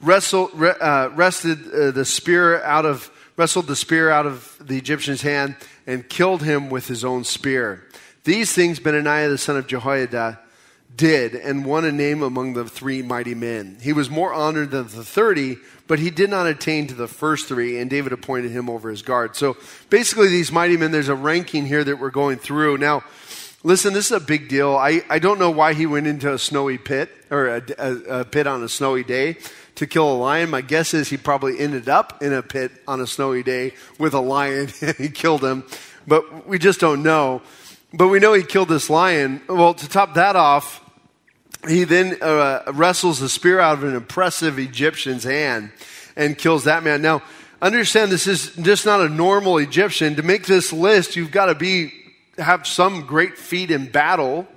Wrestled, 0.00 0.50
uh, 0.60 1.10
wrested 1.14 1.58
uh, 1.72 1.90
the 1.92 2.04
spear 2.04 2.62
out 2.62 2.86
of, 2.86 3.10
wrestled 3.36 3.66
the 3.66 3.76
spear 3.76 4.10
out 4.10 4.26
of 4.26 4.56
the 4.60 4.76
Egyptian's 4.76 5.22
hand 5.22 5.56
and 5.86 6.08
killed 6.08 6.42
him 6.42 6.70
with 6.70 6.88
his 6.88 7.04
own 7.04 7.24
spear. 7.24 7.86
These 8.24 8.52
things 8.52 8.78
Benaniah 8.78 9.28
the 9.28 9.38
son 9.38 9.56
of 9.56 9.66
Jehoiada 9.66 10.38
did 10.96 11.34
and 11.34 11.64
won 11.64 11.84
a 11.84 11.92
name 11.92 12.22
among 12.22 12.52
the 12.52 12.64
three 12.64 13.02
mighty 13.02 13.34
men. 13.34 13.78
He 13.80 13.92
was 13.92 14.10
more 14.10 14.32
honored 14.32 14.70
than 14.70 14.84
the 14.84 15.04
30, 15.04 15.56
but 15.86 15.98
he 15.98 16.10
did 16.10 16.30
not 16.30 16.46
attain 16.46 16.86
to 16.88 16.94
the 16.94 17.08
first 17.08 17.48
three, 17.48 17.78
and 17.78 17.88
David 17.90 18.12
appointed 18.12 18.50
him 18.50 18.68
over 18.68 18.90
his 18.90 19.02
guard. 19.02 19.34
So 19.34 19.56
basically, 19.90 20.28
these 20.28 20.52
mighty 20.52 20.76
men, 20.76 20.90
there's 20.90 21.08
a 21.08 21.14
ranking 21.14 21.66
here 21.66 21.82
that 21.82 21.98
we're 21.98 22.10
going 22.10 22.38
through. 22.38 22.78
Now, 22.78 23.04
listen, 23.62 23.94
this 23.94 24.06
is 24.06 24.12
a 24.12 24.20
big 24.20 24.48
deal. 24.48 24.76
I, 24.76 25.02
I 25.08 25.18
don't 25.18 25.38
know 25.38 25.50
why 25.50 25.74
he 25.74 25.86
went 25.86 26.06
into 26.06 26.32
a 26.32 26.38
snowy 26.38 26.78
pit 26.78 27.10
or 27.30 27.48
a, 27.48 27.62
a, 27.78 27.92
a 28.20 28.24
pit 28.24 28.46
on 28.46 28.62
a 28.62 28.68
snowy 28.68 29.04
day 29.04 29.38
to 29.76 29.86
kill 29.86 30.12
a 30.12 30.16
lion. 30.16 30.50
My 30.50 30.60
guess 30.60 30.94
is 30.94 31.08
he 31.08 31.16
probably 31.16 31.58
ended 31.58 31.88
up 31.88 32.22
in 32.22 32.32
a 32.32 32.42
pit 32.42 32.72
on 32.86 33.00
a 33.00 33.06
snowy 33.06 33.42
day 33.42 33.74
with 33.98 34.14
a 34.14 34.20
lion 34.20 34.70
and 34.80 34.96
he 34.98 35.08
killed 35.08 35.42
him, 35.42 35.64
but 36.06 36.46
we 36.46 36.58
just 36.58 36.80
don't 36.80 37.02
know. 37.02 37.42
But 37.94 38.08
we 38.08 38.20
know 38.20 38.32
he 38.32 38.42
killed 38.42 38.68
this 38.68 38.88
lion. 38.88 39.42
Well, 39.48 39.74
to 39.74 39.88
top 39.88 40.14
that 40.14 40.34
off, 40.34 40.80
he 41.68 41.84
then 41.84 42.16
uh, 42.22 42.62
wrestles 42.72 43.20
the 43.20 43.28
spear 43.28 43.60
out 43.60 43.78
of 43.78 43.84
an 43.84 43.94
impressive 43.94 44.58
Egyptian's 44.58 45.24
hand 45.24 45.70
and 46.16 46.36
kills 46.36 46.64
that 46.64 46.82
man. 46.82 47.02
Now, 47.02 47.22
understand 47.60 48.10
this 48.10 48.26
is 48.26 48.54
just 48.56 48.86
not 48.86 49.00
a 49.00 49.08
normal 49.08 49.58
Egyptian. 49.58 50.16
To 50.16 50.22
make 50.22 50.46
this 50.46 50.72
list, 50.72 51.16
you've 51.16 51.30
got 51.30 51.46
to 51.46 51.54
be 51.54 51.92
have 52.38 52.66
some 52.66 53.02
great 53.06 53.36
feat 53.36 53.70
in 53.70 53.90
battle 53.90 54.48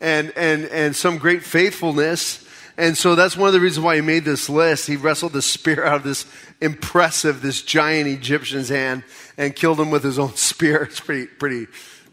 and 0.00 0.32
and 0.36 0.66
and 0.66 0.94
some 0.94 1.18
great 1.18 1.42
faithfulness. 1.42 2.43
And 2.76 2.98
so 2.98 3.14
that's 3.14 3.36
one 3.36 3.46
of 3.46 3.52
the 3.52 3.60
reasons 3.60 3.84
why 3.84 3.96
he 3.96 4.00
made 4.00 4.24
this 4.24 4.48
list. 4.48 4.86
He 4.86 4.96
wrestled 4.96 5.32
the 5.32 5.42
spear 5.42 5.84
out 5.84 5.96
of 5.96 6.02
this 6.02 6.26
impressive, 6.60 7.40
this 7.40 7.62
giant 7.62 8.08
Egyptian's 8.08 8.68
hand 8.68 9.04
and 9.36 9.54
killed 9.54 9.78
him 9.78 9.90
with 9.90 10.02
his 10.02 10.18
own 10.18 10.34
spear. 10.36 10.82
It's 10.82 11.00
pretty, 11.00 11.26
pretty, 11.26 11.66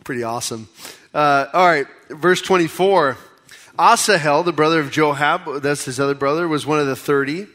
pretty 0.03 0.23
awesome. 0.23 0.69
Uh, 1.13 1.47
all 1.53 1.67
right, 1.67 1.87
verse 2.09 2.41
24. 2.41 3.17
Asahel, 3.79 4.43
the 4.43 4.51
brother 4.51 4.79
of 4.79 4.91
Joab, 4.91 5.61
that's 5.61 5.85
his 5.85 5.99
other 5.99 6.13
brother, 6.13 6.47
was 6.47 6.65
one 6.65 6.79
of 6.79 6.87
the 6.87 6.95
thirty. 6.95 7.47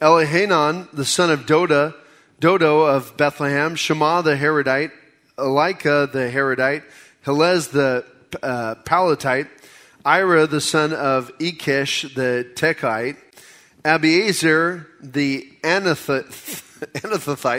Elihanan, 0.00 0.90
the 0.92 1.04
son 1.04 1.30
of 1.30 1.46
Doda, 1.46 1.94
Dodo 2.40 2.82
of 2.82 3.16
Bethlehem, 3.16 3.76
Shema 3.76 4.20
the 4.20 4.36
Herodite, 4.36 4.90
Elika 5.38 6.10
the 6.10 6.28
Herodite, 6.28 6.82
Helez 7.24 7.70
the 7.70 8.04
uh, 8.42 8.74
Palatite, 8.84 9.48
Ira 10.04 10.48
the 10.48 10.60
son 10.60 10.92
of 10.92 11.36
Ikish 11.38 12.14
the 12.14 12.44
Tekite, 12.54 13.16
Abiezer 13.84 14.86
the 15.00 15.48
Anathothite, 15.62 16.26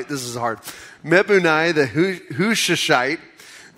this 0.10 0.24
is 0.24 0.36
hard, 0.36 0.60
Mebunnai 1.06 1.74
the 1.74 1.86
Hushashite, 1.86 3.20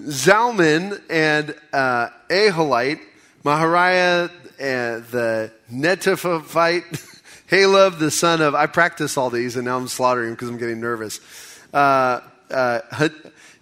Zalman 0.01 0.99
and 1.09 1.55
uh, 1.73 2.09
Aholite, 2.29 3.01
Mahariah, 3.43 4.31
uh, 4.31 4.31
the 4.57 5.51
Netophathite, 5.71 7.21
Halov, 7.49 7.99
the 7.99 8.09
son 8.09 8.41
of, 8.41 8.55
I 8.55 8.65
practice 8.65 9.15
all 9.15 9.29
these 9.29 9.55
and 9.55 9.65
now 9.65 9.77
I'm 9.77 9.87
slaughtering 9.87 10.31
because 10.31 10.49
I'm 10.49 10.57
getting 10.57 10.81
nervous. 10.81 11.19
Uh, 11.71 12.21
uh, 12.49 12.79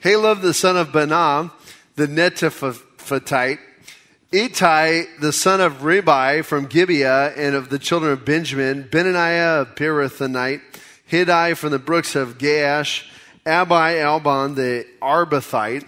the 0.02 0.54
son 0.54 0.78
of 0.78 0.94
Banam, 0.94 1.52
the 1.96 2.08
Netophathite, 2.08 3.60
Ittai, 4.34 5.04
the 5.20 5.32
son 5.32 5.62
of 5.62 5.82
Ribai 5.82 6.44
from 6.44 6.66
Gibeah 6.66 7.34
and 7.38 7.54
of 7.54 7.70
the 7.70 7.78
children 7.78 8.12
of 8.12 8.26
Benjamin, 8.26 8.84
Benaniah 8.84 9.62
of 9.62 9.76
Pirathonite, 9.76 10.60
Hiddai 11.08 11.56
from 11.56 11.70
the 11.70 11.78
brooks 11.78 12.16
of 12.16 12.40
Gaash, 12.40 13.06
Abi 13.46 14.00
Albon 14.00 14.56
the 14.56 14.88
Arbathite, 15.04 15.88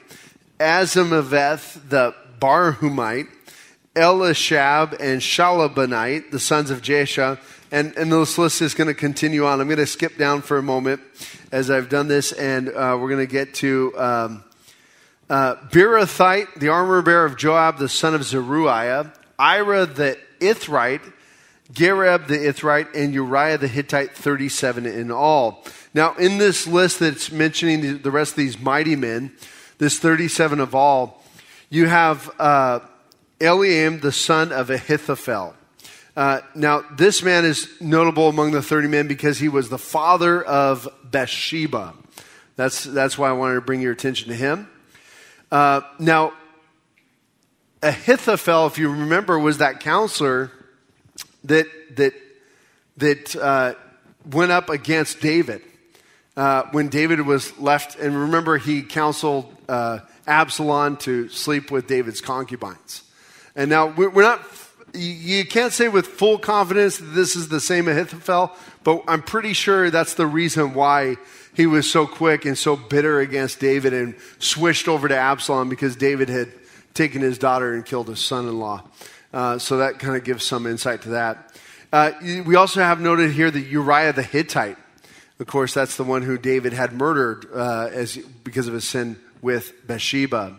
Azimaveth 0.60 1.90
the 1.90 2.14
Barhumite, 2.40 3.30
Elishab 3.96 4.92
and 5.00 5.22
Shalabonite, 5.22 6.30
the 6.30 6.40
sons 6.40 6.70
of 6.70 6.84
Jesha. 6.84 7.40
And, 7.72 7.98
and 7.98 8.12
this 8.12 8.38
list 8.38 8.62
is 8.62 8.76
going 8.76 8.90
to 8.90 8.94
continue 8.94 9.48
on. 9.48 9.60
I'm 9.60 9.68
going 9.68 9.80
to 9.80 9.88
skip 9.88 10.20
down 10.20 10.44
for 10.44 10.60
a 10.60 10.64
moment 10.64 11.02
as 11.52 11.72
I've 11.72 11.90
done 11.90 12.08
this, 12.08 12.32
and 12.32 12.70
uh, 12.70 12.96
we're 13.02 13.10
going 13.10 13.26
to 13.26 13.32
get 13.32 13.56
to 13.56 13.92
um, 13.98 14.44
uh, 15.30 15.56
Beerothite, 15.70 16.54
the 16.56 16.70
armor 16.70 17.02
bearer 17.02 17.26
of 17.26 17.38
Joab, 17.38 17.78
the 17.78 17.90
son 17.90 18.14
of 18.14 18.24
Zeruiah, 18.24 19.12
Ira 19.38 19.86
the 19.86 20.18
Ithrite, 20.40 21.14
Gareb 21.74 22.28
the 22.28 22.38
Ithrite, 22.38 22.94
and 22.96 23.14
Uriah 23.14 23.58
the 23.58 23.68
Hittite, 23.68 24.12
37 24.12 24.86
in 24.86 25.12
all. 25.12 25.64
Now, 25.94 26.14
in 26.16 26.38
this 26.38 26.68
list 26.68 27.00
that's 27.00 27.32
mentioning 27.32 28.00
the 28.00 28.12
rest 28.12 28.34
of 28.34 28.38
these 28.38 28.60
mighty 28.60 28.96
men, 28.96 29.34
this 29.78 30.00
37 30.00 30.60
of 30.60 30.76
all, 30.76 31.24
you 31.70 31.88
have. 31.88 32.30
Uh, 32.40 32.80
Eliam, 33.40 34.02
the 34.02 34.12
son 34.12 34.52
of 34.52 34.70
Ahithophel. 34.70 35.56
Uh, 36.16 36.40
now, 36.56 36.84
this 36.96 37.22
man 37.22 37.44
is 37.44 37.70
notable 37.82 38.30
among 38.30 38.52
the 38.52 38.62
30 38.62 38.88
men 38.88 39.08
because 39.08 39.40
he 39.40 39.50
was 39.50 39.70
the 39.70 39.78
father 39.78 40.42
of 40.42 40.88
Bathsheba. 41.04 41.94
That's, 42.56 42.86
that's 42.86 43.18
why 43.18 43.30
I 43.30 43.34
wanted 43.34 43.56
to 43.56 43.62
bring 43.62 43.82
your 43.82 43.92
attention 43.92 44.30
to 44.30 44.36
him. 44.36 44.70
Uh, 45.56 45.80
now, 46.00 46.34
Ahithophel, 47.82 48.68
if 48.68 48.78
you 48.78 48.90
remember, 48.90 49.40
was 49.40 49.60
that 49.60 49.80
counselor 49.80 50.52
that, 51.46 51.66
that, 51.96 52.14
that 52.98 53.36
uh, 53.38 53.74
went 54.30 54.52
up 54.52 54.70
against 54.70 55.22
David 55.22 55.62
uh, 56.36 56.64
when 56.74 56.90
David 56.90 57.22
was 57.22 57.58
left. 57.58 57.98
And 57.98 58.20
remember, 58.20 58.58
he 58.58 58.82
counseled 58.82 59.50
uh, 59.70 60.00
Absalom 60.28 60.98
to 60.98 61.30
sleep 61.30 61.72
with 61.72 61.88
David's 61.88 62.20
concubines. 62.20 63.04
And 63.56 63.70
now 63.70 63.94
we're 63.96 64.12
not, 64.12 64.42
you 64.94 65.46
can't 65.46 65.72
say 65.72 65.88
with 65.88 66.06
full 66.06 66.38
confidence 66.38 66.98
that 66.98 67.14
this 67.16 67.38
is 67.38 67.48
the 67.48 67.62
same 67.62 67.88
Ahithophel, 67.88 68.52
but 68.84 69.06
I'm 69.08 69.22
pretty 69.22 69.54
sure 69.54 69.90
that's 69.90 70.16
the 70.16 70.28
reason 70.28 70.74
why 70.74 71.16
he 71.56 71.68
was 71.68 71.90
so 71.90 72.06
quick 72.06 72.46
and 72.46 72.58
so 72.58 72.76
bitter 72.76 73.20
against 73.20 73.60
David 73.60 73.94
and 73.94 74.16
switched 74.40 74.88
over 74.88 75.08
to 75.08 75.16
Absalom 75.16 75.70
because 75.70 75.96
David 75.96 76.30
had 76.30 76.52
taken 76.94 77.22
his 77.22 77.38
daughter 77.38 77.74
and 77.74 77.86
killed 77.86 78.08
his 78.08 78.20
son 78.20 78.48
in 78.48 78.60
law. 78.60 78.84
Uh, 79.34 79.58
so 79.58 79.78
that 79.78 80.00
kind 80.00 80.16
of 80.16 80.24
gives 80.24 80.44
some 80.46 80.66
insight 80.66 81.02
to 81.04 81.10
that. 81.10 81.58
Uh, 81.92 82.12
we 82.46 82.56
also 82.56 82.82
have 82.82 83.00
noted 83.00 83.32
here 83.32 83.50
that 83.50 83.60
Uriah 83.62 84.14
the 84.14 84.24
Hittite. 84.24 84.78
Of 85.40 85.48
course, 85.48 85.74
that's 85.74 85.98
the 85.98 86.04
one 86.04 86.22
who 86.22 86.38
David 86.38 86.74
had 86.74 86.94
murdered 86.94 87.48
uh, 87.54 87.90
as, 87.92 88.18
because 88.18 88.68
of 88.68 88.74
his 88.74 88.88
sin 88.88 89.18
with 89.42 89.74
Bathsheba. 89.86 90.58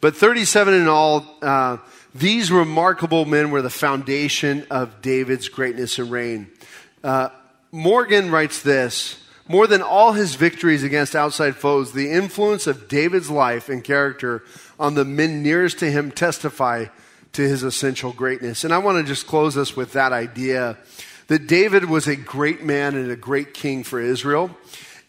But 0.00 0.16
37 0.16 0.74
in 0.74 0.88
all, 0.88 1.24
uh, 1.40 1.78
these 2.14 2.52
remarkable 2.52 3.24
men 3.24 3.50
were 3.50 3.62
the 3.62 3.70
foundation 3.70 4.66
of 4.70 5.00
David's 5.00 5.48
greatness 5.48 5.98
and 5.98 6.10
reign. 6.10 6.50
Uh, 7.02 7.30
Morgan 7.70 8.30
writes 8.30 8.62
this 8.62 9.21
More 9.52 9.66
than 9.66 9.82
all 9.82 10.14
his 10.14 10.34
victories 10.34 10.82
against 10.82 11.14
outside 11.14 11.56
foes, 11.56 11.92
the 11.92 12.10
influence 12.10 12.66
of 12.66 12.88
David's 12.88 13.28
life 13.28 13.68
and 13.68 13.84
character 13.84 14.42
on 14.80 14.94
the 14.94 15.04
men 15.04 15.42
nearest 15.42 15.78
to 15.80 15.90
him 15.90 16.10
testify 16.10 16.86
to 17.34 17.42
his 17.42 17.62
essential 17.62 18.14
greatness. 18.14 18.64
And 18.64 18.72
I 18.72 18.78
want 18.78 18.96
to 18.96 19.04
just 19.04 19.26
close 19.26 19.58
us 19.58 19.76
with 19.76 19.92
that 19.92 20.10
idea 20.10 20.78
that 21.26 21.48
David 21.48 21.84
was 21.84 22.08
a 22.08 22.16
great 22.16 22.62
man 22.62 22.96
and 22.96 23.10
a 23.10 23.14
great 23.14 23.52
king 23.52 23.84
for 23.84 24.00
Israel. 24.00 24.56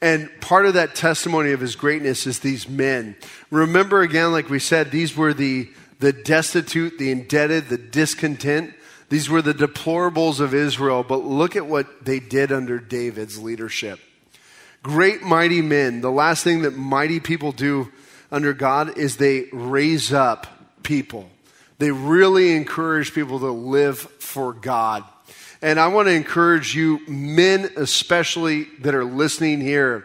And 0.02 0.30
part 0.42 0.66
of 0.66 0.74
that 0.74 0.94
testimony 0.94 1.54
of 1.54 1.62
his 1.62 1.78
greatness 1.78 2.28
is 2.28 2.40
these 2.40 2.68
men. 2.68 3.16
Remember 3.50 4.02
again, 4.02 4.34
like 4.34 4.50
we 4.50 4.60
said, 4.60 4.92
these 4.92 5.16
were 5.16 5.34
the 5.34 5.70
the 6.00 6.12
destitute, 6.12 7.00
the 7.00 7.12
indebted, 7.12 7.70
the 7.70 7.78
discontent. 7.78 8.74
These 9.08 9.30
were 9.30 9.42
the 9.42 9.54
deplorables 9.54 10.42
of 10.42 10.54
Israel, 10.54 11.02
but 11.02 11.24
look 11.24 11.56
at 11.56 11.66
what 11.66 12.04
they 12.04 12.20
did 12.20 12.52
under 12.52 12.78
David's 12.78 13.40
leadership. 13.42 14.02
Great, 14.84 15.22
mighty 15.22 15.62
men. 15.62 16.02
The 16.02 16.12
last 16.12 16.44
thing 16.44 16.64
that 16.64 16.76
mighty 16.76 17.22
people 17.22 17.54
do 17.54 17.90
under 18.30 18.52
God 18.52 18.98
is 18.98 19.16
they 19.16 19.46
raise 19.54 20.12
up 20.12 20.46
people. 20.84 21.30
They 21.80 21.92
really 21.92 22.54
encourage 22.54 23.14
people 23.14 23.40
to 23.40 23.50
live 23.50 23.98
for 23.98 24.52
God. 24.52 25.06
And 25.62 25.80
I 25.80 25.88
want 25.88 26.10
to 26.10 26.14
encourage 26.14 26.76
you, 26.76 27.00
men 27.08 27.70
especially 27.78 28.66
that 28.82 28.94
are 28.94 29.06
listening 29.06 29.62
here, 29.62 30.04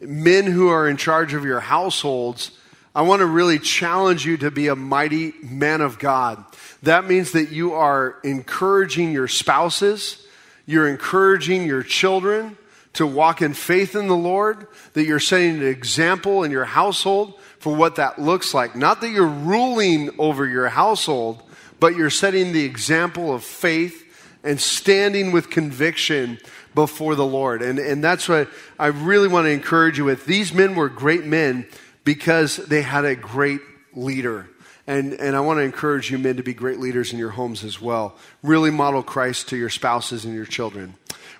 men 0.00 0.46
who 0.46 0.68
are 0.68 0.88
in 0.88 0.96
charge 0.96 1.34
of 1.34 1.44
your 1.44 1.60
households, 1.60 2.52
I 2.94 3.02
want 3.02 3.20
to 3.20 3.26
really 3.26 3.58
challenge 3.58 4.24
you 4.24 4.38
to 4.38 4.50
be 4.50 4.68
a 4.68 4.76
mighty 4.76 5.34
man 5.42 5.82
of 5.82 5.98
God. 5.98 6.42
That 6.82 7.04
means 7.04 7.32
that 7.32 7.50
you 7.50 7.74
are 7.74 8.16
encouraging 8.24 9.12
your 9.12 9.28
spouses, 9.28 10.26
you're 10.64 10.88
encouraging 10.88 11.66
your 11.66 11.82
children 11.82 12.56
to 12.94 13.06
walk 13.06 13.42
in 13.42 13.54
faith 13.54 13.94
in 13.94 14.08
the 14.08 14.16
Lord, 14.16 14.66
that 14.94 15.04
you're 15.04 15.20
setting 15.20 15.56
an 15.56 15.66
example 15.66 16.44
in 16.44 16.50
your 16.50 16.64
household 16.64 17.38
for 17.58 17.74
what 17.74 17.96
that 17.96 18.20
looks 18.20 18.54
like. 18.54 18.76
Not 18.76 19.00
that 19.00 19.10
you're 19.10 19.26
ruling 19.26 20.10
over 20.18 20.46
your 20.46 20.68
household, 20.68 21.42
but 21.80 21.96
you're 21.96 22.10
setting 22.10 22.52
the 22.52 22.64
example 22.64 23.34
of 23.34 23.44
faith 23.44 24.00
and 24.44 24.60
standing 24.60 25.32
with 25.32 25.50
conviction 25.50 26.38
before 26.74 27.14
the 27.14 27.26
Lord. 27.26 27.62
And, 27.62 27.78
and 27.78 28.02
that's 28.02 28.28
what 28.28 28.48
I 28.78 28.86
really 28.86 29.28
want 29.28 29.46
to 29.46 29.50
encourage 29.50 29.98
you 29.98 30.04
with. 30.04 30.26
These 30.26 30.52
men 30.52 30.74
were 30.74 30.88
great 30.88 31.24
men 31.24 31.66
because 32.04 32.56
they 32.56 32.82
had 32.82 33.04
a 33.04 33.16
great 33.16 33.60
leader. 33.94 34.48
And, 34.86 35.14
and 35.14 35.34
I 35.34 35.40
want 35.40 35.58
to 35.58 35.62
encourage 35.62 36.10
you 36.10 36.18
men 36.18 36.36
to 36.36 36.42
be 36.42 36.52
great 36.52 36.78
leaders 36.78 37.12
in 37.12 37.18
your 37.18 37.30
homes 37.30 37.64
as 37.64 37.80
well. 37.80 38.16
Really 38.42 38.70
model 38.70 39.02
Christ 39.02 39.48
to 39.48 39.56
your 39.56 39.70
spouses 39.70 40.24
and 40.26 40.34
your 40.34 40.44
children. 40.44 40.94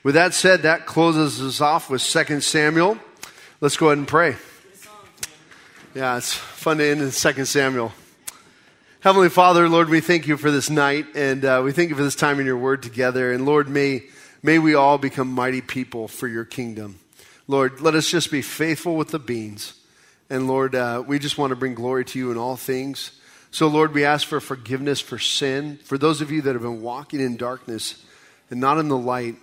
With 0.05 0.17
that 0.17 0.35
said, 0.35 0.63
that 0.63 0.85
closes 0.85 1.41
us 1.41 1.63
off 1.63 1.89
with 1.89 2.03
2 2.03 2.43
Samuel. 2.43 2.99
Let's 3.63 3.79
go 3.79 3.87
ahead 3.87 3.97
and 3.97 4.07
pray. 4.07 4.37
Yeah, 5.95 6.19
it's 6.19 6.35
fun 6.35 6.77
to 6.77 6.85
end 6.85 7.01
in 7.01 7.11
2 7.11 7.45
Samuel. 7.47 7.91
Heavenly 9.01 9.31
Father, 9.31 9.67
Lord, 9.67 9.89
we 9.89 10.03
thank 10.03 10.27
you 10.27 10.37
for 10.37 10.51
this 10.51 10.69
night, 10.69 11.07
and 11.15 11.43
uh, 11.43 11.63
we 11.65 11.73
thank 11.73 11.89
you 11.89 11.97
for 11.97 12.03
this 12.03 12.17
time 12.17 12.39
in 12.39 12.45
your 12.45 12.59
word 12.59 12.83
together. 12.83 13.33
And 13.33 13.47
Lord, 13.47 13.71
may, 13.71 14.03
may 14.43 14.59
we 14.59 14.75
all 14.75 14.99
become 14.99 15.29
mighty 15.33 15.63
people 15.63 16.07
for 16.07 16.29
your 16.29 16.45
kingdom. 16.45 16.99
Lord, 17.49 17.81
let 17.81 17.95
us 17.95 18.07
just 18.07 18.31
be 18.31 18.43
faithful 18.43 18.97
with 18.97 19.09
the 19.09 19.19
beans. 19.19 19.73
And 20.29 20.47
Lord, 20.47 20.75
uh, 20.75 21.03
we 21.07 21.19
just 21.19 21.39
want 21.39 21.53
to 21.53 21.57
bring 21.57 21.75
glory 21.75 22.05
to 22.05 22.19
you 22.19 22.31
in 22.31 22.37
all 22.37 22.57
things. 22.57 23.19
So, 23.51 23.69
Lord, 23.69 23.95
we 23.95 24.05
ask 24.05 24.29
for 24.29 24.41
forgiveness 24.41 25.01
for 25.01 25.19
sin. 25.19 25.79
For 25.83 25.97
those 25.97 26.21
of 26.21 26.31
you 26.31 26.43
that 26.43 26.53
have 26.53 26.61
been 26.61 26.83
walking 26.83 27.21
in 27.21 27.39
darkness 27.39 28.05
and 28.51 28.61
not 28.61 28.77
in 28.77 28.89
the 28.89 28.99
light 28.99 29.37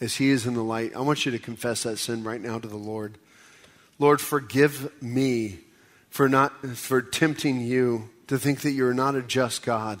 as 0.00 0.16
He 0.16 0.30
is 0.30 0.46
in 0.46 0.54
the 0.54 0.62
light, 0.62 0.94
I 0.94 1.00
want 1.00 1.26
you 1.26 1.32
to 1.32 1.38
confess 1.38 1.82
that 1.82 1.98
sin 1.98 2.24
right 2.24 2.40
now 2.40 2.58
to 2.58 2.68
the 2.68 2.76
Lord. 2.76 3.18
Lord, 3.98 4.20
forgive 4.20 5.02
me 5.02 5.58
for, 6.10 6.28
not, 6.28 6.64
for 6.76 7.02
tempting 7.02 7.60
you 7.60 8.10
to 8.28 8.38
think 8.38 8.60
that 8.60 8.70
you're 8.70 8.94
not 8.94 9.16
a 9.16 9.22
just 9.22 9.64
God. 9.64 9.98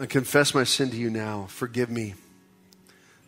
I 0.00 0.06
confess 0.06 0.54
my 0.54 0.64
sin 0.64 0.90
to 0.90 0.96
you 0.96 1.10
now. 1.10 1.46
Forgive 1.48 1.90
me. 1.90 2.14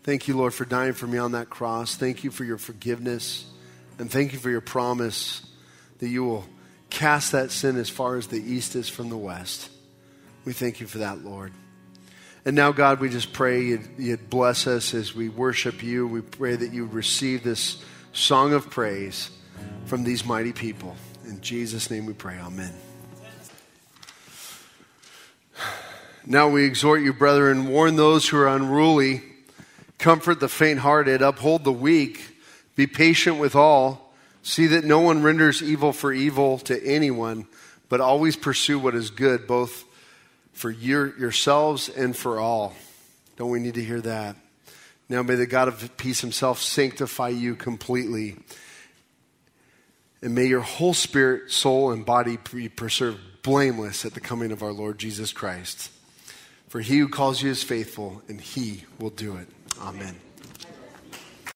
Thank 0.02 0.28
you, 0.28 0.36
Lord, 0.36 0.52
for 0.52 0.64
dying 0.64 0.92
for 0.92 1.06
me 1.06 1.18
on 1.18 1.32
that 1.32 1.50
cross. 1.50 1.96
Thank 1.96 2.24
you 2.24 2.30
for 2.30 2.44
your 2.44 2.58
forgiveness. 2.58 3.46
And 3.98 4.10
thank 4.10 4.32
you 4.32 4.38
for 4.38 4.50
your 4.50 4.60
promise 4.60 5.42
that 5.98 6.08
you 6.08 6.24
will 6.24 6.44
cast 6.90 7.32
that 7.32 7.50
sin 7.50 7.76
as 7.76 7.88
far 7.88 8.16
as 8.16 8.26
the 8.26 8.36
east 8.40 8.76
is 8.76 8.88
from 8.88 9.08
the 9.08 9.16
west. 9.16 9.70
We 10.44 10.52
thank 10.52 10.80
you 10.80 10.86
for 10.86 10.98
that, 10.98 11.24
Lord. 11.24 11.52
And 12.46 12.54
now, 12.54 12.72
God, 12.72 13.00
we 13.00 13.08
just 13.08 13.32
pray 13.32 13.62
you'd, 13.62 13.88
you'd 13.96 14.28
bless 14.28 14.66
us 14.66 14.92
as 14.92 15.14
we 15.14 15.30
worship 15.30 15.82
you. 15.82 16.06
We 16.06 16.20
pray 16.20 16.54
that 16.56 16.74
you 16.74 16.84
receive 16.84 17.42
this 17.42 17.82
song 18.12 18.52
of 18.52 18.68
praise 18.68 19.30
from 19.86 20.04
these 20.04 20.26
mighty 20.26 20.52
people. 20.52 20.94
In 21.26 21.40
Jesus' 21.40 21.90
name 21.90 22.04
we 22.04 22.12
pray. 22.12 22.38
Amen. 22.38 22.74
Now 26.26 26.48
we 26.48 26.64
exhort 26.64 27.00
you, 27.00 27.14
brethren, 27.14 27.68
warn 27.68 27.96
those 27.96 28.28
who 28.28 28.36
are 28.36 28.48
unruly, 28.48 29.22
comfort 29.98 30.40
the 30.40 30.48
faint 30.48 30.80
hearted, 30.80 31.22
uphold 31.22 31.64
the 31.64 31.72
weak, 31.72 32.38
be 32.76 32.86
patient 32.86 33.38
with 33.38 33.54
all. 33.54 34.14
See 34.42 34.66
that 34.66 34.84
no 34.84 35.00
one 35.00 35.22
renders 35.22 35.62
evil 35.62 35.94
for 35.94 36.12
evil 36.12 36.58
to 36.60 36.82
anyone, 36.86 37.46
but 37.88 38.02
always 38.02 38.36
pursue 38.36 38.78
what 38.78 38.94
is 38.94 39.08
good, 39.08 39.46
both 39.46 39.84
for 40.54 40.70
your, 40.70 41.16
yourselves 41.18 41.88
and 41.88 42.16
for 42.16 42.40
all. 42.40 42.74
Don't 43.36 43.50
we 43.50 43.60
need 43.60 43.74
to 43.74 43.84
hear 43.84 44.00
that? 44.00 44.36
Now 45.08 45.22
may 45.22 45.34
the 45.34 45.46
God 45.46 45.68
of 45.68 45.96
peace 45.96 46.20
himself 46.20 46.60
sanctify 46.60 47.28
you 47.28 47.54
completely. 47.54 48.36
And 50.22 50.34
may 50.34 50.46
your 50.46 50.62
whole 50.62 50.94
spirit, 50.94 51.50
soul, 51.50 51.92
and 51.92 52.06
body 52.06 52.38
be 52.52 52.68
preserved 52.68 53.18
blameless 53.42 54.06
at 54.06 54.14
the 54.14 54.20
coming 54.20 54.52
of 54.52 54.62
our 54.62 54.72
Lord 54.72 54.98
Jesus 54.98 55.32
Christ. 55.32 55.90
For 56.68 56.80
he 56.80 56.98
who 56.98 57.08
calls 57.08 57.42
you 57.42 57.50
is 57.50 57.62
faithful, 57.62 58.22
and 58.26 58.40
he 58.40 58.84
will 58.98 59.10
do 59.10 59.36
it. 59.36 59.46
Amen. 59.80 60.23